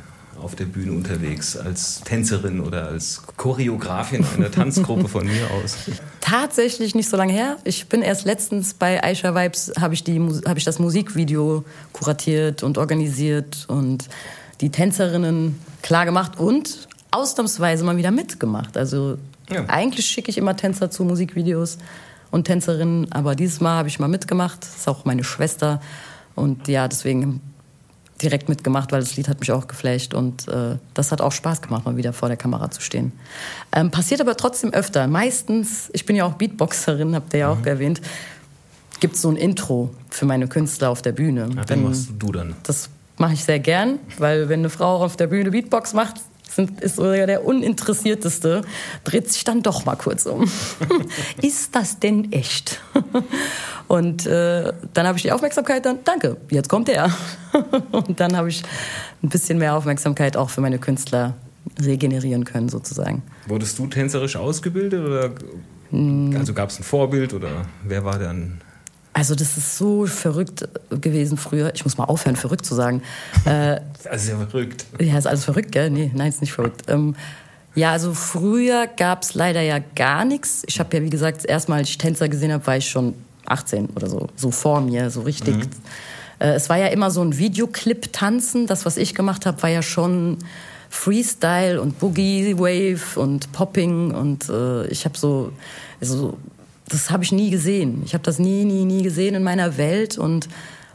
auf 0.43 0.55
der 0.55 0.65
Bühne 0.65 0.93
unterwegs 0.93 1.57
als 1.57 2.01
Tänzerin 2.03 2.61
oder 2.61 2.87
als 2.89 3.23
Choreografin 3.37 4.25
einer 4.37 4.51
Tanzgruppe 4.51 5.09
von 5.09 5.25
mir 5.27 5.51
aus? 5.51 5.77
Tatsächlich 6.21 6.95
nicht 6.95 7.09
so 7.09 7.17
lange 7.17 7.33
her. 7.33 7.57
Ich 7.65 7.89
bin 7.89 8.03
erst 8.03 8.25
letztens 8.25 8.75
bei 8.75 9.03
Aisha 9.03 9.35
Vibes, 9.35 9.73
habe 9.81 9.95
ich, 9.95 10.05
die 10.05 10.19
habe 10.47 10.59
ich 10.59 10.65
das 10.65 10.79
Musikvideo 10.79 11.65
kuratiert 11.93 12.63
und 12.63 12.79
organisiert 12.79 13.65
und 13.69 14.09
die 14.61 14.71
Tänzerinnen 14.71 15.59
klar 15.83 16.05
gemacht 16.05 16.39
und 16.39 16.89
ausnahmsweise 17.11 17.85
mal 17.85 17.97
wieder 17.97 18.11
mitgemacht. 18.11 18.77
Also 18.77 19.19
Ja. 19.51 19.65
eigentlich 19.69 20.07
schicke 20.07 20.31
ich 20.31 20.39
immer 20.39 20.57
Tänzer 20.57 20.91
zu 20.91 21.05
Musikvideos 21.05 21.79
und 22.31 22.45
Tänzerinnen, 22.45 23.13
aber 23.13 23.35
dieses 23.35 23.61
Mal 23.61 23.77
habe 23.77 23.89
ich 23.89 23.99
mal 23.99 24.09
mitgemacht. 24.09 24.63
Das 24.63 24.77
ist 24.77 24.89
auch 24.89 25.05
meine 25.05 25.25
Schwester 25.25 25.81
und 26.35 26.69
ja, 26.69 26.89
deswegen 26.89 27.41
direkt 28.21 28.49
mitgemacht, 28.49 28.93
weil 28.93 29.01
das 29.01 29.17
Lied 29.17 29.29
hat 29.29 29.41
mich 29.41 29.51
auch 29.53 29.67
geflasht 29.67 30.15
und 30.15 30.47
äh, 30.49 30.77
das 30.95 31.11
hat 31.13 31.21
auch 31.21 31.33
Spaß 31.33 31.63
gemacht, 31.63 31.85
mal 31.85 31.97
wieder 31.97 32.13
vor 32.13 32.29
der 32.29 32.37
Kamera 32.37 32.71
zu 32.71 32.81
stehen. 32.81 33.13
Ähm, 33.73 33.91
passiert 33.91 34.21
aber 34.21 34.37
trotzdem 34.37 34.73
öfter. 34.73 35.07
Meistens, 35.09 35.91
ich 35.93 36.07
bin 36.07 36.15
ja 36.17 36.25
auch 36.27 36.35
Beatboxerin, 36.35 37.15
habt 37.15 37.33
ihr 37.35 37.41
ja 37.41 37.49
auch 37.51 37.65
erwähnt, 37.67 38.01
gibt 39.01 39.17
es 39.17 39.23
so 39.23 39.31
ein 39.31 39.37
Intro 39.37 39.91
für 40.11 40.27
meine 40.27 40.47
Künstler 40.47 40.91
auf 40.91 41.03
der 41.03 41.13
Bühne. 41.13 41.49
Ja, 41.51 41.69
Wenn- 41.69 41.81
den 41.81 41.85
machst 41.89 42.11
du 42.19 42.31
dann. 42.33 42.55
das 42.63 42.89
mache 43.19 43.33
ich 43.35 43.45
sehr 43.45 43.59
gern, 43.59 43.99
weil 44.19 44.49
wenn 44.49 44.61
eine 44.61 44.71
Frau 44.71 45.03
auf 45.05 45.17
der 45.17 45.27
Bühne 45.27 45.51
Beatbox 45.51 45.93
macht, 45.95 46.17
sind, 46.55 46.81
ist 46.81 46.97
so 46.97 47.11
der 47.13 47.45
uninteressierteste, 47.45 48.63
dreht 49.05 49.31
sich 49.33 49.45
dann 49.45 49.63
doch 49.63 49.85
mal 49.85 49.97
kurz 49.97 50.27
um. 50.27 50.51
ist 51.43 51.75
das 51.75 51.99
denn 51.99 52.33
echt? 52.33 52.81
Und 53.89 54.27
äh, 54.27 54.73
dann 54.95 55.07
habe 55.07 55.17
ich 55.19 55.23
die 55.23 55.33
Aufmerksamkeit, 55.33 55.85
dann 55.85 55.99
danke, 56.05 56.37
jetzt 56.51 56.69
kommt 56.69 56.89
er. 56.89 57.11
Und 57.93 58.21
dann 58.21 58.37
habe 58.37 58.49
ich 58.49 58.63
ein 59.23 59.29
bisschen 59.29 59.59
mehr 59.59 59.75
Aufmerksamkeit 59.75 60.37
auch 60.37 60.51
für 60.51 60.61
meine 60.61 60.79
Künstler 60.79 61.35
regenerieren 61.81 62.45
können, 62.45 62.69
sozusagen. 62.69 63.23
Wurdest 63.47 63.79
du 63.79 63.87
tänzerisch 63.87 64.37
ausgebildet 64.37 65.05
oder 65.05 65.31
Hm. 65.93 66.35
also 66.39 66.55
gab 66.55 66.71
es 66.71 66.81
ein 66.81 66.85
Vorbild 66.85 67.35
oder 67.35 67.67
wer 67.85 68.05
war 68.05 68.19
dann? 68.19 68.61
Also 69.15 69.35
das 69.35 69.59
ist 69.59 69.77
so 69.77 70.07
verrückt 70.07 70.67
gewesen 70.91 71.37
früher. 71.37 71.73
Ich 71.75 71.85
muss 71.85 71.99
mal 71.99 72.05
aufhören, 72.05 72.37
verrückt 72.37 72.65
zu 72.65 72.75
sagen. 72.75 73.03
Äh, 73.45 73.81
Also 74.09 74.27
sehr 74.27 74.39
verrückt. 74.39 74.87
Ja, 75.01 75.19
ist 75.19 75.27
alles 75.27 75.45
verrückt, 75.45 75.73
gell? 75.73 75.91
Nee, 75.91 76.11
nein, 76.15 76.29
ist 76.29 76.41
nicht 76.41 76.53
verrückt. 76.53 76.83
Ähm, 76.89 77.15
ja, 77.75 77.93
also 77.93 78.15
früher 78.15 78.87
gab's 78.87 79.35
leider 79.35 79.61
ja 79.61 79.79
gar 79.97 80.25
nichts. 80.25 80.63
Ich 80.67 80.79
habe 80.79 80.97
ja, 80.97 81.03
wie 81.03 81.11
gesagt, 81.11 81.45
erstmal, 81.45 81.79
als 81.81 81.89
ich 81.89 81.99
Tänzer 81.99 82.29
gesehen 82.29 82.53
habe, 82.53 82.67
war 82.67 82.77
ich 82.77 82.89
schon 82.89 83.15
18 83.47 83.91
oder 83.97 84.09
so, 84.09 84.29
so 84.37 84.51
vor 84.51 84.81
mir, 84.81 85.11
so 85.11 85.23
richtig. 85.23 85.57
Äh, 86.39 86.53
es 86.55 86.69
war 86.69 86.79
ja 86.79 86.87
immer 86.89 87.11
so 87.11 87.23
ein 87.23 87.37
Videoclip-Tanzen. 87.39 88.67
Das, 88.67 88.85
was 88.87 88.97
ich 88.97 89.15
gemacht 89.15 89.47
habe, 89.47 89.63
war 89.63 89.71
ja 89.71 89.83
schon 89.83 90.39
Freestyle 90.91 91.81
und 91.81 91.99
Boogie 91.99 92.57
Wave 92.59 93.19
und 93.19 93.51
Popping 93.53 94.13
und 94.13 94.49
äh, 94.51 94.87
ich 94.89 95.05
habe 95.05 95.17
so, 95.17 95.53
also, 96.01 96.37
das 96.89 97.11
habe 97.11 97.25
ich 97.25 97.33
nie 97.33 97.51
gesehen. 97.51 98.03
Ich 98.05 98.15
habe 98.15 98.25
das 98.25 98.39
nie, 98.39 98.65
nie, 98.65 98.85
nie 98.85 99.03
gesehen 99.03 99.35
in 99.35 99.43
meiner 99.43 99.77
Welt 99.77 100.19
und 100.19 100.49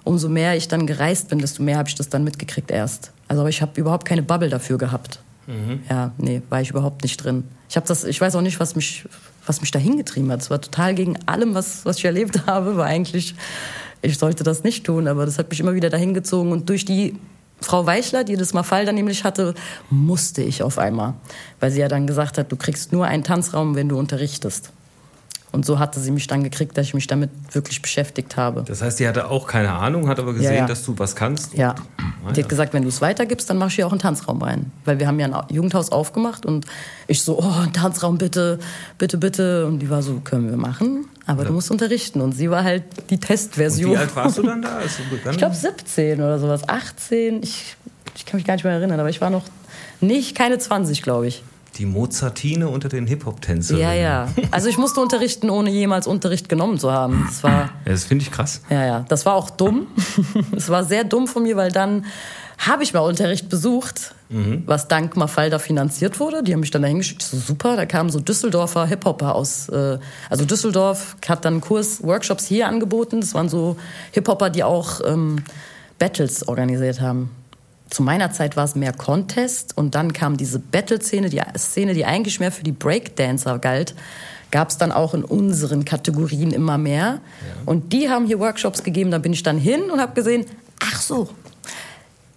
umso 0.04 0.30
mehr 0.30 0.56
ich 0.56 0.68
dann 0.68 0.88
gereist 0.88 1.30
bin, 1.30 1.40
desto 1.40 1.64
mehr 1.64 1.78
habe 1.78 1.90
ich 1.90 1.96
das 1.96 2.10
dann 2.10 2.24
mitgekriegt 2.24 2.72
erst. 2.72 3.12
Also 3.28 3.42
aber 3.42 3.50
ich 3.50 3.62
habe 3.62 3.80
überhaupt 3.80 4.06
keine 4.06 4.24
Bubble 4.24 4.50
dafür 4.50 4.78
gehabt. 4.78 5.20
Ja, 5.90 6.12
nee, 6.18 6.42
war 6.50 6.62
ich 6.62 6.72
überhaupt 6.72 7.04
nicht 7.04 7.24
drin. 7.24 7.46
Ich 7.70 7.78
habe 7.78 7.88
das, 7.88 8.04
ich 8.04 8.20
weiß 8.20 8.36
auch 8.36 8.42
nicht, 8.42 8.60
was 8.60 8.76
mich, 8.76 9.06
was 9.46 9.62
mich 9.62 9.72
dahin 9.72 9.96
getrieben 9.98 10.30
hat. 10.32 10.42
Es 10.42 10.50
war 10.50 10.60
total 10.60 10.94
gegen 10.94 11.18
allem, 11.26 11.54
was, 11.54 11.86
was 11.86 11.98
ich 11.98 12.06
erlebt 12.06 12.42
habe, 12.48 12.76
war 12.76 12.86
eigentlich, 12.86 13.34
ich 14.02 14.18
sollte 14.18 14.44
das 14.44 14.64
nicht 14.64 14.86
tun, 14.86 15.08
aber 15.08 15.26
das 15.26 15.38
hat 15.40 15.50
mich 15.50 15.60
immer 15.62 15.74
wieder 15.74 15.90
dahin 15.90 16.14
gezogen 16.14 16.52
und 16.52 16.68
durch 16.70 16.84
die 16.84 17.16
Frau 17.62 17.86
Weichler, 17.86 18.24
die 18.24 18.36
das 18.36 18.54
Mafalda 18.54 18.88
dann 18.88 18.96
nämlich 18.96 19.24
hatte, 19.24 19.56
musste 19.90 20.44
ich 20.44 20.62
auf 20.62 20.78
einmal, 20.78 21.16
weil 21.60 21.72
sie 21.72 21.80
ja 21.80 21.88
dann 21.88 22.06
gesagt 22.06 22.38
hat, 22.38 22.52
du 22.52 22.56
kriegst 22.56 22.92
nur 22.92 23.06
einen 23.06 23.24
Tanzraum, 23.24 23.76
wenn 23.76 23.90
du 23.90 23.98
unterrichtest. 23.98 24.72
Und 25.58 25.66
so 25.66 25.80
hatte 25.80 26.00
sie 26.00 26.12
mich 26.12 26.28
dann 26.28 26.44
gekriegt, 26.44 26.78
dass 26.78 26.86
ich 26.86 26.94
mich 26.94 27.08
damit 27.08 27.32
wirklich 27.52 27.82
beschäftigt 27.82 28.38
habe. 28.38 28.62
Das 28.68 28.84
heißt, 28.84 29.00
die 29.00 29.08
hatte 29.08 29.28
auch 29.32 29.48
keine 29.48 29.72
Ahnung, 29.72 30.08
hat 30.08 30.20
aber 30.20 30.34
gesehen, 30.34 30.54
Ja, 30.54 30.60
ja. 30.60 30.66
dass 30.68 30.86
du 30.86 30.94
was 31.00 31.16
kannst. 31.16 31.56
Ja. 31.56 31.72
Ah, 31.98 32.32
Die 32.32 32.38
ja. 32.40 32.44
hat 32.44 32.50
gesagt, 32.50 32.74
wenn 32.76 32.84
du 32.84 32.90
es 32.90 33.02
weitergibst, 33.02 33.50
dann 33.50 33.58
mach 33.58 33.70
ich 33.70 33.74
hier 33.74 33.88
auch 33.88 33.92
einen 33.92 33.98
Tanzraum 34.00 34.40
rein. 34.40 34.72
Weil 34.86 35.00
wir 35.00 35.08
haben 35.08 35.20
ja 35.20 35.26
ein 35.26 35.36
Jugendhaus 35.56 35.92
aufgemacht 35.92 36.46
und 36.46 36.68
ich 37.08 37.24
so, 37.24 37.40
oh, 37.40 37.54
ein 37.64 37.74
Tanzraum 37.74 38.20
bitte, 38.20 38.60
bitte, 39.00 39.18
bitte. 39.18 39.66
Und 39.66 39.80
die 39.80 39.90
war 39.90 40.04
so, 40.04 40.20
können 40.24 40.48
wir 40.52 40.58
machen, 40.58 41.08
aber 41.26 41.44
du 41.44 41.54
musst 41.54 41.72
unterrichten. 41.72 42.22
Und 42.22 42.34
sie 42.34 42.52
war 42.52 42.64
halt 42.64 42.84
die 43.10 43.16
Und 43.16 43.22
Testversion. 43.22 43.94
wie 43.94 43.98
alt 43.98 44.16
warst 44.16 44.38
du 44.38 44.44
dann 44.44 44.62
da? 44.62 44.78
Als 44.78 44.98
du 44.98 45.04
begann? 45.10 45.32
Ich 45.32 45.40
glaube 45.40 45.56
17 45.56 46.20
oder 46.22 46.38
sowas, 46.38 46.70
18. 46.70 47.42
Ich, 47.42 47.76
ich 48.16 48.28
kann 48.28 48.38
mich 48.38 48.46
gar 48.46 48.54
nicht 48.54 48.64
mehr 48.64 48.74
erinnern, 48.74 49.00
aber 49.00 49.10
ich 49.10 49.22
war 49.22 49.32
noch 49.32 49.44
nicht, 50.02 50.36
keine 50.38 50.60
20, 50.60 51.02
glaube 51.02 51.26
ich. 51.26 51.42
Die 51.78 51.86
Mozartine 51.86 52.70
unter 52.70 52.90
den 52.90 53.06
Hip-Hop-Tänzerinnen. 53.08 53.82
Ja, 53.88 53.94
ja. 53.94 54.28
Also 54.52 54.68
ich 54.68 54.78
musste 54.78 55.00
unterrichten, 55.00 55.50
ohne 55.50 55.70
jemals 55.70 56.08
Unterricht 56.08 56.50
genommen 56.50 56.80
zu 56.80 56.92
haben. 56.92 57.26
Das 57.28 57.44
war, 57.44 57.52
Ja, 57.52 57.70
das 57.86 58.04
finde 58.06 58.24
ich 58.24 58.32
krass. 58.32 58.62
ja, 58.70 58.86
ja. 58.86 59.06
Das 59.10 59.26
war 59.26 59.36
auch 59.36 59.50
dumm. 59.50 59.88
Es 60.56 60.70
war 60.70 60.84
sehr 60.84 61.04
dumm 61.04 61.28
von 61.28 61.44
mir, 61.44 61.56
weil 61.56 61.72
dann 61.72 62.06
habe 62.58 62.82
ich 62.84 62.94
mal 62.94 63.02
Unterricht 63.02 63.50
besucht, 63.50 64.16
was 64.66 64.88
dank 64.88 65.16
Mafalda 65.16 65.60
finanziert 65.60 66.20
wurde. 66.20 66.42
Die 66.44 66.52
haben 66.54 66.60
mich 66.62 66.72
dann 66.72 66.82
dahin 66.82 66.98
geschickt. 66.98 67.22
So 67.22 67.38
super, 67.38 67.76
da 67.76 67.86
kamen 67.86 68.10
so 68.10 68.20
Düsseldorfer 68.20 68.86
Hip-Hopper 68.88 69.36
aus. 69.36 69.70
Äh, 69.70 70.00
also 70.30 70.44
Düsseldorf 70.44 71.16
hat 71.30 71.46
dann 71.46 71.62
Kurs, 71.62 72.04
Workshops 72.04 72.46
hier 72.48 72.68
angeboten. 72.68 73.22
Das 73.22 73.34
waren 73.36 73.48
so 73.48 73.78
Hip-Hopper, 74.14 74.50
die 74.50 74.64
auch 74.64 75.00
ähm, 75.06 75.44
Battles 76.00 76.48
organisiert 76.48 77.00
haben. 77.00 77.30
Zu 77.90 78.04
meiner 78.04 78.32
Zeit 78.32 78.58
war 78.58 78.66
es 78.66 78.76
mehr 78.76 78.94
Contest 78.94 79.78
und 79.78 79.96
dann 79.96 80.14
kam 80.14 80.38
diese 80.38 80.60
Battle-Szene, 80.60 81.30
die 81.30 81.42
Szene, 81.58 81.94
die 81.94 82.06
eigentlich 82.06 82.40
mehr 82.40 82.52
für 82.52 82.64
die 82.64 82.72
Breakdancer 82.74 83.60
galt, 83.60 83.96
gab 84.52 84.70
es 84.70 84.78
dann 84.78 84.92
auch 84.92 85.14
in 85.14 85.24
unseren 85.24 85.86
Kategorien 85.86 86.52
immer 86.52 86.78
mehr. 86.78 87.20
Und 87.66 87.94
die 87.94 88.10
haben 88.10 88.26
hier 88.26 88.40
Workshops 88.40 88.84
gegeben, 88.84 89.12
da 89.12 89.18
bin 89.20 89.34
ich 89.34 89.44
dann 89.44 89.58
hin 89.58 89.90
und 89.92 90.00
habe 90.00 90.14
gesehen, 90.14 90.46
ach 90.82 91.02
so, 91.02 91.30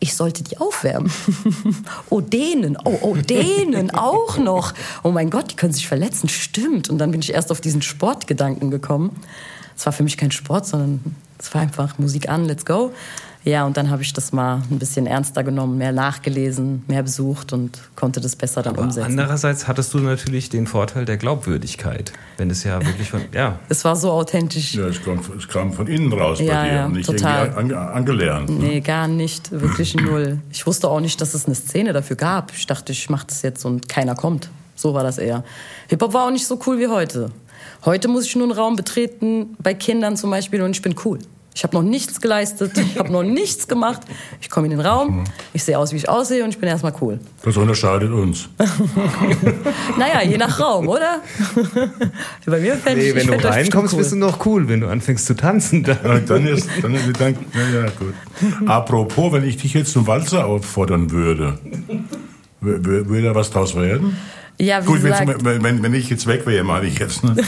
ich 0.01 0.17
sollte 0.17 0.43
die 0.43 0.59
aufwärmen. 0.59 1.13
oh, 2.11 2.21
denen, 2.21 2.77
oh, 2.85 2.99
oh, 3.03 3.17
denen 3.17 3.91
auch 3.95 4.39
noch. 4.39 4.73
Oh 5.03 5.11
mein 5.11 5.31
Gott, 5.31 5.53
die 5.53 5.57
können 5.57 5.75
sich 5.75 5.87
verletzen, 5.87 6.29
stimmt. 6.29 6.89
Und 6.89 6.99
dann 6.99 7.11
bin 7.11 7.21
ich 7.21 7.33
erst 7.33 7.53
auf 7.53 7.61
diesen 7.61 7.83
Sportgedanken 7.83 8.71
gekommen. 8.71 9.17
Es 9.77 9.85
war 9.85 9.93
für 9.93 10.03
mich 10.03 10.17
kein 10.17 10.31
Sport, 10.31 10.67
sondern 10.67 11.17
es 11.39 11.55
war 11.55 11.61
einfach 11.61 11.99
Musik 11.99 12.29
an, 12.29 12.47
let's 12.47 12.65
go. 12.65 12.93
Ja, 13.43 13.65
und 13.65 13.77
dann 13.79 13.91
habe 13.91 14.03
ich 14.03 14.13
das 14.13 14.33
mal 14.33 14.63
ein 14.71 14.79
bisschen 14.79 15.07
ernster 15.07 15.43
genommen, 15.43 15.79
mehr 15.79 15.93
nachgelesen, 15.93 16.85
mehr 16.89 17.03
besucht 17.03 17.55
und 17.55 17.79
konnte 17.97 18.21
das 18.21 18.37
besser 18.37 18.63
dann 18.63 18.75
Aber 18.75 18.83
umsetzen. 18.83 19.07
Andererseits 19.07 19.67
hattest 19.67 19.95
du 19.95 19.99
natürlich 19.99 20.51
den 20.51 20.67
Vorteil 20.67 21.07
der 21.07 21.17
Glaubwürdigkeit, 21.17 22.13
wenn 22.37 22.51
es 22.51 22.65
ja 22.65 22.85
wirklich 22.85 23.11
von 23.11 23.23
ja. 23.33 23.59
Es 23.71 23.83
war 23.85 23.97
so 23.97 24.11
authentisch. 24.11 24.75
Ja, 24.75 24.89
es 24.89 25.03
kam, 25.03 25.21
es 25.39 25.49
kam 25.49 25.73
von 25.73 25.87
innen 25.87 26.13
raus 26.13 26.39
bei 26.39 26.45
Ja, 26.45 26.65
dir 26.65 26.73
ja, 26.73 26.87
und 26.87 26.93
nicht 26.93 27.07
total. 27.07 27.47
irgendwie 27.57 27.75
an, 27.75 27.89
angelernt. 27.89 28.51
Ne? 28.51 28.57
Nee, 28.57 28.81
gar 28.81 29.09
nicht, 29.09 29.51
wirklich 29.51 29.95
null. 29.95 30.39
Ich 30.53 30.67
wusste 30.67 30.89
auch 30.89 31.01
nicht, 31.01 31.19
dass 31.21 31.33
es 31.33 31.47
eine 31.47 31.55
Szene 31.55 31.95
dafür 31.95 32.17
gab. 32.17 32.53
Ich 32.55 32.67
dachte, 32.67 32.93
ich 32.93 33.09
mache 33.09 33.27
das 33.27 33.41
jetzt 33.41 33.65
und 33.65 33.89
keiner 33.89 34.15
kommt. 34.15 34.51
So 34.77 34.93
war 34.93 35.03
das 35.03 35.17
eher. 35.17 35.45
Hip-Hop 35.89 36.13
war 36.13 36.27
auch 36.27 36.31
nicht 36.31 36.47
so 36.47 36.59
cool 36.67 36.79
wie 36.79 36.89
heute. 36.89 37.31
Heute 37.87 38.09
muss 38.09 38.27
ich 38.27 38.37
nur 38.37 38.45
einen 38.45 38.53
Raum 38.53 38.77
betreten, 38.77 39.57
bei 39.59 39.73
Kindern 39.73 40.17
zum 40.19 40.31
Beispiel, 40.31 40.61
und 40.61 40.73
ich 40.73 40.83
bin 40.83 40.95
cool. 41.07 41.19
Ich 41.53 41.65
habe 41.65 41.75
noch 41.77 41.83
nichts 41.83 42.21
geleistet, 42.21 42.79
ich 42.79 42.97
habe 42.99 43.11
noch 43.13 43.25
nichts 43.25 43.67
gemacht. 43.67 44.03
Ich 44.41 44.49
komme 44.49 44.67
in 44.69 44.71
den 44.71 44.81
Raum, 44.81 45.25
ich 45.53 45.65
sehe 45.65 45.77
aus, 45.79 45.93
wie 45.93 45.97
ich 45.97 46.09
aussehe 46.09 46.45
und 46.45 46.51
ich 46.51 46.59
bin 46.59 46.69
erstmal 46.69 46.95
cool. 47.01 47.19
Das 47.43 47.57
unterscheidet 47.57 48.11
uns. 48.13 48.49
Naja, 49.99 50.23
je 50.23 50.39
nach 50.39 50.59
Raum, 50.61 50.89
oder? 50.89 51.21
Bei 52.47 52.61
mir 52.61 52.77
fände 52.77 53.03
ich, 53.03 53.15
Nee, 53.15 53.21
wenn 53.21 53.35
ich 53.35 53.41
du 53.43 53.49
reinkommst, 53.49 53.97
bestimmt 53.97 53.99
bist 53.99 54.13
du 54.13 54.17
noch 54.17 54.47
cool. 54.47 54.69
Wenn 54.69 54.81
du 54.81 54.89
anfängst 54.89 55.27
zu 55.27 55.35
tanzen, 55.35 55.83
dann. 55.83 55.99
Ja, 56.05 56.19
dann 56.21 56.47
ist, 56.47 56.69
dann 56.83 56.95
ist 56.95 57.21
dann, 57.21 57.35
ja, 57.55 57.81
ja, 57.81 57.87
gut. 57.99 58.15
Apropos, 58.69 59.33
wenn 59.33 59.45
ich 59.45 59.57
dich 59.57 59.75
jetzt 59.75 59.93
zum 59.93 60.07
Walzer 60.07 60.47
auffordern 60.47 61.11
würde, 61.11 61.59
wür- 62.63 62.79
wür- 62.83 63.09
würde 63.09 63.23
da 63.23 63.35
was 63.35 63.51
draus 63.51 63.75
werden? 63.75 64.17
Ja, 64.59 64.83
wie 64.83 64.87
Gut, 64.87 65.03
wenn, 65.03 65.11
gesagt, 65.13 65.45
wenn, 65.45 65.63
wenn, 65.63 65.83
wenn 65.83 65.95
ich 65.95 66.09
jetzt 66.11 66.27
weg 66.27 66.47
wäre, 66.47 66.65
meine 66.65 66.87
ich 66.87 66.99
jetzt. 66.99 67.25
Ne? 67.25 67.35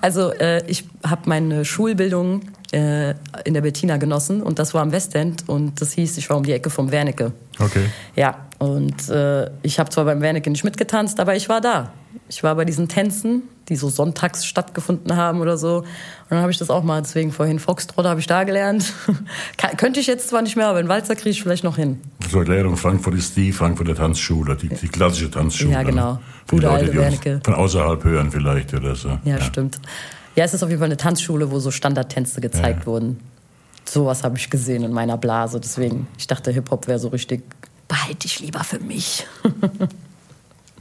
Also 0.00 0.32
äh, 0.32 0.64
ich 0.66 0.84
habe 1.04 1.22
meine 1.26 1.64
Schulbildung 1.64 2.42
äh, 2.72 3.14
in 3.44 3.54
der 3.54 3.60
Bettina 3.60 3.96
genossen 3.96 4.42
und 4.42 4.58
das 4.58 4.74
war 4.74 4.82
am 4.82 4.92
Westend 4.92 5.48
und 5.48 5.80
das 5.80 5.92
hieß, 5.92 6.18
ich 6.18 6.28
war 6.30 6.36
um 6.36 6.42
die 6.42 6.52
Ecke 6.52 6.70
vom 6.70 6.90
Wernicke. 6.90 7.32
Okay. 7.58 7.86
Ja, 8.14 8.46
und 8.58 9.08
äh, 9.08 9.50
ich 9.62 9.78
habe 9.78 9.90
zwar 9.90 10.04
beim 10.04 10.20
Wernicke 10.20 10.50
nicht 10.50 10.64
mitgetanzt, 10.64 11.20
aber 11.20 11.36
ich 11.36 11.48
war 11.48 11.60
da. 11.60 11.92
Ich 12.28 12.42
war 12.42 12.54
bei 12.54 12.64
diesen 12.64 12.88
Tänzen, 12.88 13.42
die 13.68 13.76
so 13.76 13.88
sonntags 13.88 14.46
stattgefunden 14.46 15.16
haben 15.16 15.40
oder 15.40 15.56
so. 15.56 15.78
Und 15.78 15.86
dann 16.30 16.40
habe 16.40 16.50
ich 16.50 16.58
das 16.58 16.70
auch 16.70 16.82
mal, 16.82 17.00
deswegen 17.02 17.30
vorhin 17.30 17.58
Foxtrot 17.58 18.04
habe 18.06 18.18
ich 18.20 18.26
da 18.26 18.44
gelernt. 18.44 18.92
Kann, 19.56 19.76
könnte 19.76 20.00
ich 20.00 20.06
jetzt 20.06 20.28
zwar 20.28 20.42
nicht 20.42 20.56
mehr, 20.56 20.68
aber 20.68 20.80
in 20.80 20.88
Walzer 20.88 21.14
kriege 21.14 21.30
ich 21.30 21.42
vielleicht 21.42 21.64
noch 21.64 21.76
hin. 21.76 22.00
Zur 22.30 22.40
Erklärung, 22.40 22.76
Frankfurt 22.76 23.14
ist 23.14 23.36
die 23.36 23.52
Frankfurter 23.52 23.94
Tanzschule, 23.94 24.56
die, 24.56 24.68
die 24.68 24.88
klassische 24.88 25.30
Tanzschule. 25.30 25.72
Ja, 25.72 25.82
genau. 25.82 26.14
ne? 26.14 26.20
Gute 26.48 26.66
Leute, 26.66 26.84
alte 26.86 26.94
Wernicke. 26.94 27.40
von 27.44 27.54
außerhalb 27.54 28.04
hören 28.04 28.30
vielleicht 28.30 28.72
oder 28.74 28.94
so. 28.94 29.18
Ja, 29.24 29.40
stimmt. 29.40 29.80
Ja, 30.36 30.44
es 30.44 30.54
ist 30.54 30.62
auf 30.62 30.68
jeden 30.68 30.78
Fall 30.80 30.86
eine 30.88 30.96
Tanzschule, 30.96 31.50
wo 31.50 31.58
so 31.58 31.70
Standardtänze 31.70 32.40
gezeigt 32.40 32.80
Ja. 32.80 32.86
wurden. 32.86 33.18
Sowas 33.84 34.22
habe 34.24 34.36
ich 34.36 34.50
gesehen 34.50 34.82
in 34.84 34.92
meiner 34.92 35.16
Blase. 35.16 35.58
Deswegen, 35.60 36.06
ich 36.18 36.26
dachte, 36.26 36.50
Hip-Hop 36.52 36.86
wäre 36.88 36.98
so 36.98 37.08
richtig, 37.08 37.42
behalte 37.88 38.26
ich 38.26 38.40
lieber 38.40 38.62
für 38.64 38.80
mich. 38.80 39.26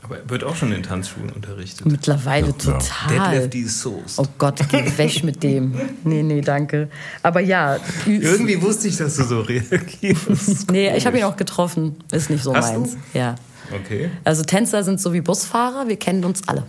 Aber 0.01 0.17
wird 0.27 0.43
auch 0.43 0.55
schon 0.55 0.71
in 0.71 0.83
Tanzschulen 0.83 1.31
unterrichtet. 1.31 1.83
Mittlerweile 1.87 2.47
Ja, 2.47 2.53
ja. 2.53 2.77
total. 2.77 3.09
Deadlift 3.31 3.53
die 3.55 3.63
Soße. 3.63 4.21
Oh 4.21 4.27
Gott, 4.37 4.59
geh 4.69 4.85
weg 4.99 5.23
mit 5.23 5.41
dem. 5.41 5.73
Nee, 6.03 6.21
nee, 6.21 6.41
danke. 6.41 6.89
Aber 7.23 7.39
ja, 7.39 7.77
Irgendwie 8.05 8.61
wusste 8.61 8.87
ich, 8.87 8.97
dass 8.97 9.15
du 9.15 9.23
so 9.23 9.41
reagierst. 9.41 10.69
nee, 10.71 10.95
ich 10.95 11.07
habe 11.07 11.17
ihn 11.17 11.23
auch 11.23 11.37
getroffen. 11.37 11.95
Ist 12.11 12.29
nicht 12.29 12.43
so 12.43 12.53
Hast 12.55 12.75
du? 12.75 12.79
meins. 12.81 12.97
Ja. 13.15 13.35
Okay. 13.73 14.09
Also 14.23 14.43
Tänzer 14.43 14.83
sind 14.83 14.99
so 14.99 15.13
wie 15.13 15.21
Busfahrer, 15.21 15.87
wir 15.87 15.97
kennen 15.97 16.25
uns 16.25 16.47
alle. 16.47 16.63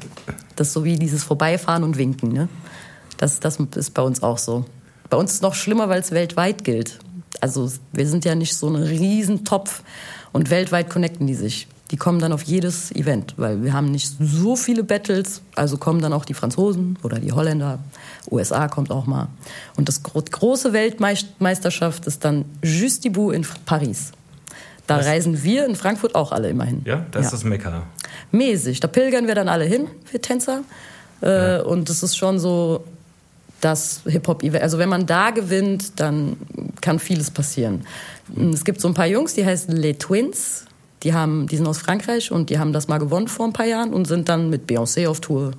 Das 0.57 0.69
ist 0.69 0.73
so 0.73 0.85
wie 0.85 0.97
dieses 0.97 1.25
Vorbeifahren 1.25 1.85
und 1.85 1.99
Winken. 1.99 2.33
Ne? 2.33 2.49
Das, 3.19 3.41
das 3.41 3.59
ist 3.59 3.95
bei 3.95 4.03
uns 4.03 4.23
auch 4.23 4.39
so. 4.39 4.65
Bei 5.11 5.17
uns 5.17 5.31
ist 5.31 5.37
es 5.37 5.43
noch 5.43 5.55
schlimmer, 5.55 5.89
weil 5.89 6.01
es 6.01 6.11
weltweit 6.13 6.65
gilt. 6.65 6.99
Also 7.41 7.71
wir 7.93 8.09
sind 8.09 8.25
ja 8.25 8.35
nicht 8.35 8.57
so 8.57 8.69
ein 8.69 8.77
Riesentopf 8.77 9.83
und 10.33 10.51
weltweit 10.51 10.91
connecten 10.91 11.27
die 11.27 11.35
sich. 11.35 11.69
Die 11.93 11.97
kommen 11.97 12.19
dann 12.19 12.33
auf 12.33 12.43
jedes 12.43 12.91
Event, 12.93 13.35
weil 13.37 13.63
wir 13.63 13.73
haben 13.73 13.93
nicht 13.93 14.11
so 14.19 14.57
viele 14.57 14.83
Battles. 14.83 15.41
Also 15.55 15.77
kommen 15.77 16.01
dann 16.01 16.13
auch 16.13 16.25
die 16.25 16.35
Franzosen 16.35 16.99
oder 17.05 17.21
die 17.21 17.31
Holländer. 17.31 17.79
USA 18.29 18.67
kommt 18.67 18.91
auch 18.91 19.07
mal. 19.07 19.29
Und 19.77 19.89
das 19.89 20.03
gro 20.03 20.21
große 20.21 20.73
Weltmeisterschaft 20.73 22.07
ist 22.07 22.25
dann 22.25 22.45
Just 22.63 23.05
Debout 23.05 23.31
in 23.31 23.47
Paris. 23.67 24.11
Da 24.87 24.97
reisen 24.99 25.43
wir 25.43 25.67
in 25.67 25.75
Frankfurt 25.75 26.15
auch 26.15 26.33
alle 26.33 26.49
immer 26.49 26.65
hin. 26.65 26.83
Ja, 26.85 27.07
das 27.11 27.27
ist 27.27 27.33
das 27.33 27.45
Mekka. 27.45 27.83
Mäßig. 28.31 28.81
Da 28.81 28.89
pilgern 28.89 29.27
wir 29.27 29.35
dann 29.35 29.49
alle 29.49 29.65
hin, 29.65 29.89
wir 30.11 30.23
Tänzer. 30.23 30.63
Äh, 31.21 31.61
Und 31.61 31.89
es 31.91 32.03
ist 32.03 32.17
schon 32.17 32.39
so 32.39 32.85
das 33.61 34.03
Hip-Hop-Event. 34.07 34.63
Also 34.63 34.79
wenn 34.79 34.89
man 34.89 35.07
da 35.07 35.31
gewinnt, 35.31 35.99
dann 35.99 36.37
kann 36.81 36.99
vieles 36.99 37.31
passieren. 37.31 37.87
Es 38.53 38.65
gibt 38.65 38.81
so 38.81 38.89
ein 38.89 38.95
paar 38.95 39.07
Jungs, 39.07 39.35
die 39.35 39.45
heißen 39.45 39.75
Les 39.75 39.99
Twins. 39.99 40.65
Die, 41.03 41.15
haben, 41.15 41.47
die 41.47 41.57
sind 41.57 41.67
aus 41.67 41.79
Frankreich 41.79 42.33
und 42.33 42.51
die 42.51 42.59
haben 42.59 42.73
das 42.73 42.89
mal 42.89 42.99
gewonnen 42.99 43.29
vor 43.29 43.47
ein 43.47 43.53
paar 43.53 43.67
Jahren 43.67 43.93
und 43.93 44.07
sind 44.07 44.29
dann 44.29 44.51
mit 44.51 44.69
Beyoncé 44.69 45.07
auf 45.07 45.21
Tour, 45.21 45.53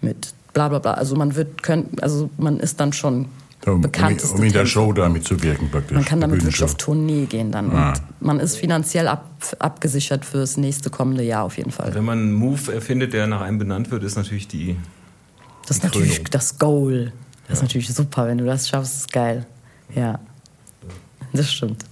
mit 0.00 0.34
bla 0.52 0.68
bla 0.68 0.78
bla. 0.78 0.94
Also 0.94 1.16
man 1.16 1.34
wird 1.36 1.62
können, 1.62 1.90
also 2.00 2.28
man 2.36 2.60
ist 2.60 2.80
dann 2.80 2.92
schon 2.92 3.26
Um, 3.66 3.74
um, 3.74 3.80
bekannteste 3.80 4.36
um 4.36 4.44
in 4.44 4.52
der. 4.52 4.66
Show 4.66 4.92
da 4.92 5.08
mitzuwirken 5.08 5.70
praktisch. 5.70 5.94
Man 5.94 6.04
kann 6.04 6.20
damit 6.20 6.42
wirklich 6.42 6.62
auf 6.62 6.76
Tournee 6.76 7.26
gehen 7.26 7.50
dann. 7.50 7.70
Ah. 7.70 7.92
Und 7.92 8.02
man 8.20 8.40
ist 8.40 8.56
finanziell 8.56 9.08
ab, 9.08 9.30
abgesichert 9.58 10.24
fürs 10.24 10.56
nächste 10.56 10.90
kommende 10.90 11.22
Jahr 11.22 11.44
auf 11.44 11.56
jeden 11.56 11.70
Fall. 11.70 11.94
Wenn 11.94 12.04
man 12.04 12.18
einen 12.18 12.32
Move 12.32 12.72
erfindet, 12.72 13.12
der 13.12 13.26
nach 13.26 13.40
einem 13.40 13.58
benannt 13.58 13.90
wird, 13.90 14.02
ist 14.02 14.16
natürlich 14.16 14.48
die. 14.48 14.76
Das 15.66 15.78
ist 15.78 15.84
natürlich 15.84 16.16
Krönung. 16.16 16.30
das 16.30 16.58
Goal. 16.58 17.12
Das 17.48 17.58
ist 17.58 17.62
natürlich 17.62 17.92
super, 17.92 18.26
wenn 18.26 18.38
du 18.38 18.44
das 18.44 18.68
schaffst, 18.68 18.96
ist 18.96 19.12
geil. 19.12 19.46
Ja. 19.94 20.18
Das 21.32 21.52
stimmt. 21.52 21.84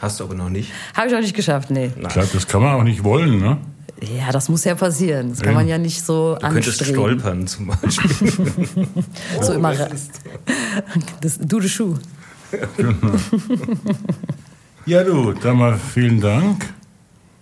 Hast 0.00 0.20
du 0.20 0.24
aber 0.24 0.34
noch 0.34 0.48
nicht. 0.48 0.72
Habe 0.94 1.08
ich 1.08 1.14
auch 1.14 1.20
nicht 1.20 1.36
geschafft, 1.36 1.70
nee. 1.70 1.90
Ich 1.94 2.08
glaube, 2.08 2.28
das 2.32 2.46
kann 2.46 2.62
man 2.62 2.74
auch 2.74 2.82
nicht 2.82 3.04
wollen, 3.04 3.38
ne? 3.38 3.58
Ja, 4.02 4.32
das 4.32 4.48
muss 4.48 4.64
ja 4.64 4.74
passieren. 4.74 5.30
Das 5.30 5.40
kann 5.40 5.52
Ja. 5.52 5.58
man 5.58 5.68
ja 5.68 5.76
nicht 5.78 6.02
so 6.04 6.34
Du 6.40 6.48
könntest 6.48 6.80
anstreben. 6.80 6.94
stolpern 6.94 7.46
zum 7.46 7.66
Beispiel. 7.66 8.42
So 9.42 9.52
immer. 9.52 9.74
Das, 11.20 11.38
du, 11.38 11.60
de 11.60 11.68
Schuh. 11.68 11.96
Ja, 14.86 15.04
du, 15.04 15.32
dann 15.32 15.56
mal 15.58 15.78
vielen 15.78 16.20
Dank. 16.20 16.66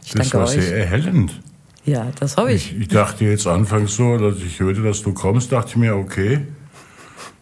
Ich 0.04 0.12
Das 0.12 0.28
danke 0.30 0.38
war 0.38 0.44
euch. 0.56 0.64
sehr 0.64 0.78
erhellend. 0.78 1.40
Ja, 1.84 2.08
das 2.18 2.36
hoffe 2.36 2.52
ich. 2.52 2.72
Ich, 2.72 2.80
ich 2.82 2.88
dachte 2.88 3.24
jetzt 3.24 3.46
anfangs 3.46 3.94
so, 3.96 4.18
dass 4.18 4.38
ich 4.42 4.58
hörte, 4.60 4.82
dass 4.82 5.02
du 5.02 5.12
kommst, 5.14 5.52
dachte 5.52 5.70
ich 5.70 5.76
mir, 5.76 5.94
okay, 5.96 6.40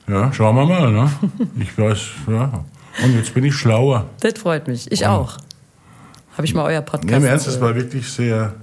ja, 0.08 0.32
schauen 0.32 0.54
wir 0.56 0.66
mal, 0.66 0.92
ne? 0.92 1.10
Ich 1.58 1.76
weiß, 1.76 1.98
ja. 2.28 2.64
Und 3.02 3.16
jetzt 3.16 3.34
bin 3.34 3.44
ich 3.44 3.54
schlauer. 3.54 4.06
Das 4.20 4.34
freut 4.38 4.68
mich. 4.68 4.90
Ich 4.92 5.06
auch. 5.06 5.38
Habe 6.36 6.44
ich 6.46 6.54
mal 6.54 6.64
euer 6.64 6.80
Nee, 6.80 6.86
Podcast. 6.86 7.12
Im 7.12 7.24
Ernst, 7.24 7.46
es 7.48 7.60
war 7.60 7.74
wirklich 7.74 8.08
sehr 8.08 8.54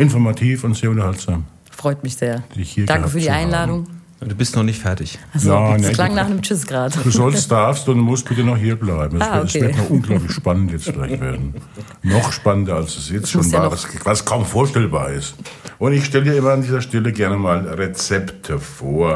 informativ 0.00 0.64
und 0.64 0.74
sehr 0.76 0.90
unterhaltsam. 0.90 1.44
freut 1.70 2.02
mich 2.02 2.16
sehr. 2.16 2.42
Danke 2.86 3.08
für 3.08 3.20
die 3.20 3.30
haben. 3.30 3.44
Einladung. 3.44 3.86
Du 4.22 4.34
bist 4.34 4.54
noch 4.54 4.62
nicht 4.64 4.78
fertig. 4.78 5.18
Also, 5.32 5.50
Ja, 5.50 5.72
das 5.72 5.80
nee, 5.80 5.92
klang 5.94 6.14
nach 6.14 6.26
einem 6.26 6.42
Tschüss 6.42 6.66
gerade. 6.66 6.94
Du 7.02 7.10
sollst, 7.10 7.50
darfst 7.50 7.88
und 7.88 7.98
musst 8.00 8.28
bitte 8.28 8.44
noch 8.44 8.56
hier 8.58 8.76
bleiben. 8.76 9.18
Es 9.18 9.26
Ah, 9.26 9.38
es 9.40 9.54
okay. 9.56 9.62
wird 9.62 9.78
noch 9.78 9.88
unglaublich 9.88 10.30
spannend 10.32 10.72
jetzt 10.72 10.92
gleich 10.92 11.18
werden. 11.18 11.54
Noch 12.02 12.30
spannender, 12.30 12.74
als 12.76 12.98
es 12.98 13.08
jetzt 13.08 13.34
muss 13.34 13.44
schon 13.46 13.52
ja 13.52 13.58
war, 13.60 13.64
noch- 13.66 13.72
was, 13.72 13.86
was 14.04 14.24
kaum 14.26 14.44
vorstellbar 14.44 15.08
ist. 15.12 15.36
Und 15.78 15.94
ich 15.94 16.04
stelle 16.04 16.24
dir 16.24 16.34
immer 16.36 16.50
an 16.52 16.60
dieser 16.60 16.82
Stelle 16.82 17.12
gerne 17.12 17.38
mal 17.38 17.66
Rezepte 17.66 18.58
vor. 18.58 19.14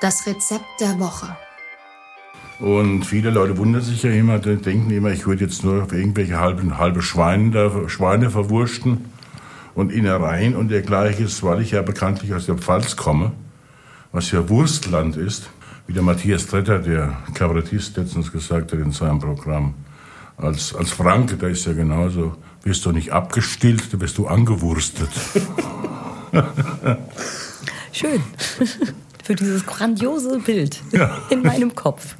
Das 0.00 0.26
Rezept 0.26 0.80
der 0.80 1.00
Woche. 1.00 1.36
Und 2.64 3.04
viele 3.04 3.28
Leute 3.28 3.58
wundern 3.58 3.82
sich 3.82 4.04
ja 4.04 4.10
immer, 4.10 4.38
denken 4.38 4.90
immer, 4.90 5.10
ich 5.10 5.26
würde 5.26 5.44
jetzt 5.44 5.64
nur 5.64 5.82
auf 5.82 5.92
irgendwelche 5.92 6.40
halbe, 6.40 6.78
halbe 6.78 7.02
Schweine, 7.02 7.90
Schweine 7.90 8.30
verwursten 8.30 9.04
und 9.74 9.92
Innereien 9.92 10.56
und 10.56 10.70
dergleiches, 10.70 11.42
weil 11.42 11.60
ich 11.60 11.72
ja 11.72 11.82
bekanntlich 11.82 12.32
aus 12.32 12.46
der 12.46 12.54
Pfalz 12.54 12.96
komme, 12.96 13.32
was 14.12 14.30
ja 14.30 14.48
Wurstland 14.48 15.18
ist, 15.18 15.50
wie 15.86 15.92
der 15.92 16.02
Matthias 16.02 16.46
Tretter, 16.46 16.78
der 16.78 17.18
Kabarettist, 17.34 17.98
letztens 17.98 18.32
gesagt 18.32 18.72
hat 18.72 18.78
in 18.78 18.92
seinem 18.92 19.18
Programm. 19.18 19.74
Als, 20.38 20.74
als 20.74 20.90
Franke, 20.90 21.36
da 21.36 21.48
ist 21.48 21.66
ja 21.66 21.74
genauso, 21.74 22.34
wirst 22.62 22.86
du 22.86 22.92
nicht 22.92 23.12
abgestillt, 23.12 23.92
da 23.92 24.00
wirst 24.00 24.16
du 24.16 24.26
angewurstet. 24.26 25.10
Schön. 27.92 28.22
Für 29.24 29.34
dieses 29.34 29.64
grandiose 29.64 30.38
Bild 30.38 30.80
Ja. 30.92 31.18
in 31.30 31.42
meinem 31.42 31.74
Kopf. 31.74 32.14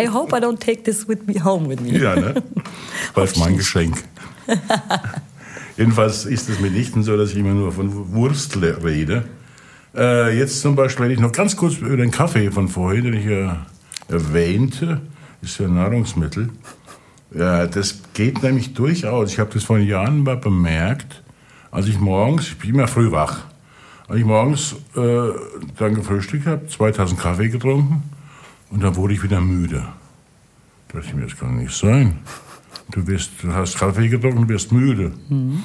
I 0.00 0.06
hope 0.08 0.36
I 0.36 0.40
don't 0.40 0.58
take 0.58 0.82
this 0.82 1.06
with 1.08 1.18
me 1.26 1.42
home 1.42 1.68
with 1.68 1.80
me. 1.80 1.96
Ja, 1.96 2.16
ne? 2.16 2.34
War 3.14 3.28
mein 3.38 3.56
Geschenk. 3.56 4.02
Jedenfalls 5.76 6.26
ist 6.26 6.48
es 6.48 6.60
mitnichten 6.60 7.02
so, 7.02 7.16
dass 7.16 7.30
ich 7.30 7.36
immer 7.38 7.54
nur 7.54 7.72
von 7.72 8.12
Wurst 8.12 8.56
le- 8.56 8.82
rede. 8.84 9.24
Äh, 9.96 10.36
jetzt 10.38 10.60
zum 10.60 10.74
Beispiel 10.74 11.04
rede 11.04 11.14
ich 11.14 11.20
noch 11.20 11.32
ganz 11.32 11.56
kurz 11.56 11.76
über 11.76 11.96
den 11.96 12.10
Kaffee 12.10 12.50
von 12.50 12.68
vorhin, 12.68 13.04
den 13.04 13.14
ich 13.14 13.24
ja 13.26 13.64
erwähnte, 14.08 15.00
ist 15.40 15.58
ja 15.60 15.68
Nahrungsmittel. 15.68 16.50
Ja, 17.34 17.66
das 17.66 18.00
geht 18.12 18.42
nämlich 18.42 18.74
durchaus. 18.74 19.32
Ich 19.32 19.38
habe 19.38 19.50
das 19.54 19.64
vor 19.64 19.78
Jahren 19.78 20.22
mal 20.24 20.36
bemerkt, 20.36 21.22
als 21.70 21.86
ich 21.86 21.98
morgens, 21.98 22.48
ich 22.48 22.58
bin 22.58 22.70
immer 22.70 22.88
früh 22.88 23.10
wach, 23.10 23.38
als 24.12 24.20
ich 24.20 24.26
morgens 24.26 24.76
äh, 24.94 25.30
dann 25.78 25.94
gefrühstückt 25.94 26.46
habe, 26.46 26.66
2000 26.66 27.18
Kaffee 27.18 27.48
getrunken 27.48 28.02
und 28.68 28.82
dann 28.82 28.94
wurde 28.94 29.14
ich 29.14 29.22
wieder 29.22 29.40
müde. 29.40 29.86
Da 30.88 30.98
dachte 30.98 31.08
ich 31.08 31.14
mir, 31.14 31.22
das 31.22 31.38
kann 31.38 31.56
nicht 31.56 31.74
sein. 31.74 32.18
Du, 32.90 33.06
wirst, 33.06 33.30
du 33.42 33.54
hast 33.54 33.78
Kaffee 33.78 34.08
getrunken 34.08 34.40
und 34.40 34.48
wirst 34.50 34.70
müde. 34.70 35.14
Mhm. 35.30 35.62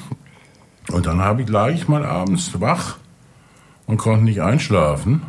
Und 0.90 1.04
dann 1.04 1.20
habe 1.20 1.42
ich, 1.42 1.48
lag 1.50 1.68
ich 1.68 1.88
mal 1.88 2.06
abends 2.06 2.58
wach 2.58 2.96
und 3.86 3.98
konnte 3.98 4.24
nicht 4.24 4.40
einschlafen. 4.40 5.20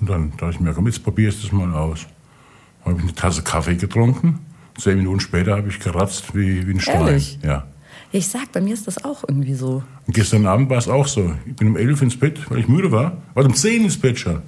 Und 0.00 0.08
dann 0.08 0.30
dachte 0.30 0.52
ich 0.52 0.60
mir, 0.60 0.72
komm, 0.72 0.86
jetzt 0.86 1.04
probierst 1.04 1.42
du 1.42 1.48
es 1.48 1.52
mal 1.52 1.70
aus. 1.74 2.06
Habe 2.86 2.96
ich 2.96 3.02
eine 3.02 3.14
Tasse 3.14 3.42
Kaffee 3.42 3.76
getrunken. 3.76 4.38
Zehn 4.78 4.96
Minuten 4.96 5.20
später 5.20 5.58
habe 5.58 5.68
ich 5.68 5.78
geratzt 5.78 6.34
wie, 6.34 6.66
wie 6.66 6.72
ein 6.72 6.80
Stein. 6.80 7.08
Ehrlich? 7.08 7.38
Ja. 7.42 7.66
Ich 8.14 8.28
sag, 8.28 8.52
bei 8.52 8.60
mir 8.60 8.74
ist 8.74 8.86
das 8.86 9.04
auch 9.04 9.24
irgendwie 9.26 9.54
so. 9.54 9.82
Und 10.06 10.14
gestern 10.14 10.46
Abend 10.46 10.68
war 10.68 10.76
es 10.78 10.86
auch 10.88 11.06
so. 11.06 11.32
Ich 11.46 11.56
bin 11.56 11.68
um 11.68 11.76
elf 11.76 12.02
ins 12.02 12.16
Bett, 12.18 12.38
weil 12.50 12.58
ich 12.58 12.68
müde 12.68 12.92
war. 12.92 13.16
War 13.34 13.44
um 13.44 13.54
zehn 13.54 13.84
ins 13.84 13.96
Bett 13.98 14.18
schon. 14.18 14.42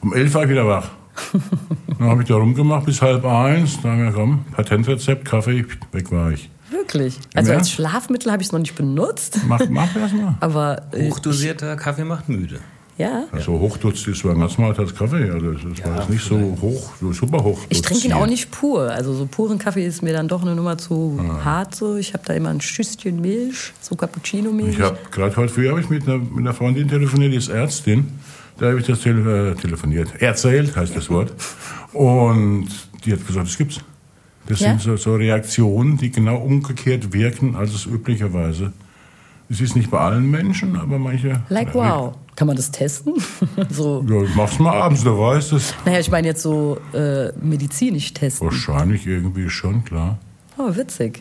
Um 0.00 0.14
elf 0.14 0.32
war 0.34 0.44
ich 0.44 0.50
wieder 0.50 0.66
wach. 0.68 0.88
dann 1.98 2.08
habe 2.08 2.22
ich 2.22 2.28
da 2.28 2.36
rumgemacht 2.36 2.86
bis 2.86 3.02
halb 3.02 3.24
eins. 3.24 3.80
Dann 3.82 3.90
haben 3.92 4.02
wir, 4.04 4.12
komm, 4.12 4.44
Patentrezept, 4.52 5.24
Kaffee, 5.24 5.64
weg 5.92 6.12
war 6.12 6.30
ich. 6.30 6.48
Wirklich? 6.70 7.18
Also 7.34 7.50
Ja. 7.52 7.58
als 7.58 7.72
Schlafmittel 7.72 8.30
habe 8.30 8.40
ich 8.42 8.48
es 8.48 8.52
noch 8.52 8.60
nicht 8.60 8.76
benutzt. 8.76 9.40
Mach, 9.48 9.60
mach 9.68 9.92
das 9.94 10.12
mal. 10.12 10.36
Aber 10.40 10.82
äh, 10.92 11.10
Hochdosierter 11.10 11.74
Kaffee 11.76 12.04
macht 12.04 12.28
müde. 12.28 12.60
Ja. 12.98 13.24
Also 13.32 13.52
hochdutzt, 13.58 14.06
das 14.08 14.24
war 14.24 14.32
ein 14.34 14.40
ganz 14.40 14.58
normaler 14.58 14.84
Kaffee. 14.92 15.30
Also 15.30 15.52
das 15.52 15.84
war 15.86 15.96
jetzt 15.98 16.10
nicht 16.10 16.24
so 16.24 16.36
hoch, 16.60 16.90
so 17.00 17.12
super 17.12 17.42
hoch. 17.44 17.58
Ich 17.70 17.80
trinke 17.80 18.06
ihn 18.08 18.12
auch 18.12 18.26
nicht 18.26 18.50
pur. 18.50 18.82
Also 18.90 19.14
so 19.14 19.24
puren 19.26 19.58
Kaffee 19.58 19.86
ist 19.86 20.02
mir 20.02 20.12
dann 20.12 20.28
doch 20.28 20.42
eine 20.42 20.54
Nummer 20.54 20.76
zu 20.76 21.18
Ah. 21.22 21.44
hart. 21.44 21.74
So. 21.74 21.96
Ich 21.96 22.12
habe 22.12 22.24
da 22.26 22.34
immer 22.34 22.50
ein 22.50 22.60
Schüsschen 22.60 23.20
Milch, 23.20 23.72
so 23.80 23.94
Cappuccino-Milch. 23.96 24.74
Ich 24.76 24.80
habe 24.80 24.98
gerade 25.10 25.34
heute 25.36 25.52
früh 25.54 25.68
habe 25.68 25.80
ich 25.80 25.88
mit 25.88 26.06
einer, 26.08 26.18
mit 26.18 26.38
einer 26.40 26.52
Freundin 26.54 26.88
telefoniert, 26.88 27.32
die 27.32 27.36
ist 27.38 27.48
Ärztin. 27.48 28.08
Da 28.58 28.66
habe 28.66 28.80
ich 28.80 28.86
das 28.86 29.00
tele 29.00 29.50
äh, 29.50 29.54
telefoniert. 29.54 30.20
Erzählt 30.20 30.74
heißt 30.76 30.96
das 30.96 31.08
Wort. 31.08 31.32
Und 31.92 32.68
die 33.04 33.12
hat 33.12 33.26
gesagt, 33.26 33.46
das 33.46 33.56
gibt's. 33.56 33.78
Das 34.46 34.60
Ja? 34.60 34.70
sind 34.70 34.80
so, 34.82 34.96
so 34.96 35.14
Reaktionen, 35.14 35.96
die 35.98 36.10
genau 36.10 36.36
umgekehrt 36.38 37.12
wirken, 37.12 37.54
als 37.54 37.74
es 37.74 37.86
üblicherweise. 37.86 38.72
Es 39.50 39.60
ist 39.60 39.76
nicht 39.76 39.90
bei 39.90 39.98
allen 39.98 40.30
Menschen, 40.30 40.76
aber 40.76 40.98
manche. 40.98 41.42
Like 41.48 41.74
wow. 41.74 42.14
Kann 42.38 42.46
man 42.46 42.54
das 42.54 42.70
testen? 42.70 43.14
so. 43.68 44.04
Ja, 44.08 44.22
mach's 44.36 44.60
mal 44.60 44.72
abends, 44.80 45.02
du 45.02 45.18
weißt 45.18 45.54
es. 45.54 45.74
Naja, 45.84 45.98
ich 45.98 46.08
meine 46.08 46.28
jetzt 46.28 46.40
so 46.40 46.78
äh, 46.94 47.32
medizinisch 47.32 48.14
testen. 48.14 48.46
Wahrscheinlich 48.46 49.08
irgendwie 49.08 49.50
schon, 49.50 49.84
klar. 49.84 50.18
Oh, 50.56 50.76
witzig. 50.76 51.20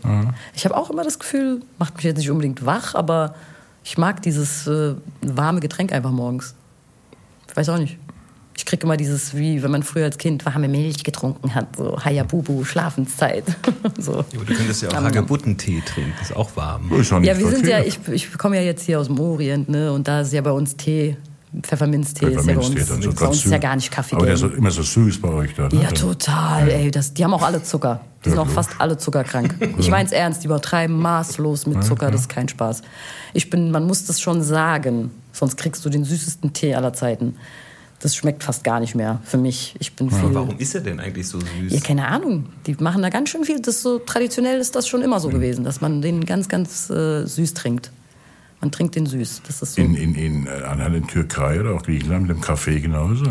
Ich 0.54 0.64
habe 0.66 0.78
auch 0.78 0.92
immer 0.92 1.04
das 1.04 1.18
Gefühl, 1.18 1.64
macht 1.80 1.96
mich 1.96 2.04
jetzt 2.04 2.20
nicht 2.20 2.30
unbedingt 2.30 2.68
wach, 2.68 2.94
aber 2.94 3.34
ich 3.84 3.98
mag 3.98 4.22
dieses 4.22 4.68
äh, 4.68 4.94
warme 5.22 5.60
Getränk 5.60 5.92
einfach 5.92 6.12
morgens. 6.12 6.54
Ich 7.50 7.58
weiß 7.58 7.70
auch 7.70 7.80
nicht. 7.80 7.98
Ich 8.58 8.66
kriege 8.66 8.84
immer 8.86 8.98
dieses, 8.98 9.36
wie 9.38 9.62
wenn 9.62 9.70
man 9.70 9.84
früher 9.84 10.06
als 10.06 10.18
Kind 10.18 10.44
warme 10.46 10.68
Milch 10.68 11.04
getrunken 11.04 11.54
hat, 11.54 11.76
so 11.78 12.04
Hayabubu, 12.04 12.64
Schlafenszeit. 12.66 13.44
so. 14.00 14.14
Aber 14.14 14.26
du 14.46 14.54
könntest 14.56 14.82
ja 14.82 14.90
auch 14.90 14.98
Ähm, 14.98 15.04
Hagebuttentee 15.06 15.82
trinken, 15.86 16.12
ist 16.22 16.36
auch 16.36 16.50
warm. 16.56 16.92
Ist 17.00 17.14
auch 17.14 17.22
Ja, 17.22 17.38
wir 17.38 17.48
sind 17.50 17.68
ja, 17.68 17.80
ich, 17.82 18.00
ich 18.12 18.36
komme 18.38 18.56
ja 18.56 18.64
jetzt 18.64 18.84
hier 18.86 19.00
aus 19.00 19.08
dem 19.08 19.20
Orient, 19.20 19.70
ne? 19.70 19.94
Und 19.94 20.08
da 20.08 20.22
ist 20.22 20.34
ja 20.34 20.42
bei 20.42 20.52
uns 20.52 20.76
Tee, 20.76 21.16
Pfefferminztee 21.62 22.26
ist 22.26 22.36
ja 22.36 22.42
bei 22.42 22.58
uns, 22.58 22.68
Pfefferminztee, 22.68 22.94
dann 22.94 23.02
so 23.04 23.14
bei 23.14 23.28
uns 23.28 23.44
ja 23.46 23.58
gar 23.60 23.76
nicht 23.76 23.92
Kaffee. 23.92 24.16
Aber 24.16 24.26
der 24.26 24.36
ist 24.36 24.44
immer 24.44 24.72
so 24.72 24.82
süß 24.82 25.22
bei 25.22 25.30
euch 25.30 25.54
da. 25.56 25.70
Ne? 25.70 25.84
Ja, 25.84 25.92
total, 25.92 26.68
ey. 26.70 26.90
Das, 26.92 27.14
die 27.14 27.24
haben 27.24 27.34
auch 27.36 27.44
alle 27.44 27.62
Zucker. 27.64 28.02
Die 28.26 28.30
sind 28.30 28.38
Ja, 28.38 28.44
auch 28.44 28.50
fast 28.50 28.72
alle 28.80 28.98
zuckerkrank. 28.98 29.54
Ich 29.78 29.90
mein's 29.92 30.12
ernst, 30.12 30.42
die 30.44 30.48
übertreiben 30.48 30.98
maßlos 30.98 31.68
mit 31.68 31.84
Zucker, 31.84 32.10
das 32.10 32.22
ist 32.22 32.30
kein 32.30 32.50
Spaß. 32.50 32.82
Ich 33.34 33.50
bin, 33.52 33.70
man 33.70 33.86
muss 33.86 34.06
das 34.06 34.20
schon 34.20 34.42
sagen, 34.42 35.12
sonst 35.32 35.58
kriegst 35.58 35.86
du 35.86 35.90
den 35.90 36.04
süßesten 36.04 36.54
Tee 36.54 36.74
aller 36.74 36.94
Zeiten. 36.94 37.36
Das 38.00 38.16
schmeckt 38.16 38.44
fast 38.44 38.64
gar 38.64 38.80
nicht 38.80 38.94
mehr 38.94 39.20
für 39.24 39.38
mich. 39.38 39.76
Ich 39.80 39.96
bin 39.96 40.10
viel. 40.10 40.20
Aber 40.20 40.36
warum 40.36 40.58
ist 40.60 40.76
er 40.76 40.82
denn 40.82 41.00
eigentlich 41.00 41.28
so 41.28 41.40
süß? 41.40 41.74
Ja, 41.74 41.80
keine 41.80 42.08
Ahnung. 42.08 42.46
Die 42.68 42.76
machen 42.76 43.02
da 43.02 43.10
ganz 43.10 43.30
schön 43.30 43.44
viel. 43.44 43.60
Das 43.60 43.78
ist 43.78 43.82
so 43.82 43.98
traditionell 43.98 44.60
ist 44.60 44.76
das 44.76 44.88
schon 44.88 45.02
immer 45.02 45.20
so 45.20 45.30
gewesen, 45.30 45.64
dass 45.64 45.82
man 45.82 46.02
den 46.02 46.26
ganz, 46.26 46.48
ganz 46.48 46.92
äh, 46.92 47.26
süß 47.26 47.56
trinkt. 47.56 47.92
Man 48.62 48.72
trinkt 48.72 48.96
den 48.96 49.06
süß. 49.06 49.42
Das 49.48 49.62
ist 49.62 49.76
so. 49.76 49.82
In, 49.82 49.96
in, 49.96 50.16
in, 50.16 50.48
äh, 50.48 50.50
an 50.50 50.78
der 50.78 51.02
Türkei 51.04 51.60
oder 51.60 51.74
auch 51.74 51.84
Griechenland 51.84 52.28
mit 52.28 52.38
dem 52.38 52.42
Kaffee 52.42 52.80
genauso. 52.80 53.26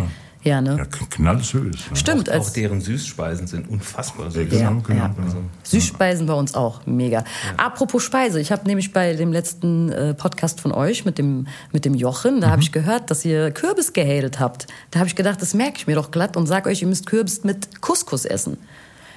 Ja, 0.47 0.61
ne? 0.61 0.77
Ja, 0.79 0.85
knallsüß. 0.85 1.91
Ne? 1.91 1.97
Stimmt. 1.97 2.31
auch 2.31 2.35
Als, 2.35 2.53
deren 2.53 2.81
Süßspeisen 2.81 3.49
sind 3.49 3.69
unfassbar 3.69 4.31
süß. 4.31 4.49
Genau, 4.49 4.63
Ja, 4.63 4.71
genau, 4.71 4.99
ja. 4.99 5.09
genau. 5.09 5.43
Süßspeisen 5.65 6.27
bei 6.27 6.35
uns 6.35 6.55
auch, 6.55 6.87
mega. 6.87 7.25
Apropos 7.57 8.05
Speise, 8.05 8.41
ich 8.41 8.53
habe 8.53 8.65
nämlich 8.67 8.93
bei 8.93 9.15
dem 9.15 9.33
letzten 9.33 9.91
äh, 9.91 10.15
Podcast 10.15 10.61
von 10.61 10.71
euch 10.71 11.05
mit 11.05 11.19
dem, 11.19 11.49
mit 11.73 11.85
dem 11.85 11.95
Jochen, 11.95 12.41
da 12.41 12.51
habe 12.51 12.63
ich 12.63 12.71
gehört, 12.71 13.11
dass 13.11 13.25
ihr 13.25 13.51
Kürbis 13.51 13.93
gehatet 13.93 14.39
habt. 14.39 14.69
Da 14.93 15.01
habe 15.01 15.09
ich 15.09 15.17
gedacht, 15.17 15.43
das 15.43 15.53
merke 15.53 15.79
ich 15.79 15.87
mir 15.89 15.97
doch 15.97 16.13
glatt 16.13 16.37
und 16.37 16.47
sag 16.47 16.67
euch, 16.67 16.81
ihr 16.81 16.89
müsst 16.89 17.07
Kürbis 17.07 17.43
mit 17.43 17.83
Couscous 17.83 18.25
essen. 18.25 18.57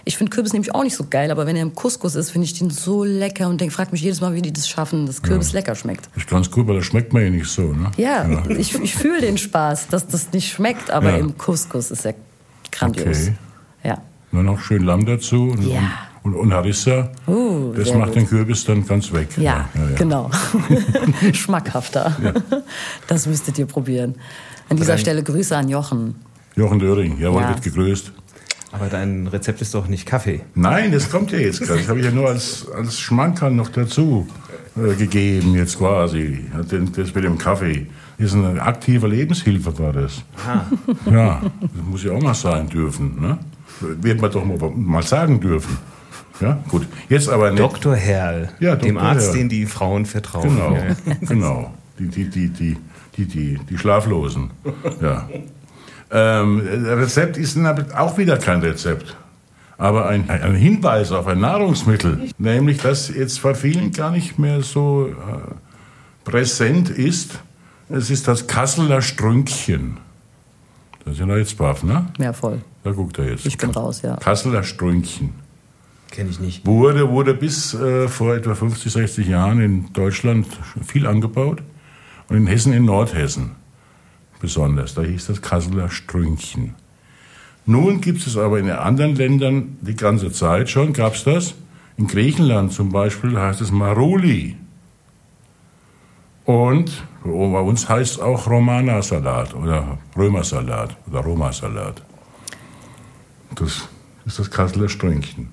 Ich 0.09 0.17
finde 0.17 0.31
Kürbis 0.31 0.53
nämlich 0.53 0.73
auch 0.73 0.81
nicht 0.81 0.95
so 0.95 1.05
geil, 1.07 1.29
aber 1.29 1.45
wenn 1.45 1.55
er 1.55 1.61
im 1.61 1.75
Couscous 1.75 2.15
ist, 2.15 2.31
finde 2.31 2.45
ich 2.45 2.57
den 2.57 2.71
so 2.71 3.03
lecker 3.03 3.47
und 3.47 3.61
denk, 3.61 3.71
frag 3.71 3.91
mich 3.91 4.01
jedes 4.01 4.21
Mal, 4.21 4.33
wie 4.33 4.41
die 4.41 4.51
das 4.51 4.67
schaffen, 4.67 5.05
dass 5.05 5.21
Kürbis 5.21 5.53
lecker 5.53 5.75
schmeckt. 5.75 6.09
Ist 6.15 6.27
ganz 6.27 6.49
gut, 6.49 6.65
weil 6.67 6.77
das 6.77 6.85
schmeckt 6.85 7.13
mir 7.13 7.25
ja 7.25 7.29
nicht 7.29 7.45
so. 7.45 7.61
Ne? 7.73 7.91
Ja, 7.95 8.27
ich, 8.49 8.73
ich 8.73 8.95
fühle 8.95 9.21
den 9.21 9.37
Spaß, 9.37 9.87
dass 9.89 10.07
das 10.07 10.31
nicht 10.33 10.51
schmeckt, 10.51 10.89
aber 10.89 11.11
Ja. 11.11 11.17
im 11.17 11.37
Couscous 11.37 11.91
ist 11.91 12.05
er 12.07 12.15
grandios. 12.71 13.27
Okay. 13.27 13.33
Ja. 13.83 14.01
Nur 14.31 14.41
noch 14.41 14.59
schön 14.59 14.81
Lamm 14.83 15.05
dazu 15.05 15.43
und, 15.51 15.61
Ja. 15.67 15.79
und, 16.23 16.33
und 16.33 16.53
Harissa. 16.55 17.11
Uh, 17.27 17.71
das 17.73 17.93
macht 17.93 18.07
gut. 18.07 18.15
den 18.15 18.27
Kürbis 18.27 18.65
dann 18.65 18.83
ganz 18.87 19.13
weg. 19.13 19.27
Ja, 19.37 19.69
genau. 19.95 20.31
Schmackhafter. 21.33 22.15
Das 23.05 23.27
müsstet 23.27 23.59
ihr 23.59 23.67
probieren. 23.67 24.15
An 24.69 24.77
dieser 24.77 24.97
Stelle 24.97 25.21
Grüße 25.21 25.55
an 25.55 25.69
Jochen. 25.69 26.15
Jochen 26.55 26.79
Döring, 26.79 27.19
jawohl, 27.19 27.41
Ja. 27.43 27.49
wird 27.49 27.61
gegrüßt. 27.61 28.11
Aber 28.71 28.87
dein 28.87 29.27
Rezept 29.27 29.61
ist 29.61 29.73
doch 29.73 29.87
nicht 29.87 30.05
Kaffee. 30.05 30.41
Nein, 30.55 30.91
das 30.91 31.09
kommt 31.09 31.31
ja 31.31 31.39
jetzt 31.39 31.61
gerade. 31.61 31.79
Das 31.79 31.89
habe 31.89 31.99
ich 31.99 32.05
ja 32.05 32.11
nur 32.11 32.27
als, 32.27 32.67
als 32.71 32.99
Schmankerl 32.99 33.51
noch 33.51 33.69
dazu 33.69 34.27
äh, 34.77 34.93
gegeben, 34.95 35.55
jetzt 35.55 35.77
quasi. 35.79 36.45
Das 36.95 37.13
mit 37.15 37.23
dem 37.23 37.37
Kaffee. 37.37 37.87
Das 38.19 38.27
ist 38.27 38.35
eine 38.35 38.61
aktive 38.61 39.07
Lebenshilfe, 39.07 39.77
war 39.79 39.93
das. 39.93 40.21
Ja, 41.09 41.41
das 41.61 41.71
muss 41.89 42.03
ja 42.03 42.11
auch 42.11 42.21
mal 42.21 42.33
sein 42.33 42.67
dürfen. 42.69 43.19
Ne? 43.19 43.37
Wird 43.79 44.21
man 44.21 44.31
doch 44.31 44.45
mal, 44.45 44.57
mal 44.75 45.03
sagen 45.03 45.39
dürfen. 45.39 45.77
Ja, 46.41 46.59
gut. 46.69 46.87
Jetzt 47.09 47.27
aber 47.29 47.49
nicht. 47.51 47.59
Dr. 47.61 47.95
Herrl, 47.95 48.49
Ja, 48.59 48.75
dem 48.75 48.95
Dr. 48.95 49.07
Arzt, 49.07 49.27
Herrl. 49.29 49.37
den 49.37 49.49
die 49.49 49.65
Frauen 49.65 50.05
vertrauen. 50.05 50.49
Genau, 50.49 50.77
genau. 51.27 51.73
Die, 51.97 52.07
die, 52.07 52.29
die, 52.29 52.49
die, 52.49 52.77
die, 53.17 53.25
die, 53.25 53.59
die 53.69 53.77
Schlaflosen. 53.77 54.51
Ja. 55.01 55.27
Ähm, 56.11 56.63
das 56.85 56.97
Rezept 56.97 57.37
ist 57.37 57.57
aber 57.57 57.85
auch 57.99 58.17
wieder 58.17 58.37
kein 58.37 58.61
Rezept, 58.61 59.15
aber 59.77 60.07
ein, 60.07 60.29
ein 60.29 60.55
Hinweis 60.55 61.11
auf 61.11 61.27
ein 61.27 61.39
Nahrungsmittel, 61.39 62.29
nämlich 62.37 62.79
das 62.79 63.09
jetzt 63.09 63.41
bei 63.43 63.53
vielen 63.53 63.91
gar 63.91 64.11
nicht 64.11 64.39
mehr 64.39 64.61
so 64.61 65.07
äh, 65.07 66.29
präsent 66.29 66.89
ist. 66.89 67.39
Es 67.89 68.09
ist 68.09 68.27
das 68.27 68.47
Kasseler 68.47 69.01
Strünkchen. 69.01 69.97
Das 71.03 71.13
ist 71.13 71.19
ja 71.19 71.25
noch 71.25 71.37
jetzt 71.37 71.57
baff, 71.57 71.83
ne? 71.83 72.07
Ja, 72.17 72.33
voll. 72.33 72.61
Da 72.83 72.91
guckt 72.91 73.17
er 73.17 73.29
jetzt. 73.29 73.45
Ich 73.45 73.57
bin 73.57 73.71
raus, 73.71 74.01
ja. 74.01 74.15
Kasseler 74.17 74.63
Strünkchen. 74.63 75.33
Kenne 76.11 76.29
ich 76.29 76.39
nicht. 76.39 76.65
Wurde, 76.65 77.09
wurde 77.09 77.35
bis 77.35 77.73
äh, 77.75 78.07
vor 78.07 78.35
etwa 78.35 78.55
50, 78.55 78.91
60 78.91 79.27
Jahren 79.27 79.61
in 79.61 79.93
Deutschland 79.93 80.47
viel 80.85 81.05
angebaut 81.05 81.61
und 82.29 82.37
in 82.37 82.47
Hessen, 82.47 82.73
in 82.73 82.85
Nordhessen 82.85 83.58
besonders. 84.39 84.93
Da 84.93 85.01
hieß 85.01 85.27
das 85.27 85.41
Kasseler 85.41 85.89
Strünkchen. 85.89 86.75
Nun 87.65 88.01
gibt 88.01 88.25
es 88.25 88.37
aber 88.37 88.59
in 88.59 88.69
anderen 88.69 89.15
Ländern 89.15 89.77
die 89.81 89.95
ganze 89.95 90.31
Zeit 90.31 90.69
schon, 90.69 90.93
gab 90.93 91.15
es 91.15 91.23
das. 91.23 91.55
In 91.97 92.07
Griechenland 92.07 92.71
zum 92.71 92.89
Beispiel 92.89 93.37
heißt 93.37 93.61
es 93.61 93.71
Maruli. 93.71 94.55
Und 96.45 97.03
bei 97.23 97.29
uns 97.59 97.87
heißt 97.87 98.13
es 98.13 98.19
auch 98.19 98.49
Romana-Salat 98.49 99.53
oder 99.53 99.99
Römersalat 100.17 100.97
oder 101.07 101.19
Roma-Salat. 101.19 102.01
Das 103.53 103.87
ist 104.25 104.39
das 104.39 104.49
Kasseler 104.49 104.89
Strünkchen. 104.89 105.49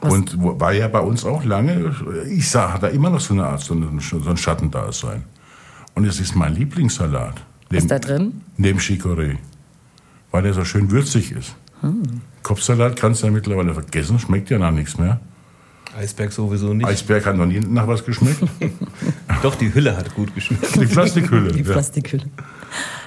Und 0.00 0.34
war 0.38 0.72
ja 0.72 0.88
bei 0.88 1.00
uns 1.00 1.24
auch 1.24 1.44
lange, 1.44 1.94
ich 2.28 2.48
sah, 2.48 2.72
hat 2.72 2.82
da 2.82 2.88
immer 2.88 3.10
noch 3.10 3.20
so 3.20 3.34
eine 3.34 3.44
Art, 3.44 3.60
so 3.60 3.74
ein, 3.74 4.00
so 4.00 4.30
ein 4.30 4.36
Schattendasein. 4.36 5.24
Und 5.94 6.06
es 6.06 6.18
ist 6.18 6.34
mein 6.34 6.54
Lieblingssalat. 6.54 7.44
Was 7.76 7.84
ist 7.84 7.90
da 7.90 7.98
drin? 7.98 8.40
Neben 8.56 8.78
Chicorée. 8.78 9.36
Weil 10.30 10.42
der 10.42 10.54
so 10.54 10.64
schön 10.64 10.90
würzig 10.90 11.32
ist. 11.32 11.54
Kopfsalat 12.42 12.96
kannst 12.96 13.22
du 13.22 13.26
ja 13.26 13.32
mittlerweile 13.32 13.74
vergessen, 13.74 14.18
schmeckt 14.18 14.50
ja 14.50 14.58
nach 14.58 14.70
nichts 14.70 14.98
mehr. 14.98 15.20
Eisberg 15.96 16.32
sowieso 16.32 16.72
nicht. 16.72 16.86
Eisberg 16.86 17.26
hat 17.26 17.36
noch 17.36 17.46
nie 17.46 17.60
nach 17.60 17.86
was 17.86 18.04
geschmeckt. 18.04 18.42
Doch, 19.42 19.54
die 19.56 19.74
Hülle 19.74 19.96
hat 19.96 20.14
gut 20.14 20.34
geschmeckt. 20.34 20.80
Die 20.80 20.86
Plastikhülle. 20.86 21.52
Die 21.52 21.62
ja. 21.62 21.72
Plastikhülle. 21.72 22.24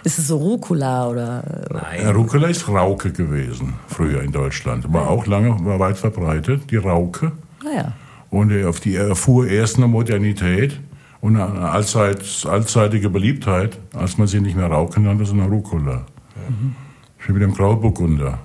Ist 0.03 0.20
es 0.20 0.28
so 0.28 0.38
Rucola 0.38 1.09
oder? 1.09 1.66
Ja, 1.99 2.11
Rucola 2.11 2.47
ist 2.47 2.68
Rauke 2.68 3.11
gewesen, 3.11 3.74
früher 3.88 4.22
in 4.22 4.32
Deutschland. 4.32 4.91
War 4.93 5.09
auch 5.09 5.26
lange, 5.26 5.66
war 5.66 5.80
weit 5.80 5.97
verbreitet, 5.97 6.70
die 6.70 6.78
Rauke. 6.78 7.32
Naja. 7.63 7.93
Und 8.30 8.51
äh, 8.51 8.66
auf 8.66 8.80
die 8.80 8.95
erfuhr 8.95 9.47
erst 9.47 9.78
eine 9.78 9.88
Modernität 9.88 10.80
und 11.26 11.38
eine 11.38 11.69
allzeit, 11.71 12.23
allzeitige 12.47 13.09
Beliebtheit, 13.09 13.80
als 13.95 14.19
man 14.19 14.28
sie 14.28 14.39
nicht 14.39 14.55
mehr 14.55 14.67
Rauke 14.67 15.01
nannte, 15.01 15.26
sondern 15.26 15.49
Rucola. 15.49 16.05
Mhm. 16.47 16.76
Wie 17.26 17.32
mit 17.34 17.41
dem 17.41 17.53
Grauburgunder. 17.55 18.38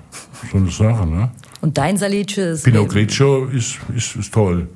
So 0.51 0.57
eine 0.57 0.71
Sache, 0.71 1.05
ne? 1.05 1.29
Und 1.61 1.77
dein 1.77 1.95
Salice 1.95 2.37
ist. 2.39 2.63
Pinot 2.63 2.89
Grigio 2.89 3.45
ist, 3.45 3.77
ist, 3.95 4.15
ist 4.15 4.33
toll. 4.33 4.67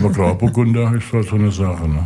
Aber 0.00 0.10
Grauburgunder 0.10 0.92
ist 0.96 1.12
halt 1.12 1.28
so 1.28 1.36
eine 1.36 1.52
Sache, 1.52 1.88
ne? 1.88 2.04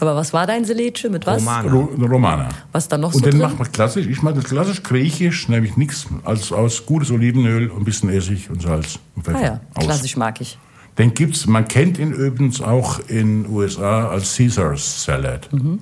Aber 0.00 0.16
was 0.16 0.32
war 0.32 0.44
dein 0.44 0.64
Salice? 0.64 1.08
Mit 1.08 1.24
was? 1.24 1.40
Romana. 1.40 1.70
Ro 1.70 1.88
Romana. 2.00 2.48
Was 2.72 2.88
dann 2.88 3.02
noch 3.02 3.14
Und 3.14 3.20
so 3.20 3.30
den 3.30 3.38
drin? 3.38 3.42
macht 3.42 3.60
man 3.60 3.70
klassisch. 3.70 4.08
Ich 4.08 4.22
mache 4.22 4.34
das 4.34 4.44
klassisch 4.44 4.82
griechisch, 4.82 5.48
nämlich 5.48 5.76
nichts 5.76 6.08
als 6.24 6.50
aus 6.50 6.84
gutes 6.84 7.12
Olivenöl 7.12 7.68
und 7.68 7.82
ein 7.82 7.84
bisschen 7.84 8.10
Essig 8.10 8.50
und 8.50 8.60
Salz 8.60 8.98
und 9.14 9.24
Pfeffer. 9.24 9.38
Ah 9.38 9.42
ja, 9.42 9.60
Aus. 9.74 9.84
klassisch 9.84 10.16
mag 10.16 10.40
ich. 10.40 10.58
Den 10.98 11.14
gibt's, 11.14 11.46
man 11.46 11.66
kennt 11.68 11.98
ihn 11.98 12.12
übrigens 12.12 12.60
auch 12.60 12.98
in 13.08 13.48
USA 13.48 14.08
als 14.08 14.36
Caesar 14.36 14.76
Salad. 14.76 15.48
Mhm. 15.52 15.78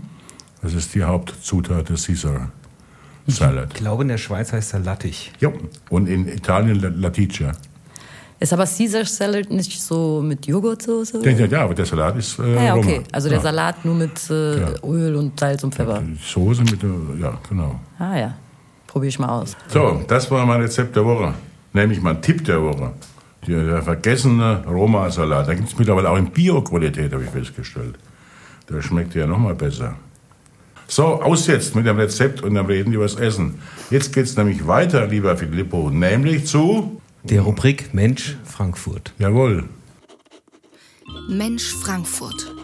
Das 0.62 0.74
ist 0.74 0.94
die 0.94 1.02
Hauptzutat 1.04 1.88
des 1.88 2.06
Caesar 2.06 2.50
Salad. 3.26 3.68
Ich 3.74 3.80
glaube, 3.80 4.02
in 4.02 4.08
der 4.08 4.18
Schweiz 4.18 4.52
heißt 4.52 4.74
er 4.74 4.80
Lattich. 4.80 5.32
Ja. 5.40 5.50
Und 5.90 6.06
in 6.08 6.28
Italien 6.28 6.80
La- 6.80 6.88
Laticcia. 6.94 7.52
Ist 8.38 8.52
aber 8.52 8.66
Caesar 8.66 9.06
Salad 9.06 9.50
nicht 9.50 9.80
so 9.80 10.20
mit 10.22 10.46
Joghurtsoße? 10.46 11.22
Ja, 11.24 11.30
ja, 11.30 11.46
ja, 11.46 11.64
aber 11.64 11.74
der 11.74 11.86
Salat 11.86 12.16
ist 12.18 12.38
äh, 12.38 12.42
Ah 12.42 12.62
ja, 12.64 12.74
okay. 12.74 12.96
Roma. 12.96 13.06
Also 13.12 13.28
der 13.30 13.38
ja. 13.38 13.42
Salat 13.42 13.84
nur 13.86 13.94
mit 13.94 14.28
äh, 14.30 14.60
Ja. 14.60 14.68
Öl 14.84 15.16
und 15.16 15.40
Salz 15.40 15.64
und 15.64 15.74
Pfeffer. 15.74 16.02
Die 16.02 16.18
Soße 16.22 16.62
mit 16.62 16.78
ja, 17.18 17.38
genau. 17.48 17.80
Ah 17.98 18.16
ja, 18.18 18.34
probiere 18.86 19.08
ich 19.08 19.18
mal 19.18 19.28
aus. 19.30 19.56
So, 19.68 20.02
das 20.06 20.30
war 20.30 20.44
mein 20.44 20.60
Rezept 20.60 20.94
der 20.94 21.04
Woche. 21.06 21.32
Nämlich 21.72 22.02
mein 22.02 22.20
Tipp 22.20 22.44
der 22.44 22.62
Woche. 22.62 22.92
Der, 23.46 23.64
der 23.64 23.82
vergessene 23.82 24.64
Roma-Salat. 24.66 25.48
Da 25.48 25.54
gibt 25.54 25.68
es 25.68 25.78
mittlerweile 25.78 26.10
auch 26.10 26.16
in 26.16 26.30
Bio-Qualität, 26.30 27.12
habe 27.12 27.24
ich 27.24 27.30
festgestellt. 27.30 27.96
Der 28.68 28.82
schmeckt 28.82 29.14
ja 29.14 29.26
noch 29.26 29.38
mal 29.38 29.54
besser. 29.54 29.96
So, 30.88 31.04
aus 31.22 31.46
jetzt 31.46 31.74
mit 31.74 31.86
dem 31.86 31.96
Rezept 31.96 32.42
und 32.42 32.54
dann 32.54 32.66
reden 32.66 32.90
wir 32.90 32.98
über 32.98 33.04
das 33.04 33.16
Essen. 33.16 33.58
Jetzt 33.90 34.12
geht's 34.12 34.36
nämlich 34.36 34.66
weiter, 34.66 35.06
lieber 35.06 35.36
Filippo, 35.36 35.90
nämlich 35.90 36.46
zu... 36.46 37.00
Der 37.24 37.42
Rubrik 37.42 37.92
Mensch 37.92 38.36
Frankfurt. 38.44 39.12
Jawohl. 39.18 39.64
Mensch 41.28 41.74
Frankfurt. 41.74 42.54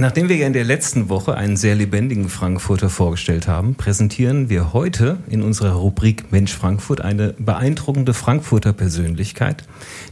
Nachdem 0.00 0.30
wir 0.30 0.36
ja 0.36 0.46
in 0.46 0.54
der 0.54 0.64
letzten 0.64 1.10
Woche 1.10 1.34
einen 1.36 1.58
sehr 1.58 1.74
lebendigen 1.74 2.30
Frankfurter 2.30 2.88
vorgestellt 2.88 3.46
haben, 3.46 3.74
präsentieren 3.74 4.48
wir 4.48 4.72
heute 4.72 5.18
in 5.28 5.42
unserer 5.42 5.72
Rubrik 5.72 6.32
Mensch 6.32 6.54
Frankfurt 6.54 7.02
eine 7.02 7.34
beeindruckende 7.34 8.14
Frankfurter 8.14 8.72
Persönlichkeit, 8.72 9.64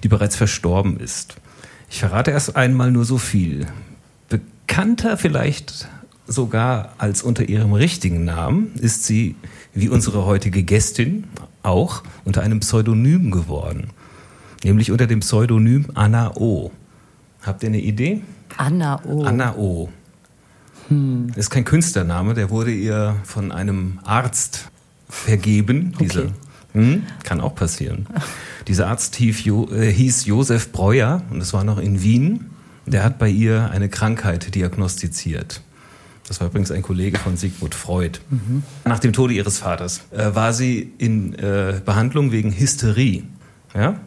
die 0.03 0.09
bereits 0.09 0.37
verstorben 0.37 1.01
ist. 1.01 1.37
Ich 1.89 2.01
verrate 2.01 2.33
erst 2.33 2.55
einmal 2.55 2.91
nur 2.91 3.07
so 3.07 3.17
viel. 3.17 3.67
Bekannter 4.29 5.17
vielleicht 5.17 5.89
sogar 6.27 6.93
als 6.99 7.23
unter 7.23 7.49
ihrem 7.49 7.73
richtigen 7.73 8.27
Namen 8.27 8.75
ist 8.75 9.05
sie, 9.05 9.37
wie 9.73 9.89
unsere 9.89 10.27
heutige 10.27 10.65
Gästin, 10.65 11.25
auch 11.63 12.03
unter 12.27 12.43
einem 12.43 12.61
Pseudonym 12.61 13.31
geworden. 13.31 13.89
Nämlich 14.63 14.91
unter 14.91 15.07
dem 15.07 15.21
Pseudonym 15.21 15.87
Anna 15.95 16.37
O. 16.37 16.73
Habt 17.41 17.63
ihr 17.63 17.71
eine 17.71 17.81
Idee? 17.81 18.21
Anna 18.57 19.01
O. 19.05 19.25
Anna 19.25 19.55
O. 19.57 19.89
Das 20.91 21.37
ist 21.37 21.51
kein 21.51 21.65
Künstlername, 21.67 22.33
der 22.35 22.49
wurde 22.49 22.71
ihr 22.73 23.17
von 23.25 23.53
einem 23.53 23.99
Arzt 24.05 24.71
vergeben. 25.09 25.95
Diese, 26.01 26.21
Okay. 26.23 26.33
hm, 26.73 27.03
kann 27.25 27.41
auch 27.43 27.55
passieren. 27.55 28.07
Dieser 28.67 28.89
Arzt 28.89 29.17
hieß, 29.17 29.45
jo, 29.45 29.69
äh, 29.71 29.93
hieß 29.93 30.25
Josef 30.27 30.73
Breuer 30.73 31.23
und 31.31 31.41
das 31.41 31.53
war 31.53 31.65
noch 31.65 31.79
in 31.79 32.03
Wien. 32.03 32.47
Der 32.87 33.05
hat 33.05 33.19
bei 33.19 33.29
ihr 33.29 33.71
eine 33.71 33.91
Krankheit 33.91 34.55
diagnostiziert. 34.55 35.61
Das 36.27 36.41
war 36.41 36.49
übrigens 36.49 36.71
ein 36.71 36.83
Kollege 36.83 37.19
von 37.19 37.37
Sigmund 37.37 37.75
Freud. 37.75 38.19
Nach 38.87 38.99
dem 38.99 39.13
Tode 39.13 39.35
ihres 39.35 39.59
Vaters 39.59 40.03
äh, 40.11 40.35
war 40.35 40.53
sie 40.55 40.93
in 40.99 41.35
äh, 41.35 41.81
Behandlung 41.85 42.33
wegen 42.33 42.51
Hysterie. 42.53 43.25
Ja? 43.75 44.01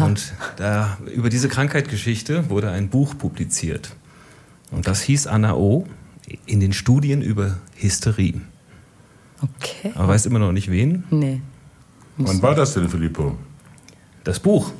Und 0.00 0.34
da, 0.56 0.98
über 1.14 1.28
diese 1.30 1.48
Krankheitsgeschichte 1.48 2.50
wurde 2.50 2.70
ein 2.70 2.88
Buch 2.88 3.16
publiziert. 3.16 3.94
Und 4.70 4.86
das 4.86 5.00
hieß 5.02 5.26
Anna 5.28 5.54
O. 5.54 5.86
in 6.46 6.60
den 6.60 6.72
Studien 6.72 7.22
über 7.22 7.56
Hysterie. 7.76 8.40
Okay. 9.40 9.92
Aber 9.94 10.08
weiß 10.08 10.26
immer 10.26 10.38
noch 10.40 10.52
nicht 10.52 10.70
wen. 10.70 11.04
Nee. 11.10 11.40
Wann 12.16 12.42
war 12.42 12.54
das 12.54 12.74
denn, 12.74 12.88
Filippo? 12.88 13.36
Das 14.24 14.40
Buch 14.40 14.72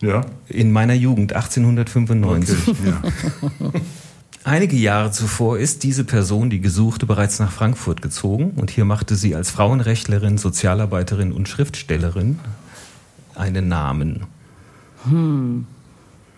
Ja? 0.00 0.22
in 0.48 0.72
meiner 0.72 0.94
Jugend, 0.94 1.32
1895. 1.34 2.68
Okay. 2.68 2.78
ja. 2.86 3.02
Einige 4.46 4.76
Jahre 4.76 5.10
zuvor 5.10 5.58
ist 5.58 5.84
diese 5.84 6.04
Person, 6.04 6.50
die 6.50 6.60
Gesuchte, 6.60 7.06
bereits 7.06 7.38
nach 7.38 7.50
Frankfurt 7.52 8.02
gezogen 8.02 8.50
und 8.56 8.70
hier 8.70 8.84
machte 8.84 9.16
sie 9.16 9.34
als 9.34 9.50
Frauenrechtlerin, 9.50 10.36
Sozialarbeiterin 10.38 11.32
und 11.32 11.48
Schriftstellerin 11.48 12.38
einen 13.36 13.68
Namen. 13.68 14.26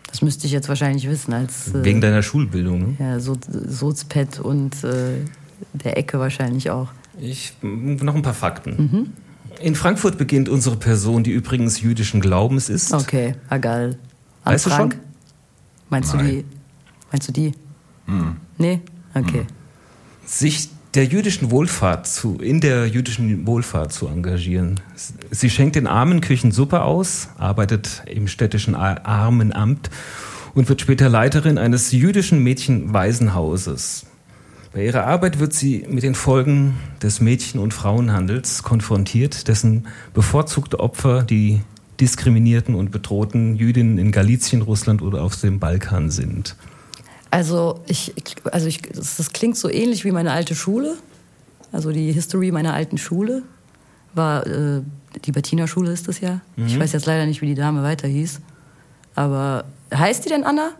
Das 0.08 0.22
müsste 0.22 0.46
ich 0.46 0.52
jetzt 0.52 0.68
wahrscheinlich 0.68 1.08
wissen 1.08 1.32
als 1.32 1.74
äh, 1.74 1.84
Wegen 1.84 2.00
deiner 2.00 2.22
Schulbildung. 2.22 2.80
Ne? 2.80 2.96
ja, 2.98 3.20
so, 3.20 3.36
Sozpet 3.48 4.40
und 4.40 4.82
äh, 4.82 5.18
der 5.72 5.96
Ecke 5.98 6.18
wahrscheinlich 6.18 6.70
auch. 6.70 6.88
Ich, 7.18 7.54
noch 7.62 8.14
ein 8.14 8.22
paar 8.22 8.34
Fakten. 8.34 9.12
In 9.60 9.74
Frankfurt 9.74 10.18
beginnt 10.18 10.48
unsere 10.48 10.76
Person, 10.76 11.22
die 11.24 11.30
übrigens 11.30 11.80
jüdischen 11.80 12.20
Glaubens 12.20 12.68
ist. 12.68 12.92
Okay, 12.92 13.34
egal. 13.48 13.96
Anne 14.44 14.54
Weißt 14.54 14.66
du 14.66 14.70
Frank? 14.70 14.94
schon? 14.94 15.02
Meinst 15.88 16.12
du 16.12 16.16
Nein. 16.18 16.26
die? 16.26 16.44
Meinst 17.10 17.28
du 17.28 17.32
die? 17.32 17.52
Nee? 18.58 18.80
Okay. 19.14 19.46
sich 20.26 20.68
der 20.96 21.04
jüdischen 21.04 21.50
Wohlfahrt 21.50 22.06
zu, 22.06 22.38
in 22.38 22.60
der 22.60 22.86
jüdischen 22.86 23.46
Wohlfahrt 23.46 23.92
zu 23.92 24.08
engagieren. 24.08 24.80
Sie 25.30 25.50
schenkt 25.50 25.76
den 25.76 25.86
Armen 25.86 26.22
Küchen 26.22 26.52
Suppe 26.52 26.82
aus, 26.82 27.28
arbeitet 27.36 28.02
im 28.06 28.28
städtischen 28.28 28.74
Ar- 28.74 29.04
Armenamt 29.04 29.90
und 30.54 30.70
wird 30.70 30.80
später 30.80 31.10
Leiterin 31.10 31.58
eines 31.58 31.92
jüdischen 31.92 32.42
Mädchenwaisenhauses. 32.42 34.06
Bei 34.72 34.86
ihrer 34.86 35.04
Arbeit 35.04 35.38
wird 35.38 35.52
sie 35.52 35.84
mit 35.86 36.02
den 36.02 36.14
Folgen 36.14 36.76
des 37.02 37.20
Mädchen- 37.20 37.60
und 37.60 37.74
Frauenhandels 37.74 38.62
konfrontiert, 38.62 39.48
dessen 39.48 39.88
bevorzugte 40.14 40.80
Opfer 40.80 41.22
die 41.22 41.60
diskriminierten 42.00 42.74
und 42.74 42.90
bedrohten 42.90 43.56
Jüdinnen 43.56 43.98
in 43.98 44.12
Galizien, 44.12 44.62
Russland 44.62 45.02
oder 45.02 45.22
auf 45.22 45.38
dem 45.38 45.58
Balkan 45.58 46.10
sind. 46.10 46.56
Also 47.36 47.80
ich, 47.86 48.14
also 48.50 48.66
ich, 48.66 48.80
das, 48.80 49.30
klingt 49.30 49.58
so 49.58 49.68
ähnlich 49.68 50.06
wie 50.06 50.10
meine 50.10 50.32
alte 50.32 50.54
Schule. 50.54 50.96
Also 51.70 51.92
die 51.92 52.10
History 52.10 52.50
meiner 52.50 52.72
alten 52.72 52.96
Schule 52.96 53.42
war 54.14 54.46
äh, 54.46 54.80
die 55.22 55.32
Bettina 55.32 55.66
Schule 55.66 55.92
ist 55.92 56.08
das 56.08 56.20
ja. 56.20 56.40
Mhm. 56.56 56.66
Ich 56.68 56.80
weiß 56.80 56.92
jetzt 56.92 57.04
leider 57.04 57.26
nicht, 57.26 57.42
wie 57.42 57.46
die 57.46 57.54
Dame 57.54 57.82
weiter 57.82 58.08
hieß. 58.08 58.40
Aber 59.16 59.64
heißt 59.94 60.24
die 60.24 60.30
denn 60.30 60.44
Anna? 60.44 60.70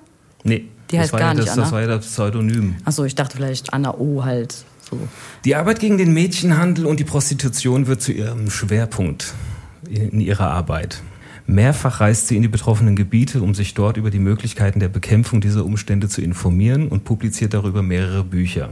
Nee, 0.45 0.65
Die 0.91 0.99
heißt 0.99 1.13
gar 1.13 1.21
ja 1.21 1.35
nicht 1.35 1.47
das, 1.47 1.53
Anna. 1.53 1.63
das 1.65 1.73
war 1.73 1.81
ja 1.83 1.89
das 1.89 2.07
Pseudonym. 2.07 2.77
Achso, 2.87 3.05
ich 3.05 3.15
dachte 3.15 3.37
vielleicht 3.37 3.75
Anna 3.75 3.93
O 3.93 4.25
halt. 4.25 4.65
So. 4.91 4.99
Die 5.45 5.57
Arbeit 5.57 5.79
gegen 5.79 5.99
den 5.99 6.15
Mädchenhandel 6.15 6.87
und 6.87 7.01
die 7.01 7.05
Prostitution 7.05 7.87
wird 7.87 8.01
zu 8.01 8.13
ihrem 8.13 8.49
Schwerpunkt 8.49 9.35
in 9.91 10.23
ihrer 10.23 10.53
Arbeit. 10.53 11.03
Mehrfach 11.47 12.01
reist 12.01 12.27
sie 12.27 12.37
in 12.37 12.43
die 12.43 12.49
betroffenen 12.49 12.97
Gebiete, 12.97 13.41
um 13.41 13.55
sich 13.55 13.75
dort 13.75 13.97
über 13.97 14.11
die 14.11 14.19
Möglichkeiten 14.19 14.81
der 14.81 14.89
Bekämpfung 14.89 15.41
dieser 15.41 15.65
Umstände 15.65 16.09
zu 16.09 16.21
informieren 16.21 16.89
und 16.89 17.05
publiziert 17.05 17.55
darüber 17.55 17.83
mehrere 17.83 18.25
Bücher. 18.25 18.71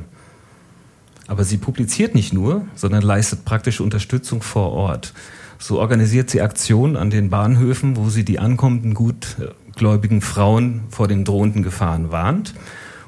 Aber 1.29 1.45
sie 1.45 1.57
publiziert 1.57 2.15
nicht 2.15 2.33
nur, 2.33 2.67
sondern 2.75 3.03
leistet 3.03 3.45
praktische 3.45 3.83
Unterstützung 3.83 4.43
vor 4.43 4.73
Ort. 4.73 5.15
So 5.59 5.79
organisiert 5.79 6.31
sie 6.31 6.43
Aktionen 6.43 6.97
an 6.97 7.11
den 7.11 7.31
Bahnhöfen, 7.31 7.97
wo 7.97 8.11
sie 8.11 8.25
die 8.25 8.41
ankommenden 8.41 8.93
gutgläubigen 8.93 10.21
Frauen 10.21 10.83
vor 10.91 11.07
den 11.07 11.25
drohenden 11.25 11.63
Gefahren 11.63 12.11
warnt. 12.11 12.55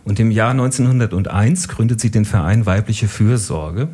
Und 0.04 0.20
im 0.20 0.30
Jahr 0.30 0.52
1901 0.52 1.66
gründet 1.66 2.00
sie 2.00 2.12
den 2.12 2.24
Verein 2.24 2.64
Weibliche 2.64 3.08
Fürsorge, 3.08 3.88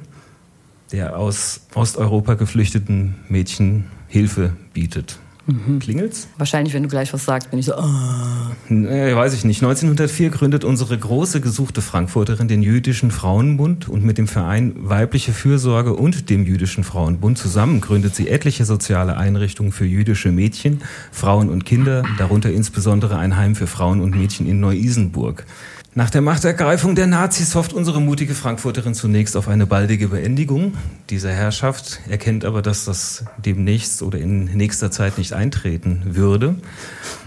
der 0.93 1.17
aus 1.17 1.67
Osteuropa 1.75 2.35
geflüchteten 2.35 3.15
Mädchen 3.31 3.87
Hilfe 4.07 4.53
bietet. 4.75 5.22
Klingelt's? 5.81 6.29
Wahrscheinlich, 6.39 6.73
wenn 6.73 6.85
du 6.85 6.89
gleich 6.89 7.13
was 7.13 7.25
sagst, 7.25 7.51
bin 7.51 7.59
ich 7.59 7.67
so. 7.67 7.75
ah. 7.75 8.53
Nee, 8.69 9.15
weiß 9.15 9.35
ich 9.35 9.45
nicht. 9.45 9.61
1904 9.63 10.31
gründet 10.31 10.63
unsere 10.65 10.97
große 10.97 11.41
gesuchte 11.41 11.83
Frankfurterin 11.83 12.47
den 12.47 12.63
Jüdischen 12.63 13.11
Frauenbund 13.11 13.89
und 13.89 14.05
mit 14.05 14.19
dem 14.19 14.29
Verein 14.29 14.75
Weibliche 14.77 15.33
Fürsorge 15.33 15.95
und 15.95 16.31
dem 16.31 16.45
Jüdischen 16.45 16.85
Frauenbund 16.85 17.39
zusammen 17.39 17.81
gründet 17.81 18.15
sie 18.15 18.29
etliche 18.29 18.65
soziale 18.65 19.17
Einrichtungen 19.17 19.73
für 19.73 19.85
jüdische 19.85 20.31
Mädchen, 20.31 20.81
Frauen 21.11 21.49
und 21.49 21.65
Kinder, 21.65 22.05
darunter 22.19 22.53
insbesondere 22.53 23.19
ein 23.19 23.37
Heim 23.37 23.57
für 23.57 23.67
Frauen 23.67 24.01
und 24.01 24.17
Mädchen 24.17 24.47
in 24.47 24.61
Neu-Isenburg. 24.61 25.45
Nach 25.95 26.09
der 26.09 26.23
Machtergreifung 26.23 26.95
der 26.95 27.07
Nazis 27.07 27.55
hofft 27.55 27.75
unsere 27.75 28.01
mutige 28.01 28.35
Frankfurterin 28.35 28.95
zunächst 28.95 29.37
auf 29.37 29.47
eine 29.47 29.67
baldige 29.67 30.09
Beendigung 30.09 30.75
dieser 31.11 31.33
Herrschaft, 31.33 32.01
erkennt 32.09 32.47
aber, 32.47 32.63
dass 32.63 32.87
das 32.87 33.27
demnächst 33.37 34.01
oder 34.01 34.19
in 34.19 34.47
nächster 34.47 34.91
Zeit 34.91 35.19
nicht 35.19 35.35
eintreten 35.35 36.01
würde. 36.07 36.55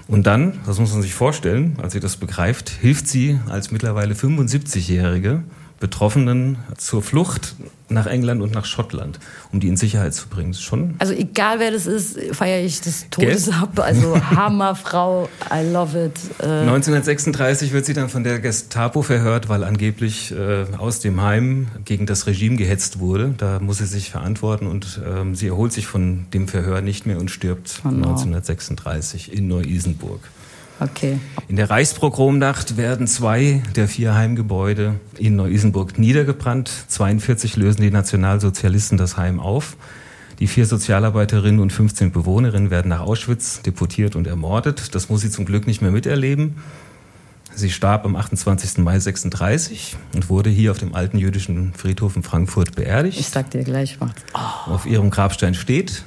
Und 0.08 0.26
dann, 0.26 0.62
das 0.66 0.80
muss 0.80 0.92
man 0.94 1.04
sich 1.04 1.14
vorstellen, 1.14 1.78
als 1.80 1.94
sie 1.94 2.00
das 2.00 2.18
begreift, 2.18 2.70
hilft 2.70 3.08
sie 3.08 3.40
als 3.48 3.70
mittlerweile 3.70 4.16
75-Jährige 4.16 5.44
Betroffenen 5.80 6.58
zur 6.78 7.02
Flucht 7.02 7.56
nach 7.90 8.08
England 8.08 8.42
und 8.42 8.54
nach 8.54 8.66
Schottland, 8.66 9.20
um 9.52 9.60
die 9.60 9.68
in 9.68 9.78
Sicherheit 9.78 10.14
zu 10.14 10.28
bringen. 10.28 10.54
Schon 10.54 10.96
also 11.00 11.14
egal 11.14 11.60
wer 11.60 11.72
das 11.72 11.86
ist, 11.86 12.20
feiere 12.34 12.64
ich 12.64 12.82
das 12.82 13.08
Todes 13.12 13.50
ab. 13.50 13.80
Also 13.80 14.20
Hammerfrau, 14.20 15.30
I 15.52 15.72
love 15.72 16.06
it. 16.06 16.20
Äh 16.40 16.62
1936 16.62 17.74
wird 17.74 17.86
sie 17.86 17.94
dann 17.94 18.10
von 18.10 18.24
der 18.24 18.40
Gestapo 18.40 19.02
verhört, 19.02 19.50
weil 19.50 19.64
angeblich 19.64 20.32
äh, 20.32 20.66
aus 20.78 21.00
dem 21.00 21.22
Heim 21.22 21.68
gegen 21.84 22.06
das 22.06 22.26
Regime 22.26 22.56
gehetzt 22.56 23.00
wurde. 23.00 23.36
Da 23.38 23.60
muss 23.60 23.78
sie 23.78 23.86
sich 23.86 24.10
verantworten 24.10 24.68
und 24.68 25.02
ähm, 25.06 25.36
sie 25.36 25.48
erholt 25.48 25.74
sich 25.74 25.86
von 25.88 26.26
dem 26.34 26.48
Verhör 26.48 26.82
nicht 26.82 27.06
mehr 27.06 27.20
und 27.20 27.30
stirbt 27.30 27.82
no. 27.84 27.92
1936 27.92 29.32
in 29.32 29.48
Neu-Isenburg. 29.48 30.22
Okay. 30.80 31.20
In 31.48 31.56
der 31.56 31.70
Reichspogromnacht 31.70 32.76
werden 32.78 33.08
zwei 33.08 33.64
der 33.76 33.88
vier 33.88 34.16
Heimgebäude 34.16 34.96
in 35.18 35.36
Neu-Isenburg 35.36 35.98
niedergebrannt. 35.98 36.70
42 36.88 37.56
lösen 37.56 37.82
die 37.82 37.92
Nationalsozialisten 37.92 38.98
das 38.98 39.18
Heim 39.18 39.40
auf. 39.40 39.78
Die 40.40 40.48
vier 40.48 40.66
Sozialarbeiterinnen 40.66 41.62
und 41.62 41.72
15 41.72 42.12
Bewohnerinnen 42.12 42.70
werden 42.70 42.90
nach 42.90 43.00
Auschwitz 43.00 43.62
deportiert 43.62 44.18
und 44.18 44.28
ermordet. 44.28 44.94
Das 44.94 45.08
muss 45.08 45.22
sie 45.22 45.30
zum 45.30 45.46
Glück 45.46 45.66
nicht 45.66 45.82
mehr 45.82 45.92
miterleben. 45.92 46.56
Sie 47.54 47.72
starb 47.72 48.04
am 48.04 48.18
28. 48.18 48.80
Mai 48.80 49.00
36 49.00 49.96
und 50.14 50.30
wurde 50.30 50.50
hier 50.50 50.72
auf 50.72 50.78
dem 50.78 50.94
alten 50.94 51.18
jüdischen 51.18 51.74
Friedhof 51.74 52.18
in 52.18 52.24
Frankfurt 52.24 52.76
beerdigt. 52.76 53.18
Ich 53.18 53.30
sag 53.30 53.50
dir 53.50 53.64
gleich 53.64 54.02
was. 54.02 54.12
Oh. 54.34 54.74
Auf 54.74 54.86
ihrem 54.86 55.10
Grabstein 55.10 55.54
steht. 55.54 56.04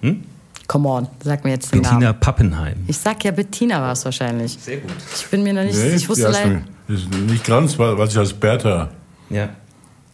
Hm? 0.00 0.24
Come 0.66 0.88
on, 0.88 1.08
sag 1.22 1.44
mir 1.44 1.50
jetzt 1.50 1.72
den 1.72 1.82
Bettina 1.82 2.00
Namen. 2.00 2.20
Pappenheim. 2.20 2.84
Ich 2.86 2.98
sag 2.98 3.24
ja, 3.24 3.30
Bettina 3.30 3.80
war 3.80 3.92
es 3.92 4.04
wahrscheinlich. 4.04 4.58
Sehr 4.60 4.78
gut. 4.78 4.92
Ich 5.14 5.26
bin 5.28 5.42
mir 5.42 5.52
noch 5.52 5.62
nicht, 5.62 5.76
nee, 5.76 5.94
ich 5.94 6.08
wusste 6.08 6.28
leider. 6.28 6.62
Nicht 6.88 7.44
ganz, 7.44 7.78
weil, 7.78 7.96
weil 7.96 8.10
sie 8.10 8.18
heißt 8.18 8.38
Bertha. 8.40 8.90
Ja. 9.30 9.48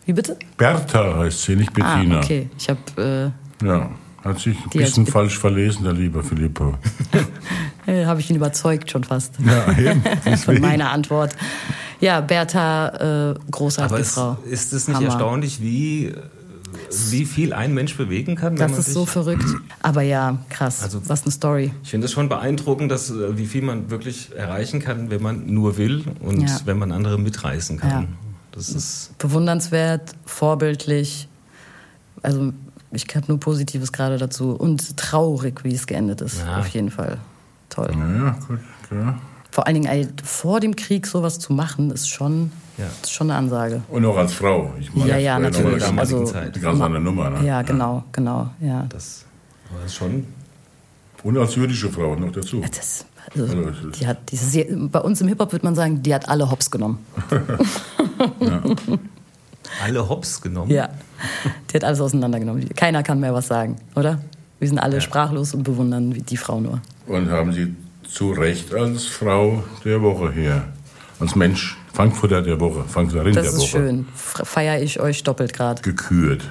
Wie 0.04 0.12
bitte? 0.12 0.36
Bertha 0.56 1.18
heißt 1.18 1.42
sie, 1.42 1.56
nicht 1.56 1.72
Bettina. 1.72 2.16
Ah, 2.16 2.18
okay. 2.18 2.50
Ich 2.58 2.68
habe. 2.68 3.32
Äh, 3.62 3.66
ja, 3.66 3.90
hat 4.24 4.38
sich 4.38 4.56
ein 4.56 4.70
bisschen 4.70 5.06
falsch 5.06 5.38
verlesen, 5.38 5.84
der 5.84 5.94
liebe 5.94 6.22
Filippo. 6.22 6.74
habe 7.86 8.20
ich 8.20 8.30
ihn 8.30 8.36
überzeugt 8.36 8.90
schon 8.90 9.04
fast. 9.04 9.34
Ja, 9.44 9.76
eben. 9.76 10.02
Von 10.36 10.60
meiner 10.60 10.90
Antwort. 10.90 11.34
Ja, 12.00 12.20
Bertha, 12.20 13.30
äh, 13.30 13.34
großartige 13.50 13.94
Aber 13.94 14.04
Frau. 14.04 14.36
Ist 14.44 14.72
es 14.72 14.88
nicht 14.88 14.96
Hammer. 14.96 15.06
erstaunlich, 15.08 15.60
wie 15.60 16.12
wie 17.10 17.24
viel 17.24 17.52
ein 17.52 17.74
Mensch 17.74 17.96
bewegen 17.96 18.36
kann. 18.36 18.56
Das 18.56 18.78
ist 18.78 18.92
so 18.92 19.06
verrückt. 19.06 19.44
Aber 19.82 20.02
ja, 20.02 20.38
krass. 20.48 20.82
Also, 20.82 21.00
Was 21.08 21.22
eine 21.22 21.32
Story. 21.32 21.72
Ich 21.82 21.90
finde 21.90 22.06
es 22.06 22.12
schon 22.12 22.28
beeindruckend, 22.28 22.90
dass, 22.90 23.10
äh, 23.10 23.36
wie 23.36 23.46
viel 23.46 23.62
man 23.62 23.90
wirklich 23.90 24.34
erreichen 24.34 24.80
kann, 24.80 25.10
wenn 25.10 25.22
man 25.22 25.46
nur 25.46 25.76
will 25.76 26.04
und 26.20 26.42
ja. 26.42 26.60
wenn 26.64 26.78
man 26.78 26.92
andere 26.92 27.18
mitreißen 27.18 27.78
kann. 27.78 27.90
Ja. 27.90 28.04
Das 28.52 28.68
ist 28.68 29.16
bewundernswert, 29.18 30.14
vorbildlich. 30.26 31.28
Also 32.22 32.52
ich 32.92 33.06
habe 33.14 33.26
nur 33.28 33.40
Positives 33.40 33.92
gerade 33.92 34.18
dazu. 34.18 34.52
Und 34.52 34.96
traurig, 34.96 35.64
wie 35.64 35.74
es 35.74 35.86
geendet 35.86 36.20
ist. 36.20 36.40
Ja. 36.40 36.58
Auf 36.58 36.68
jeden 36.68 36.90
Fall. 36.90 37.18
Toll. 37.70 37.90
Ja, 37.96 38.38
gut, 38.46 38.60
klar. 38.86 39.18
Vor 39.50 39.66
allen 39.66 39.74
Dingen 39.74 39.86
ey, 39.86 40.08
vor 40.22 40.60
dem 40.60 40.76
Krieg 40.76 41.06
sowas 41.06 41.38
zu 41.38 41.52
machen, 41.52 41.90
ist 41.90 42.08
schon 42.08 42.52
ja. 42.78 42.84
Das 42.84 43.10
ist 43.10 43.12
schon 43.12 43.30
eine 43.30 43.38
Ansage. 43.38 43.82
Und 43.88 44.04
auch 44.04 44.16
als 44.16 44.32
Frau. 44.32 44.72
Ich 44.80 44.92
meine, 44.94 45.10
ja, 45.10 45.18
ja, 45.18 45.38
natürlich. 45.38 45.84
Also, 45.96 46.24
Zeit. 46.24 46.56
Die 46.56 46.60
ganz 46.60 46.80
andere 46.80 47.02
Nummer. 47.02 47.30
Ne? 47.30 47.46
Ja, 47.46 47.62
genau, 47.62 48.04
genau. 48.12 48.50
Ja. 48.60 48.86
Das 48.88 49.24
war 49.70 49.88
schon. 49.88 50.26
Und 51.22 51.38
als 51.38 51.54
jüdische 51.54 51.90
Frau 51.90 52.16
noch 52.16 52.32
dazu. 52.32 52.60
Ja, 52.60 52.68
das, 52.68 53.06
also, 53.34 53.44
also, 53.44 53.90
die 53.90 54.06
hat 54.06 54.18
dieses, 54.30 54.56
bei 54.90 55.00
uns 55.00 55.20
im 55.20 55.28
Hip-Hop 55.28 55.52
würde 55.52 55.64
man 55.64 55.74
sagen, 55.74 56.02
die 56.02 56.14
hat 56.14 56.28
alle 56.28 56.50
Hops 56.50 56.70
genommen. 56.70 57.04
ja. 58.40 58.62
Alle 59.82 60.08
Hops 60.08 60.40
genommen? 60.40 60.70
Ja, 60.70 60.88
die 61.70 61.74
hat 61.74 61.84
alles 61.84 62.00
auseinandergenommen. 62.00 62.68
Keiner 62.70 63.02
kann 63.02 63.20
mehr 63.20 63.32
was 63.32 63.46
sagen, 63.46 63.76
oder? 63.94 64.20
Wir 64.58 64.68
sind 64.68 64.78
alle 64.78 64.94
ja. 64.94 65.00
sprachlos 65.00 65.54
und 65.54 65.62
bewundern 65.62 66.10
die 66.10 66.36
Frau 66.36 66.60
nur. 66.60 66.80
Und 67.06 67.30
haben 67.30 67.52
Sie 67.52 67.74
zu 68.08 68.32
Recht 68.32 68.74
als 68.74 69.06
Frau 69.06 69.62
der 69.84 70.02
Woche 70.02 70.32
hier, 70.32 70.64
als 71.18 71.34
Mensch 71.34 71.76
Frankfurter 71.92 72.42
der 72.42 72.58
Woche, 72.58 72.84
Frankfurterin 72.88 73.34
der 73.34 73.44
Woche. 73.44 73.52
Das 73.52 73.62
ist 73.62 73.68
schön. 73.68 74.06
Feiere 74.14 74.80
ich 74.82 75.00
euch 75.00 75.22
doppelt 75.22 75.52
gerade. 75.52 75.82
Gekürt. 75.82 76.42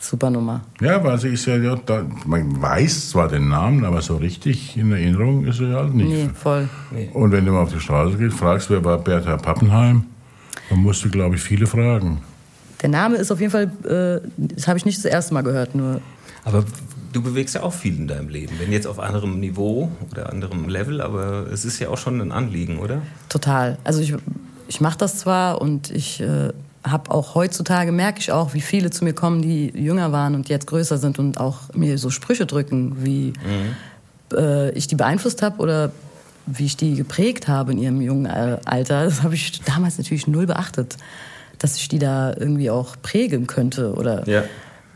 Super 0.00 0.30
Nummer. 0.30 0.62
Ja, 0.80 1.04
weil 1.04 1.18
sie 1.18 1.28
ist 1.28 1.44
ja, 1.46 1.56
ja 1.56 1.76
da, 1.76 2.06
man 2.24 2.60
weiß 2.60 3.10
zwar 3.10 3.28
den 3.28 3.48
Namen, 3.48 3.84
aber 3.84 4.00
so 4.00 4.16
richtig 4.16 4.76
in 4.76 4.90
Erinnerung 4.92 5.44
ist 5.44 5.60
er 5.60 5.68
ja 5.68 5.76
halt 5.76 5.94
nicht. 5.94 6.08
Nee, 6.08 6.30
voll. 6.34 6.68
Nee. 6.90 7.10
Und 7.12 7.32
wenn 7.32 7.44
du 7.44 7.52
mal 7.52 7.62
auf 7.62 7.72
die 7.72 7.80
Straße 7.80 8.16
gehst, 8.16 8.38
fragst, 8.38 8.70
wer 8.70 8.82
war 8.82 8.96
Bertha 8.96 9.36
Pappenheim, 9.36 10.04
dann 10.70 10.78
musst 10.78 11.04
du, 11.04 11.10
glaube 11.10 11.36
ich, 11.36 11.42
viele 11.42 11.66
fragen. 11.66 12.22
Der 12.80 12.88
Name 12.88 13.16
ist 13.16 13.30
auf 13.30 13.40
jeden 13.40 13.52
Fall, 13.52 13.70
äh, 13.84 14.26
das 14.38 14.66
habe 14.66 14.78
ich 14.78 14.86
nicht 14.86 14.96
das 14.98 15.04
erste 15.04 15.34
Mal 15.34 15.42
gehört, 15.42 15.74
nur. 15.74 16.00
Aber 16.44 16.64
du 17.12 17.22
bewegst 17.22 17.54
ja 17.54 17.62
auch 17.62 17.72
viel 17.72 17.96
in 17.96 18.08
deinem 18.08 18.28
Leben, 18.28 18.58
wenn 18.58 18.72
jetzt 18.72 18.86
auf 18.86 18.98
anderem 18.98 19.40
Niveau 19.40 19.90
oder 20.10 20.30
anderem 20.30 20.68
Level, 20.68 21.00
aber 21.00 21.46
es 21.52 21.64
ist 21.64 21.78
ja 21.78 21.88
auch 21.88 21.98
schon 21.98 22.20
ein 22.20 22.32
Anliegen, 22.32 22.78
oder? 22.78 23.02
Total. 23.28 23.78
Also 23.84 24.00
ich, 24.00 24.14
ich 24.68 24.80
mache 24.80 24.98
das 24.98 25.18
zwar 25.18 25.60
und 25.60 25.90
ich 25.90 26.20
äh, 26.20 26.50
habe 26.84 27.10
auch 27.10 27.34
heutzutage, 27.34 27.92
merke 27.92 28.20
ich 28.20 28.32
auch, 28.32 28.54
wie 28.54 28.60
viele 28.60 28.90
zu 28.90 29.04
mir 29.04 29.12
kommen, 29.12 29.42
die 29.42 29.70
jünger 29.70 30.12
waren 30.12 30.34
und 30.34 30.48
jetzt 30.48 30.66
größer 30.66 30.98
sind 30.98 31.18
und 31.18 31.38
auch 31.38 31.72
mir 31.74 31.98
so 31.98 32.10
Sprüche 32.10 32.46
drücken, 32.46 33.04
wie 33.04 33.32
mhm. 33.44 34.36
äh, 34.36 34.70
ich 34.70 34.86
die 34.86 34.96
beeinflusst 34.96 35.42
habe 35.42 35.60
oder 35.60 35.92
wie 36.46 36.66
ich 36.66 36.76
die 36.76 36.94
geprägt 36.94 37.48
habe 37.48 37.72
in 37.72 37.78
ihrem 37.78 38.00
jungen 38.00 38.26
Alter. 38.26 39.04
Das 39.04 39.22
habe 39.22 39.34
ich 39.34 39.60
damals 39.62 39.98
natürlich 39.98 40.26
null 40.26 40.46
beachtet, 40.46 40.96
dass 41.58 41.76
ich 41.76 41.88
die 41.88 41.98
da 41.98 42.34
irgendwie 42.36 42.70
auch 42.70 42.96
prägen 43.02 43.46
könnte 43.46 43.94
oder... 43.94 44.28
Ja 44.28 44.44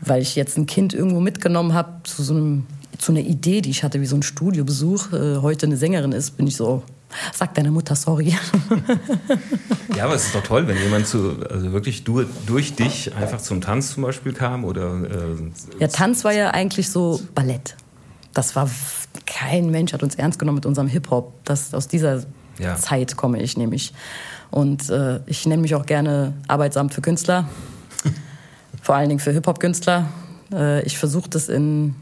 weil 0.05 0.21
ich 0.21 0.35
jetzt 0.35 0.57
ein 0.57 0.65
Kind 0.65 0.93
irgendwo 0.93 1.19
mitgenommen 1.19 1.73
habe 1.73 2.03
zu 2.03 2.23
so 2.23 2.33
einem 2.33 2.65
zu 2.97 3.11
einer 3.11 3.21
Idee, 3.21 3.61
die 3.61 3.69
ich 3.69 3.83
hatte, 3.83 4.01
wie 4.01 4.05
so 4.05 4.15
ein 4.15 4.23
Studiobesuch, 4.23 5.11
äh, 5.11 5.37
heute 5.37 5.65
eine 5.65 5.77
Sängerin 5.77 6.11
ist, 6.11 6.37
bin 6.37 6.47
ich 6.47 6.55
so, 6.55 6.83
sag 7.33 7.53
deiner 7.53 7.71
Mutter 7.71 7.95
sorry. 7.95 8.33
ja, 9.95 10.05
aber 10.05 10.15
es 10.15 10.27
ist 10.27 10.35
doch 10.35 10.43
toll, 10.43 10.67
wenn 10.67 10.77
jemand 10.77 11.07
zu, 11.07 11.37
also 11.49 11.71
wirklich 11.71 12.03
du, 12.03 12.23
durch 12.45 12.75
dich 12.75 13.13
einfach 13.15 13.41
zum 13.41 13.61
Tanz 13.61 13.93
zum 13.93 14.03
Beispiel 14.03 14.33
kam 14.33 14.63
oder. 14.63 15.03
Äh, 15.03 15.81
ja, 15.81 15.87
Tanz 15.87 16.23
war 16.23 16.33
ja 16.33 16.51
eigentlich 16.51 16.89
so 16.89 17.19
Ballett. 17.33 17.75
Das 18.33 18.55
war 18.55 18.69
kein 19.25 19.71
Mensch 19.71 19.93
hat 19.93 20.03
uns 20.03 20.15
ernst 20.15 20.39
genommen 20.39 20.57
mit 20.57 20.65
unserem 20.65 20.87
Hip 20.87 21.09
Hop. 21.09 21.33
Das 21.45 21.73
aus 21.73 21.87
dieser 21.87 22.23
ja. 22.59 22.75
Zeit 22.75 23.15
komme 23.15 23.41
ich 23.41 23.57
nämlich. 23.57 23.93
Und 24.51 24.89
äh, 24.89 25.19
ich 25.25 25.45
nenne 25.45 25.61
mich 25.61 25.75
auch 25.75 25.85
gerne 25.85 26.33
Arbeitsamt 26.47 26.93
für 26.93 27.01
Künstler 27.01 27.47
vor 28.81 28.95
allen 28.95 29.09
Dingen 29.09 29.19
für 29.19 29.31
Hip-Hop-Künstler. 29.31 30.07
Äh, 30.51 30.83
ich 30.83 30.97
versuche 30.97 31.29
das 31.29 31.49
in, 31.49 31.95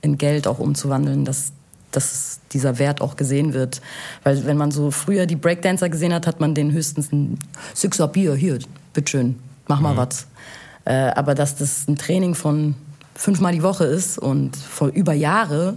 in 0.00 0.18
Geld 0.18 0.46
auch 0.46 0.58
umzuwandeln, 0.58 1.24
dass, 1.24 1.52
dass 1.90 2.40
dieser 2.52 2.78
Wert 2.78 3.00
auch 3.00 3.16
gesehen 3.16 3.52
wird. 3.52 3.80
Weil 4.22 4.44
wenn 4.46 4.56
man 4.56 4.70
so 4.70 4.90
früher 4.90 5.26
die 5.26 5.36
Breakdancer 5.36 5.88
gesehen 5.88 6.12
hat, 6.12 6.26
hat 6.26 6.40
man 6.40 6.54
den 6.54 6.72
höchstens 6.72 7.12
ein 7.12 7.38
Sixer 7.74 8.08
Bier, 8.08 8.34
hier, 8.34 8.58
bitteschön, 8.92 9.38
mach 9.66 9.80
mal 9.80 9.94
mhm. 9.94 9.98
was. 9.98 10.26
Äh, 10.84 10.94
aber 10.94 11.34
dass 11.34 11.56
das 11.56 11.88
ein 11.88 11.96
Training 11.96 12.34
von 12.34 12.74
fünfmal 13.14 13.52
die 13.52 13.62
Woche 13.62 13.84
ist 13.84 14.18
und 14.18 14.56
vor 14.56 14.88
über 14.88 15.12
Jahre, 15.12 15.76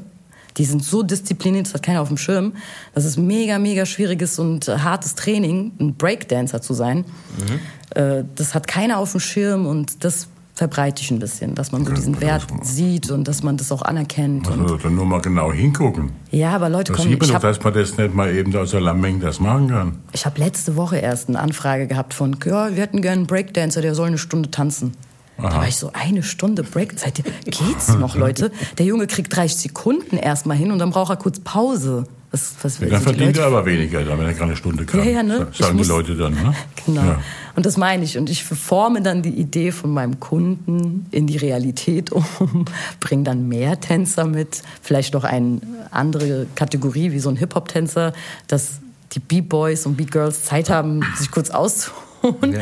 die 0.57 0.65
sind 0.65 0.83
so 0.83 1.03
diszipliniert, 1.03 1.67
das 1.67 1.75
hat 1.75 1.83
keiner 1.83 2.01
auf 2.01 2.07
dem 2.07 2.17
Schirm, 2.17 2.53
dass 2.93 3.05
es 3.05 3.15
mega, 3.15 3.59
mega 3.59 3.85
schwieriges 3.85 4.39
und 4.39 4.67
hartes 4.67 5.15
Training, 5.15 5.71
ein 5.79 5.95
Breakdancer 5.95 6.61
zu 6.61 6.73
sein. 6.73 7.05
Mhm. 7.37 7.59
Äh, 8.01 8.23
das 8.35 8.55
hat 8.55 8.67
keiner 8.67 8.97
auf 8.97 9.11
dem 9.11 9.19
Schirm 9.19 9.65
und 9.65 10.03
das 10.03 10.27
verbreite 10.57 11.03
ich 11.03 11.11
ein 11.11 11.19
bisschen, 11.19 11.53
dass 11.53 11.71
man 11.71 11.85
so 11.85 11.93
diesen 11.93 12.19
Wert 12.19 12.47
sieht 12.63 13.11
und 13.11 13.27
dass 13.27 13.43
man 13.43 13.57
das 13.57 13.71
auch 13.71 13.83
anerkennt. 13.83 14.49
Also 14.49 14.77
dann 14.77 14.95
nur 14.95 15.05
mal 15.05 15.21
genau 15.21 15.53
hingucken. 15.53 16.13
Ja, 16.31 16.55
aber 16.55 16.67
Leute 16.67 16.93
kommen... 16.93 17.15
Ich 17.21 17.33
hab, 17.33 17.43
dass 17.43 17.63
man 17.63 17.73
das 17.75 17.95
nicht 17.95 18.15
mal 18.15 18.33
eben 18.35 18.55
aus 18.55 18.71
der 18.71 18.81
Lameng 18.81 19.19
das 19.19 19.39
machen 19.39 19.69
kann. 19.69 19.99
Ich 20.13 20.25
habe 20.25 20.39
letzte 20.39 20.75
Woche 20.75 20.97
erst 20.97 21.29
eine 21.29 21.39
Anfrage 21.39 21.85
gehabt 21.85 22.15
von, 22.15 22.35
ja, 22.43 22.75
wir 22.75 22.81
hätten 22.81 23.03
gerne 23.03 23.19
einen 23.19 23.27
Breakdancer, 23.27 23.83
der 23.83 23.93
soll 23.93 24.07
eine 24.07 24.17
Stunde 24.17 24.49
tanzen. 24.49 24.93
Aha. 25.37 25.49
Da 25.49 25.55
war 25.57 25.67
ich 25.67 25.75
so, 25.75 25.91
eine 25.93 26.23
Stunde 26.23 26.63
Breakzeit, 26.63 27.23
geht's 27.45 27.89
noch, 27.89 28.15
Leute? 28.15 28.51
Der 28.79 28.87
Junge 28.87 29.05
kriegt 29.05 29.35
30 29.35 29.59
Sekunden 29.59 30.17
erstmal 30.17 30.57
hin 30.57 30.71
und 30.71 30.79
dann 30.79 30.89
braucht 30.89 31.11
er 31.11 31.17
kurz 31.17 31.39
Pause. 31.39 32.05
Was, 32.31 32.55
was 32.61 32.79
ja, 32.79 32.87
dann 32.87 33.01
verdient 33.01 33.37
er 33.37 33.45
aber 33.45 33.65
weniger, 33.65 33.99
wenn 33.99 34.25
er 34.25 34.33
gerade 34.33 34.43
eine 34.43 34.55
Stunde 34.57 34.85
kann. 34.85 34.99
Ja, 34.99 35.05
ja, 35.05 35.23
ne? 35.23 35.47
Sagen 35.53 35.77
muss, 35.77 35.87
die 35.87 35.93
Leute 35.93 36.15
dann, 36.15 36.33
ne? 36.33 36.53
Genau. 36.85 37.01
Ja. 37.01 37.21
Und 37.55 37.65
das 37.65 37.77
meine 37.77 38.03
ich. 38.03 38.17
Und 38.17 38.29
ich 38.29 38.43
forme 38.43 39.01
dann 39.01 39.21
die 39.21 39.29
Idee 39.29 39.71
von 39.71 39.93
meinem 39.93 40.19
Kunden 40.19 41.05
in 41.11 41.25
die 41.25 41.37
Realität 41.37 42.11
um, 42.11 42.25
bringe 42.99 43.23
dann 43.23 43.47
mehr 43.47 43.79
Tänzer 43.79 44.25
mit, 44.25 44.61
vielleicht 44.81 45.13
noch 45.13 45.23
eine 45.23 45.61
andere 45.91 46.47
Kategorie 46.55 47.11
wie 47.11 47.19
so 47.19 47.29
ein 47.29 47.37
Hip-Hop-Tänzer, 47.37 48.13
dass 48.47 48.79
die 49.13 49.19
Beat 49.19 49.47
Boys 49.47 49.85
und 49.85 49.95
Beat 49.95 50.11
Girls 50.11 50.43
Zeit 50.43 50.69
haben, 50.69 51.01
sich 51.17 51.31
kurz 51.31 51.49
auszuholen. 51.49 52.53
Ja. 52.53 52.61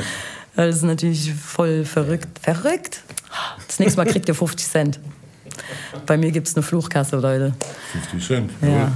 Das 0.55 0.77
ist 0.77 0.83
natürlich 0.83 1.33
voll 1.33 1.85
verrückt. 1.85 2.27
Verrückt? 2.41 3.01
Das 3.67 3.79
nächste 3.79 3.97
Mal 3.97 4.05
kriegt 4.05 4.27
ihr 4.27 4.35
50 4.35 4.67
Cent. 4.67 4.99
Bei 6.05 6.17
mir 6.17 6.31
gibt 6.31 6.47
es 6.47 6.55
eine 6.55 6.63
Fluchkasse, 6.63 7.17
Leute. 7.17 7.53
50 8.11 8.27
Cent. 8.27 8.51
Ja. 8.61 8.91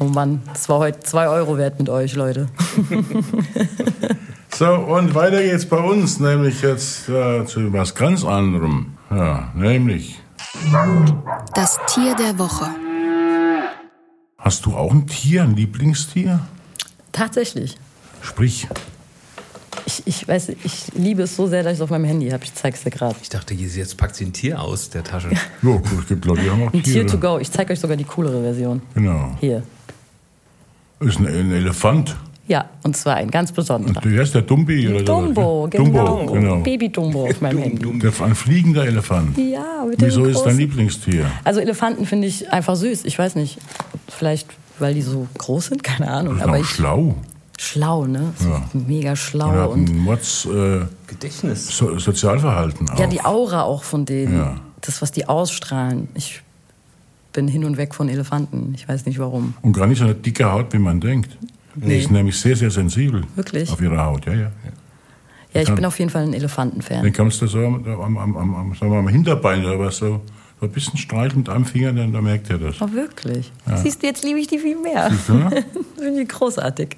Oh 0.00 0.04
Mann, 0.04 0.42
das 0.52 0.68
war 0.68 0.78
heute 0.78 1.00
2 1.00 1.28
Euro 1.28 1.58
wert 1.58 1.78
mit 1.78 1.88
euch, 1.88 2.14
Leute. 2.14 2.48
So, 4.52 4.66
und 4.74 5.14
weiter 5.14 5.42
geht's 5.42 5.64
bei 5.64 5.78
uns, 5.78 6.20
nämlich 6.20 6.60
jetzt 6.60 7.08
äh, 7.08 7.46
zu 7.46 7.72
was 7.72 7.94
ganz 7.94 8.24
anderem. 8.24 8.94
Ja, 9.10 9.52
nämlich, 9.54 10.20
Das 11.54 11.78
Tier 11.86 12.14
der 12.16 12.38
Woche. 12.38 12.66
hast 14.36 14.66
du 14.66 14.74
auch 14.74 14.92
ein 14.92 15.06
Tier, 15.06 15.44
ein 15.44 15.54
Lieblingstier? 15.56 16.40
Tatsächlich. 17.12 17.78
Sprich, 18.20 18.68
Ich, 19.86 20.02
ich 20.06 20.28
weiß, 20.28 20.50
ich 20.50 20.92
liebe 20.94 21.22
es 21.22 21.36
so 21.36 21.46
sehr, 21.46 21.62
dass 21.62 21.72
ich 21.74 21.78
es 21.78 21.82
auf 21.82 21.90
meinem 21.90 22.04
Handy 22.04 22.28
habe. 22.28 22.44
Ich 22.44 22.52
zeig's 22.52 22.82
dir 22.82 22.90
gerade. 22.90 23.16
Ich 23.22 23.30
dachte, 23.30 23.54
jetzt 23.54 23.96
packt 23.96 24.16
sie 24.16 24.26
ein 24.26 24.32
Tier 24.34 24.60
aus 24.60 24.90
der 24.90 25.04
Tasche. 25.04 25.30
ja, 25.62 25.76
gut, 25.76 25.84
es 26.00 26.08
gibt 26.08 26.24
Leute, 26.26 26.42
die 26.42 26.50
haben 26.50 26.68
auch 26.68 26.72
Ein 26.74 26.82
Tier 26.82 27.06
to 27.06 27.16
go. 27.18 27.38
Ich 27.38 27.50
zeige 27.50 27.72
euch 27.72 27.80
sogar 27.80 27.96
die 27.96 28.04
coolere 28.04 28.42
Version. 28.42 28.82
Genau. 28.94 29.36
Hier. 29.40 29.62
Ist 31.00 31.18
ein, 31.18 31.26
ein 31.26 31.52
Elefant. 31.52 32.16
Ja, 32.46 32.68
und 32.82 32.96
zwar 32.96 33.14
ein 33.16 33.30
ganz 33.30 33.52
besonderer. 33.52 34.00
Der 34.00 34.22
ist 34.22 34.34
der 34.34 34.42
Dumbi 34.42 34.88
oder 34.88 34.98
so. 34.98 35.04
Dumbo, 35.04 35.68
genau. 35.70 35.84
Dumbo, 36.18 36.32
genau. 36.32 36.56
Baby 36.60 36.88
Dumbo 36.88 37.26
auf 37.28 37.40
meinem 37.40 37.58
Handy. 37.58 37.98
Der, 38.00 38.12
ein 38.24 38.34
fliegender 38.34 38.84
Elefant. 38.84 39.38
Ja, 39.38 39.84
mit 39.88 40.00
dem 40.00 40.08
Wieso 40.08 40.24
ist 40.24 40.42
dein 40.42 40.56
Lieblingstier? 40.58 41.30
Also 41.44 41.60
Elefanten 41.60 42.06
finde 42.06 42.26
ich 42.26 42.52
einfach 42.52 42.74
süß. 42.74 43.04
Ich 43.04 43.16
weiß 43.18 43.36
nicht, 43.36 43.58
vielleicht 44.08 44.48
weil 44.80 44.94
die 44.94 45.02
so 45.02 45.28
groß 45.38 45.66
sind, 45.66 45.84
keine 45.84 46.10
Ahnung. 46.10 46.36
Ist 46.38 46.42
Aber 46.42 46.52
auch 46.54 46.60
ich 46.60 46.66
schlau. 46.66 47.14
schlau, 47.58 48.06
ne? 48.06 48.32
So 48.38 48.48
Ja. 48.48 48.62
Mega 48.72 49.14
schlau 49.14 49.70
und 49.70 49.88
ein 49.88 49.98
Mords 49.98 50.46
äh, 50.46 50.80
Gedächtnis. 51.06 51.68
so, 51.76 51.98
Sozialverhalten 51.98 52.88
auch. 52.90 52.98
ja, 52.98 53.06
die 53.06 53.22
Aura 53.24 53.62
auch 53.62 53.84
von 53.84 54.06
denen. 54.06 54.36
Ja. 54.38 54.56
Das, 54.80 55.02
was 55.02 55.12
die 55.12 55.28
ausstrahlen. 55.28 56.08
Ich 56.14 56.42
bin 57.32 57.48
hin 57.48 57.64
und 57.64 57.76
weg 57.76 57.94
von 57.94 58.08
Elefanten. 58.08 58.72
Ich 58.74 58.88
weiß 58.88 59.06
nicht 59.06 59.18
warum. 59.18 59.54
Und 59.62 59.72
gar 59.72 59.86
nicht 59.86 59.98
so 59.98 60.04
eine 60.04 60.14
dicke 60.14 60.50
Haut, 60.50 60.72
wie 60.72 60.78
man 60.78 61.00
denkt. 61.00 61.36
Die 61.76 61.86
Nee. 61.86 61.98
ist 62.00 62.10
nämlich 62.10 62.38
sehr, 62.38 62.56
sehr 62.56 62.70
sensibel. 62.70 63.22
Wirklich? 63.36 63.70
Auf 63.70 63.80
ihre 63.80 63.98
Haut, 64.02 64.26
ja, 64.26 64.32
ja. 64.34 64.50
Ja, 65.52 65.60
ich 65.62 65.66
Kann- 65.66 65.76
bin 65.76 65.84
auf 65.84 65.98
jeden 65.98 66.10
Fall 66.10 66.22
ein 66.24 66.32
Elefantenfan. 66.34 67.02
Dann 67.02 67.12
kannst 67.12 67.40
du 67.42 67.46
so 67.46 67.58
am, 67.58 67.84
am, 67.84 68.16
am, 68.18 68.36
am, 68.36 68.54
am, 68.54 68.74
sagen 68.74 68.92
wir 68.92 68.98
am 68.98 69.08
Hinterbein 69.08 69.64
oder 69.64 69.78
was 69.80 69.96
so, 69.98 70.20
so 70.60 70.66
ein 70.66 70.72
bisschen 70.72 70.96
streicheln 70.96 71.38
mit 71.40 71.48
einem 71.48 71.64
Finger, 71.64 71.92
dann, 71.92 72.12
dann 72.12 72.22
merkt 72.22 72.50
er 72.50 72.58
das. 72.58 72.80
Oh, 72.80 72.92
wirklich? 72.92 73.50
Siehst 73.82 74.02
du, 74.02 74.06
jetzt 74.06 74.22
liebe 74.24 74.38
ich 74.38 74.46
die 74.46 74.58
viel 74.58 74.78
mehr. 74.80 75.10
Siehst 75.10 75.28
du, 75.28 75.34
ne? 75.34 75.64
Finde 75.98 76.22
ich 76.22 76.28
großartig. 76.28 76.96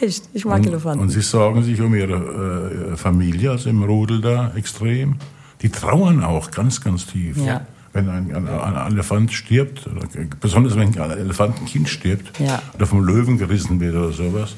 Echt, 0.00 0.28
ich 0.32 0.44
mag 0.44 0.58
Und, 0.60 0.66
Elefanten. 0.68 1.00
und 1.02 1.10
sie 1.10 1.20
sorgen 1.20 1.62
sich 1.62 1.80
um 1.80 1.94
ihre 1.94 2.92
äh, 2.92 2.96
Familie, 2.96 3.50
also 3.52 3.68
im 3.70 3.82
Rudel 3.82 4.20
da, 4.20 4.52
extrem. 4.56 5.16
Die 5.62 5.68
trauern 5.70 6.22
auch 6.24 6.50
ganz, 6.52 6.80
ganz 6.80 7.06
tief. 7.06 7.36
Ja. 7.36 7.66
Wenn 7.92 8.08
ein, 8.08 8.34
ein, 8.34 8.48
ein 8.48 8.92
Elefant 8.92 9.32
stirbt, 9.32 9.86
oder, 9.86 10.06
besonders 10.40 10.76
wenn 10.76 10.98
ein 11.00 11.10
Elefantenkind 11.10 11.88
stirbt, 11.88 12.38
Ja. 12.38 12.60
oder 12.74 12.86
vom 12.86 13.02
Löwen 13.04 13.38
gerissen 13.38 13.80
wird 13.80 13.94
oder 13.94 14.12
sowas, 14.12 14.54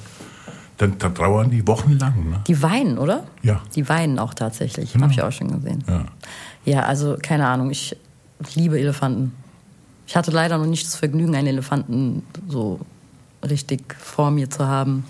dann 0.79 0.99
da 0.99 1.11
trauern 1.11 1.51
die 1.51 1.67
wochenlang. 1.67 2.31
Ne? 2.31 2.41
die 2.47 2.61
weinen, 2.63 2.99
oder? 2.99 3.25
Ja. 3.43 3.61
Die 3.75 3.89
weinen 3.89 4.19
auch 4.19 4.35
tatsächlich. 4.35 4.93
Genau. 4.93 5.05
Habe 5.05 5.13
ich 5.13 5.23
auch 5.23 5.31
schon 5.33 5.49
gesehen. 5.53 5.85
Ja. 5.87 6.05
Ja, 6.65 6.81
also 6.83 7.17
keine 7.23 7.47
Ahnung, 7.47 7.71
ich 7.71 7.97
liebe 8.55 8.79
Elefanten. 8.79 9.33
Ich 10.07 10.17
hatte 10.17 10.31
leider 10.31 10.59
noch 10.59 10.67
nicht 10.67 10.87
das 10.87 10.97
Vergnügen, 10.97 11.35
einen 11.37 11.47
Elefanten 11.47 12.23
so 12.49 12.81
richtig 13.49 13.95
vor 13.99 14.31
mir 14.31 14.51
zu 14.51 14.67
haben. 14.67 15.05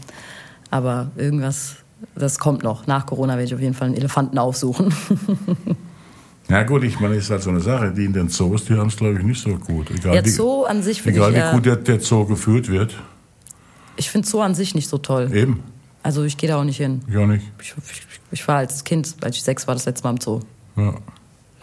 Aber 0.71 1.11
irgendwas, 1.17 1.77
das 2.15 2.39
kommt 2.39 2.63
noch. 2.63 2.87
Nach 2.87 3.07
Corona 3.07 3.33
werde 3.35 3.45
ich 3.45 3.55
auf 3.55 3.61
jeden 3.61 3.75
Fall 3.75 3.87
einen 3.89 3.97
Elefanten 3.97 4.39
aufsuchen. 4.39 4.93
Ja 6.51 6.63
gut, 6.65 6.83
ich 6.85 6.99
meine, 7.01 7.15
ist 7.17 7.31
halt 7.31 7.43
so 7.43 7.51
eine 7.51 7.61
Sache. 7.61 7.93
Die 7.93 8.05
in 8.05 8.13
den 8.13 8.29
Zoos, 8.29 8.65
die 8.65 8.75
haben 8.75 8.89
es, 8.89 8.97
glaube 8.97 9.19
ich, 9.19 9.25
nicht 9.25 9.41
so 9.43 9.51
gut. 9.57 9.91
Egal, 9.91 10.13
Der 10.13 10.25
wie, 10.25 10.31
Zoo 10.31 10.65
an 10.65 10.83
sich 10.83 11.01
finde 11.03 11.19
egal 11.19 11.31
ich, 11.31 11.37
wie 11.37 11.41
eher- 11.41 11.53
gut 11.53 11.67
der, 11.67 11.77
der 11.77 12.01
Zoo 12.01 12.25
geführt 12.27 12.69
wird. 12.69 12.97
ich 13.97 14.11
finde 14.11 14.27
Zoo 14.29 14.41
an 14.41 14.55
sich 14.55 14.75
nicht 14.75 14.89
so 14.89 14.99
toll. 14.99 15.31
Eben, 15.33 15.63
Also 16.03 16.25
ich 16.25 16.37
gehe 16.37 16.49
da 16.49 16.59
auch 16.61 16.65
nicht 16.65 16.79
hin. 16.79 17.03
ja 17.09 17.27
nicht. 17.27 17.45
Ich, 17.61 17.75
ich, 17.91 18.03
ich 18.33 18.49
war 18.49 18.57
als 18.59 18.83
Kind, 18.85 19.15
als 19.23 19.37
ich 19.37 19.43
sechs 19.43 19.67
war, 19.69 19.75
das 19.75 19.85
letzte 19.87 20.05
Mal 20.05 20.11
im 20.11 20.21
Zoo. 20.21 20.41
Ja. 20.77 20.95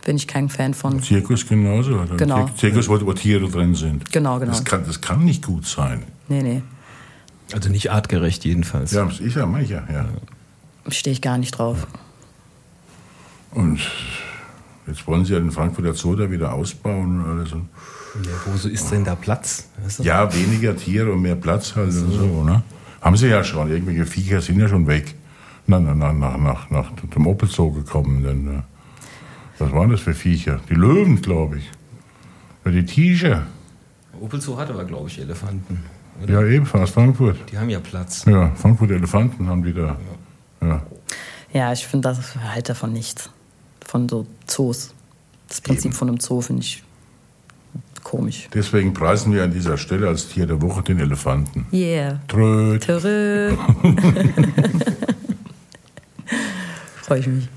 Bin 0.05 0.15
ich 0.15 0.25
kein 0.27 0.47
Fan 0.47 0.73
von. 0.73 1.01
Zirkus 1.03 1.45
genauso. 1.45 2.05
Genau. 2.15 2.45
Zir- 2.45 2.55
Zirkus, 2.55 2.87
wo, 2.87 2.99
wo 3.05 3.11
Tiere 3.13 3.49
drin 3.49 3.75
sind. 3.75 4.09
Genau, 4.13 4.39
genau. 4.39 4.51
Das 4.51 4.63
kann, 4.63 4.85
das 4.85 5.01
kann 5.01 5.25
nicht 5.25 5.45
gut 5.45 5.65
sein. 5.65 6.03
Nee, 6.29 6.43
nee. 6.43 6.61
Also 7.53 7.69
nicht 7.69 7.91
artgerecht 7.91 8.45
jedenfalls. 8.45 8.91
Ja, 8.93 9.03
das 9.05 9.19
ist 9.19 9.35
ja 9.35 9.45
mancher, 9.45 9.85
ja. 9.91 10.05
Stehe 10.89 11.11
ich 11.13 11.21
gar 11.21 11.37
nicht 11.37 11.51
drauf. 11.51 11.87
Und 13.51 13.79
jetzt 14.87 15.05
wollen 15.07 15.25
sie 15.25 15.33
ja 15.33 15.39
den 15.39 15.51
Frankfurter 15.51 15.93
Zoo 15.93 16.15
da 16.15 16.29
wieder 16.31 16.53
ausbauen 16.53 17.23
und 17.23 17.29
alles. 17.39 17.51
Und 17.53 17.69
Ja, 18.23 18.31
wo 18.45 18.57
so 18.57 18.69
ist 18.69 18.89
denn 18.91 19.03
da 19.03 19.15
Platz? 19.15 19.67
Weißt 19.83 19.99
du? 19.99 20.03
ja, 20.03 20.33
weniger 20.33 20.75
Tiere 20.75 21.11
und 21.11 21.21
mehr 21.21 21.35
Platz 21.35 21.75
halt 21.75 21.89
und 21.93 22.11
so, 22.11 22.43
ne? 22.43 22.63
Haben 23.01 23.15
sie 23.17 23.27
ja 23.27 23.43
schon. 23.43 23.69
Irgendwelche 23.69 24.05
Viecher 24.05 24.41
sind 24.41 24.59
ja 24.59 24.67
schon 24.67 24.87
weg. 24.87 25.15
Na, 25.67 25.79
na, 25.79 25.93
na, 25.93 26.11
nach, 26.13 26.37
nach, 26.39 26.69
nach 26.71 26.91
dem 27.15 27.27
Opel 27.27 27.47
Zoo 27.49 27.71
gekommen. 27.71 28.23
Denn, 28.23 28.47
äh, 28.59 28.61
was 29.59 29.71
waren 29.71 29.89
das 29.91 30.01
für 30.01 30.13
Viecher? 30.13 30.59
Die 30.69 30.73
Löwen, 30.75 31.21
glaube 31.21 31.57
ich. 31.57 31.69
Ja, 32.65 32.71
die 32.71 32.85
Tiger. 32.85 33.45
Opel 34.19 34.41
Zoo 34.41 34.57
hat 34.57 34.69
aber, 34.69 34.85
glaube 34.85 35.09
ich, 35.09 35.19
Elefanten. 35.19 35.83
Oder? 36.23 36.41
Ja, 36.41 36.47
ebenfalls 36.47 36.89
Frankfurt. 36.89 37.37
Die 37.51 37.57
haben 37.57 37.69
ja 37.69 37.79
Platz. 37.79 38.25
Ja, 38.25 38.51
Frankfurt 38.55 38.89
Elefanten 38.91 39.47
haben 39.47 39.63
die 39.63 39.73
da. 39.73 39.97
Ja. 40.61 40.81
Ja, 41.53 41.71
ich 41.73 41.85
finde 41.85 42.09
das 42.09 42.35
halt 42.35 42.67
davon 42.69 42.91
nichts. 42.93 43.29
Von 43.87 44.07
so 44.09 44.27
Zoos. 44.45 44.93
Das 45.47 45.61
Prinzip 45.61 45.93
von 45.93 46.09
einem 46.09 46.19
Zoo 46.19 46.41
finde 46.41 46.61
ich 46.61 46.83
komisch. 48.03 48.49
Deswegen 48.53 48.93
preisen 48.93 49.33
wir 49.33 49.43
an 49.45 49.51
dieser 49.53 49.77
Stelle 49.77 50.07
als 50.09 50.27
Tier 50.27 50.45
der 50.45 50.61
Woche 50.61 50.83
den 50.83 50.99
Elefanten. 50.99 51.65
Yeah. 51.71 52.19
Tröd. 52.27 52.83
Freue 57.01 57.19
ich 57.19 57.27
mich. 57.27 57.47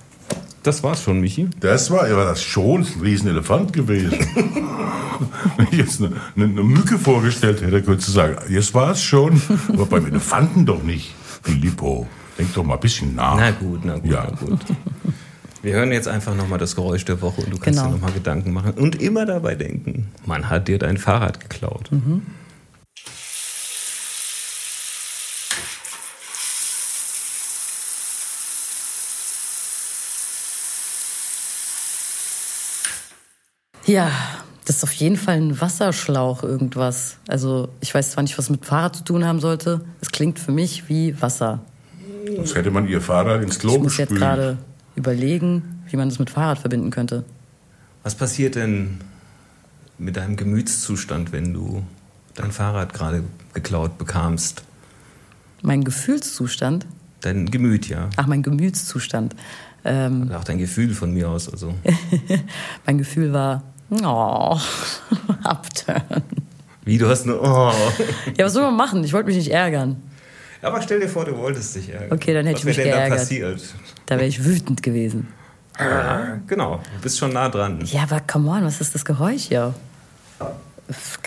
Das 0.62 0.82
war's 0.82 1.02
schon, 1.02 1.20
Michi. 1.20 1.48
Das 1.58 1.90
war, 1.90 2.06
ja, 2.08 2.16
war 2.16 2.26
das 2.26 2.42
schon 2.42 2.82
ein 2.82 3.00
Riesenelefant 3.02 3.72
gewesen. 3.72 4.12
Wenn 5.56 5.66
ich 5.72 5.78
jetzt 5.78 6.00
eine, 6.02 6.12
eine, 6.36 6.44
eine 6.44 6.62
Mücke 6.62 6.98
vorgestellt 6.98 7.62
hätte, 7.62 7.82
könntest 7.82 8.08
du 8.08 8.12
sagen, 8.12 8.36
jetzt 8.50 8.72
war 8.74 8.90
es 8.92 9.02
schon. 9.02 9.40
Aber 9.68 9.86
beim 9.86 10.06
Elefanten 10.06 10.66
doch 10.66 10.82
nicht. 10.82 11.12
Filippo, 11.42 12.06
denk 12.38 12.52
doch 12.54 12.62
mal 12.64 12.74
ein 12.74 12.80
bisschen 12.80 13.14
nach. 13.14 13.36
Na 13.36 13.50
gut, 13.52 13.80
na 13.84 13.94
gut, 13.98 14.04
Ja. 14.10 14.28
na 14.30 14.36
gut. 14.46 14.60
Wir 15.62 15.74
hören 15.74 15.92
jetzt 15.92 16.08
einfach 16.08 16.34
nochmal 16.34 16.58
das 16.58 16.74
Geräusch 16.74 17.04
der 17.04 17.20
Woche 17.20 17.42
und 17.42 17.50
du 17.52 17.58
kannst 17.58 17.78
Genau. 17.78 17.90
dir 17.90 17.96
nochmal 17.96 18.12
Gedanken 18.12 18.52
machen. 18.52 18.72
Und 18.74 19.00
immer 19.02 19.26
dabei 19.26 19.54
denken, 19.54 20.08
man 20.24 20.48
hat 20.48 20.68
dir 20.68 20.78
dein 20.78 20.96
Fahrrad 20.96 21.38
geklaut. 21.40 21.90
Ja, 33.86 34.10
das 34.66 34.76
ist 34.76 34.84
auf 34.84 34.92
jeden 34.92 35.16
Fall 35.16 35.36
ein 35.36 35.60
Wasserschlauch 35.60 36.42
irgendwas. 36.42 37.16
Also 37.28 37.68
ich 37.80 37.94
weiß 37.94 38.12
zwar 38.12 38.22
nicht, 38.22 38.38
was 38.38 38.50
mit 38.50 38.64
Fahrrad 38.64 38.96
zu 38.96 39.04
tun 39.04 39.24
haben 39.24 39.40
sollte. 39.40 39.80
Es 40.00 40.10
klingt 40.12 40.38
für 40.38 40.52
mich 40.52 40.88
wie 40.88 41.20
Wasser. 41.20 41.60
Sonst 42.36 42.54
hätte 42.54 42.70
man 42.70 42.86
ihr 42.86 43.00
Fahrrad 43.00 43.42
ins 43.42 43.58
Klo 43.58 43.74
Ich 43.76 43.82
muss 43.82 43.96
jetzt 43.96 44.10
gespült. 44.10 44.20
gerade 44.20 44.58
überlegen, 44.96 45.82
wie 45.88 45.96
man 45.96 46.08
das 46.08 46.18
mit 46.18 46.30
Fahrrad 46.30 46.58
verbinden 46.58 46.90
könnte. 46.90 47.24
Was 48.02 48.14
passiert 48.14 48.54
denn 48.54 48.98
mit 49.98 50.16
deinem 50.16 50.36
Gemütszustand, 50.36 51.32
wenn 51.32 51.52
du 51.52 51.82
dein 52.34 52.52
Fahrrad 52.52 52.94
gerade 52.94 53.24
geklaut 53.52 53.98
bekamst? 53.98 54.62
Mein 55.62 55.84
Gefühlszustand, 55.84 56.86
Dein 57.20 57.50
Gemüt, 57.50 57.88
ja. 57.88 58.08
ach 58.16 58.26
mein 58.26 58.42
Gemütszustand. 58.42 59.36
Ähm, 59.84 60.24
Oder 60.26 60.38
auch 60.38 60.44
dein 60.44 60.58
Gefühl 60.58 60.94
von 60.94 61.12
mir 61.12 61.28
aus. 61.28 61.50
Also. 61.50 61.74
mein 62.86 62.98
Gefühl 62.98 63.32
war, 63.32 63.62
oh, 63.90 64.58
abturn. 65.42 66.22
Wie, 66.84 66.98
du 66.98 67.08
hast 67.08 67.26
nur. 67.26 67.42
Oh. 67.42 67.72
Ja, 68.38 68.46
was 68.46 68.54
soll 68.54 68.62
man 68.62 68.76
machen? 68.76 69.04
Ich 69.04 69.12
wollte 69.12 69.26
mich 69.26 69.36
nicht 69.36 69.50
ärgern. 69.50 69.96
Aber 70.62 70.82
stell 70.82 71.00
dir 71.00 71.08
vor, 71.08 71.24
du 71.24 71.36
wolltest 71.36 71.74
dich 71.76 71.88
ärgern. 71.88 72.12
Okay, 72.12 72.34
dann 72.34 72.44
hätte 72.46 72.56
Was 72.56 72.60
ich 72.60 72.66
mich 72.66 72.76
wäre 72.76 72.88
denn 72.88 72.94
da 72.96 73.00
geärgert. 73.06 73.18
passiert? 73.18 73.74
Da 74.06 74.16
wäre 74.16 74.26
ich 74.26 74.44
wütend 74.44 74.82
gewesen. 74.82 75.28
Ja, 75.78 76.38
genau, 76.46 76.76
du 76.96 77.00
bist 77.02 77.18
schon 77.18 77.32
nah 77.32 77.48
dran. 77.48 77.80
Ja, 77.86 78.02
aber 78.02 78.20
come 78.20 78.50
on, 78.50 78.64
was 78.64 78.80
ist 78.80 78.94
das 78.94 79.04
Geräusch 79.04 79.44
hier? 79.44 79.74
Pff, 80.90 81.18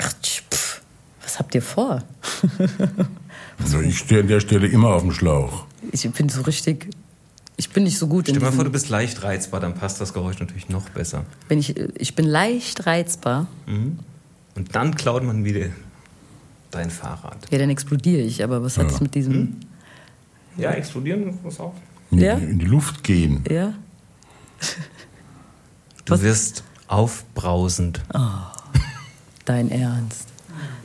Was 1.23 1.39
habt 1.39 1.55
ihr 1.55 1.61
vor? 1.61 2.03
Also 3.59 3.81
ich 3.81 3.99
stehe 3.99 4.21
an 4.21 4.27
der 4.27 4.39
Stelle 4.39 4.67
immer 4.67 4.89
auf 4.89 5.03
dem 5.03 5.11
Schlauch. 5.11 5.65
Ich 5.91 6.09
bin 6.11 6.27
so 6.27 6.41
richtig. 6.41 6.89
Ich 7.55 7.69
bin 7.69 7.83
nicht 7.83 7.99
so 7.99 8.07
gut 8.07 8.25
Stell 8.25 8.33
in 8.35 8.39
dir 8.39 8.45
mal 8.47 8.51
vor, 8.51 8.63
du 8.63 8.71
bist 8.71 8.89
leicht 8.89 9.21
reizbar, 9.23 9.59
dann 9.59 9.75
passt 9.75 10.01
das 10.01 10.11
Geräusch 10.11 10.39
natürlich 10.39 10.69
noch 10.69 10.89
besser. 10.89 11.23
bin 11.47 11.59
ich, 11.59 11.77
ich 11.77 12.15
bin 12.15 12.25
leicht 12.25 12.87
reizbar. 12.87 13.45
Und 13.67 14.75
dann 14.75 14.95
klaut 14.95 15.23
man 15.23 15.45
wieder 15.45 15.67
dein 16.75 16.89
Fahrrad. 16.89 17.37
Ja, 17.51 17.57
dann 17.57 17.69
explodiere 17.69 18.21
ich, 18.21 18.43
aber 18.43 18.63
was 18.63 18.77
hat 18.77 18.91
es 18.91 18.99
mit 19.01 19.13
diesem. 19.15 19.33
Hm? 19.33 19.55
Ja, 20.57 20.71
explodieren 20.71 21.37
muss 21.43 21.59
auch. 21.59 21.73
In, 22.11 22.19
Ja? 22.19 22.33
in 22.33 22.59
die 22.59 22.65
Luft 22.65 23.03
gehen. 23.03 23.43
Ja? 23.49 23.73
Du 26.05 26.21
wirst 26.21 26.63
aufbrausend. 26.87 28.01
Dein 29.45 29.71
Ernst. 29.71 30.27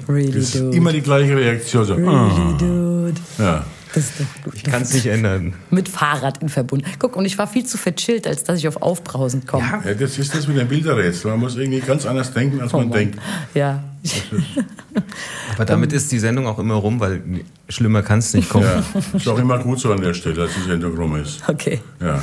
Really, 0.09 0.33
Das 0.33 0.45
ist 0.45 0.55
dude. 0.55 0.77
immer 0.77 0.93
die 0.93 1.03
gleiche 1.03 1.37
Reaktion. 1.37 1.85
So, 1.85 1.95
really, 1.95 2.09
ah. 2.09 2.57
dude. 2.59 3.21
ja. 3.39 3.65
Das 3.95 4.05
ist 4.05 4.21
doch 4.21 4.45
gut. 4.45 4.55
Ich 4.55 4.65
kann 4.65 4.83
es 4.83 4.93
nicht 4.93 5.07
ändern. 5.07 5.55
Mit 5.71 5.89
Fahrrad 5.89 6.43
in 6.43 6.49
Verbund. 6.51 6.85
Guck, 6.99 7.17
und 7.17 7.25
ich 7.25 7.37
war 7.39 7.47
viel 7.47 7.65
zu 7.65 7.79
verchillt, 7.79 8.27
als 8.27 8.45
dass 8.45 8.59
ich 8.59 8.69
auf 8.69 8.83
Aufbrausend 8.83 9.47
komme. 9.47 9.65
ja, 9.85 9.95
das 9.95 10.19
ist 10.19 10.35
das 10.35 10.47
mit 10.47 10.59
dem 10.59 10.69
Bilderrätsel. 10.69 11.31
Man 11.31 11.41
muss 11.41 11.57
irgendwie 11.57 11.81
ganz 11.81 12.05
anders 12.05 12.33
denken, 12.33 12.61
als 12.61 12.73
man 12.73 12.83
Oh 12.85 12.89
Mann. 12.89 12.99
denkt. 12.99 13.19
Ja. 13.55 13.83
Aber 15.55 15.65
damit 15.65 15.93
ist 15.93 16.13
die 16.13 16.19
Sendung 16.19 16.47
auch 16.47 16.59
immer 16.59 16.75
rum, 16.75 17.01
weil 17.01 17.23
schlimmer 17.69 18.03
kann 18.03 18.19
es 18.21 18.35
nicht 18.35 18.49
kommen. 18.49 18.65
Ja, 18.65 18.83
ist 19.15 19.29
auch 19.29 19.39
immer 19.39 19.59
gut 19.59 19.79
so 19.81 19.93
an 19.93 20.01
der 20.01 20.15
Stelle, 20.15 20.43
als 20.43 20.53
die 20.55 20.69
Sendung 20.69 20.97
rum 20.97 21.17
ist. 21.17 21.43
Okay. 21.49 21.81
Ja. 22.01 22.23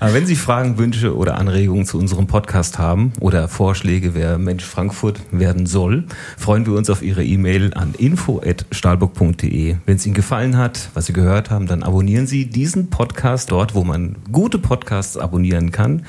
Aber 0.00 0.14
wenn 0.14 0.26
Sie 0.26 0.36
Fragen, 0.36 0.78
Wünsche 0.78 1.16
oder 1.16 1.36
Anregungen 1.38 1.84
zu 1.84 1.98
unserem 1.98 2.26
Podcast 2.26 2.78
haben 2.78 3.12
oder 3.20 3.48
Vorschläge, 3.48 4.14
wer 4.14 4.38
Mensch 4.38 4.64
Frankfurt 4.64 5.20
werden 5.30 5.66
soll, 5.66 6.04
freuen 6.36 6.66
wir 6.66 6.74
uns 6.74 6.90
auf 6.90 7.02
Ihre 7.02 7.24
E-Mail 7.24 7.74
an 7.74 7.94
info.stahlburg.de. 7.96 9.76
Wenn 9.84 9.96
es 9.96 10.06
Ihnen 10.06 10.14
gefallen 10.14 10.56
hat, 10.56 10.90
was 10.94 11.06
Sie 11.06 11.12
gehört 11.12 11.50
haben, 11.50 11.66
dann 11.66 11.82
abonnieren 11.82 12.26
Sie 12.26 12.46
diesen 12.46 12.90
Podcast 12.90 13.50
dort, 13.50 13.74
wo 13.74 13.84
man 13.84 14.16
gute 14.30 14.58
Podcasts 14.58 15.16
abonnieren 15.16 15.72
kann. 15.72 16.06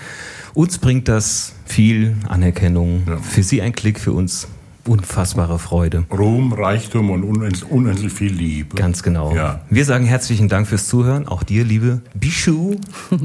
Uns 0.54 0.78
bringt 0.80 1.08
das 1.08 1.54
viel 1.66 2.16
Anerkennung. 2.28 3.04
Ja. 3.08 3.18
Für 3.18 3.44
Sie 3.44 3.62
ein 3.62 3.74
Klick, 3.74 4.00
für 4.00 4.12
uns 4.12 4.48
unfassbare 4.88 5.60
Freude. 5.60 6.06
Ruhm, 6.12 6.54
Reichtum 6.54 7.10
und 7.12 7.24
unendlich, 7.24 7.70
unendlich 7.70 8.14
viel 8.14 8.34
Liebe. 8.34 8.76
Ganz 8.76 9.04
genau. 9.04 9.36
Ja. 9.36 9.62
Wir 9.70 9.86
sagen 9.86 10.06
herzlichen 10.06 10.50
Dank 10.50 10.68
fürs 10.68 10.88
Zuhören. 10.88 11.28
Auch 11.28 11.44
dir, 11.44 11.64
liebe 11.64 12.02
Bichu. 12.14 12.76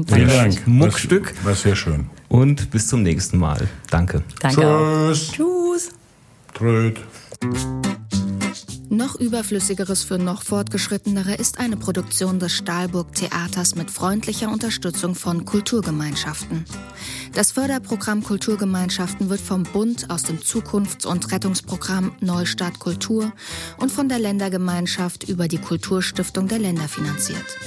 Vielen 0.07 0.27
Dank. 0.27 0.67
Muckstück. 0.67 1.33
War, 1.43 1.51
war 1.51 1.55
sehr 1.55 1.75
schön. 1.75 2.07
Und 2.27 2.71
bis 2.71 2.87
zum 2.87 3.03
nächsten 3.03 3.37
Mal. 3.37 3.67
Danke. 3.89 4.23
Danke 4.39 4.67
auch. 4.67 5.11
Tschüss. 5.13 5.31
Tschüss. 5.31 5.91
Tröd. 6.53 6.99
Noch 8.93 9.15
überflüssigeres 9.15 10.03
für 10.03 10.19
noch 10.19 10.43
fortgeschrittenere 10.43 11.33
ist 11.33 11.57
eine 11.57 11.77
Produktion 11.77 12.37
des 12.37 12.51
Stahlburg 12.53 13.11
Theaters 13.15 13.73
mit 13.73 13.89
freundlicher 13.89 14.49
Unterstützung 14.51 15.15
von 15.15 15.45
Kulturgemeinschaften. 15.45 16.63
Das 17.33 17.49
Förderprogramm 17.49 18.23
Kulturgemeinschaften 18.23 19.31
wird 19.31 19.41
vom 19.41 19.63
Bund 19.63 20.11
aus 20.11 20.21
dem 20.21 20.43
Zukunfts- 20.43 21.07
und 21.07 21.31
Rettungsprogramm 21.31 22.15
Neustart 22.19 22.77
Kultur 22.77 23.33
und 23.79 23.91
von 23.91 24.09
der 24.09 24.19
Ländergemeinschaft 24.19 25.27
über 25.27 25.47
die 25.47 25.57
Kulturstiftung 25.57 26.47
der 26.47 26.59
Länder 26.59 26.87
finanziert. 26.87 27.57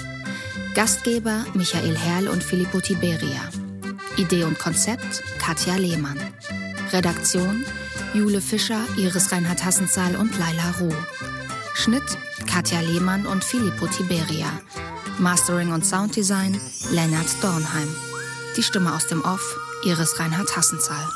Gastgeber 0.75 1.45
Michael 1.55 1.97
Herrl 1.97 2.29
und 2.29 2.45
Filippo 2.45 2.81
Tiberia. 2.81 3.51
Idee 4.17 4.45
und 4.45 4.61
Konzept 4.61 5.25
Katja 5.41 5.75
Lehmann. 5.75 6.21
Redaktion 6.93 7.65
Jule 8.17 8.41
Fischer, 8.41 8.81
Iris 8.97 9.31
Reinhard 9.31 9.63
Hassenzahl 9.63 10.17
und 10.17 10.39
Laila 10.39 10.71
Ruh. 10.81 10.95
Schnitt 11.77 12.17
Katja 12.47 12.81
Lehmann 12.81 13.27
und 13.27 13.45
Filippo 13.45 13.87
Tiberia. 13.87 14.51
Mastering 15.19 15.73
und 15.73 15.85
Sounddesign 15.85 16.59
Lennart 16.91 17.29
Dornheim. 17.43 17.95
Die 18.57 18.63
Stimme 18.63 18.95
aus 18.95 19.07
dem 19.07 19.23
Off 19.23 19.59
Iris 19.85 20.19
Reinhard 20.19 20.57
Hassenzahl. 20.57 21.07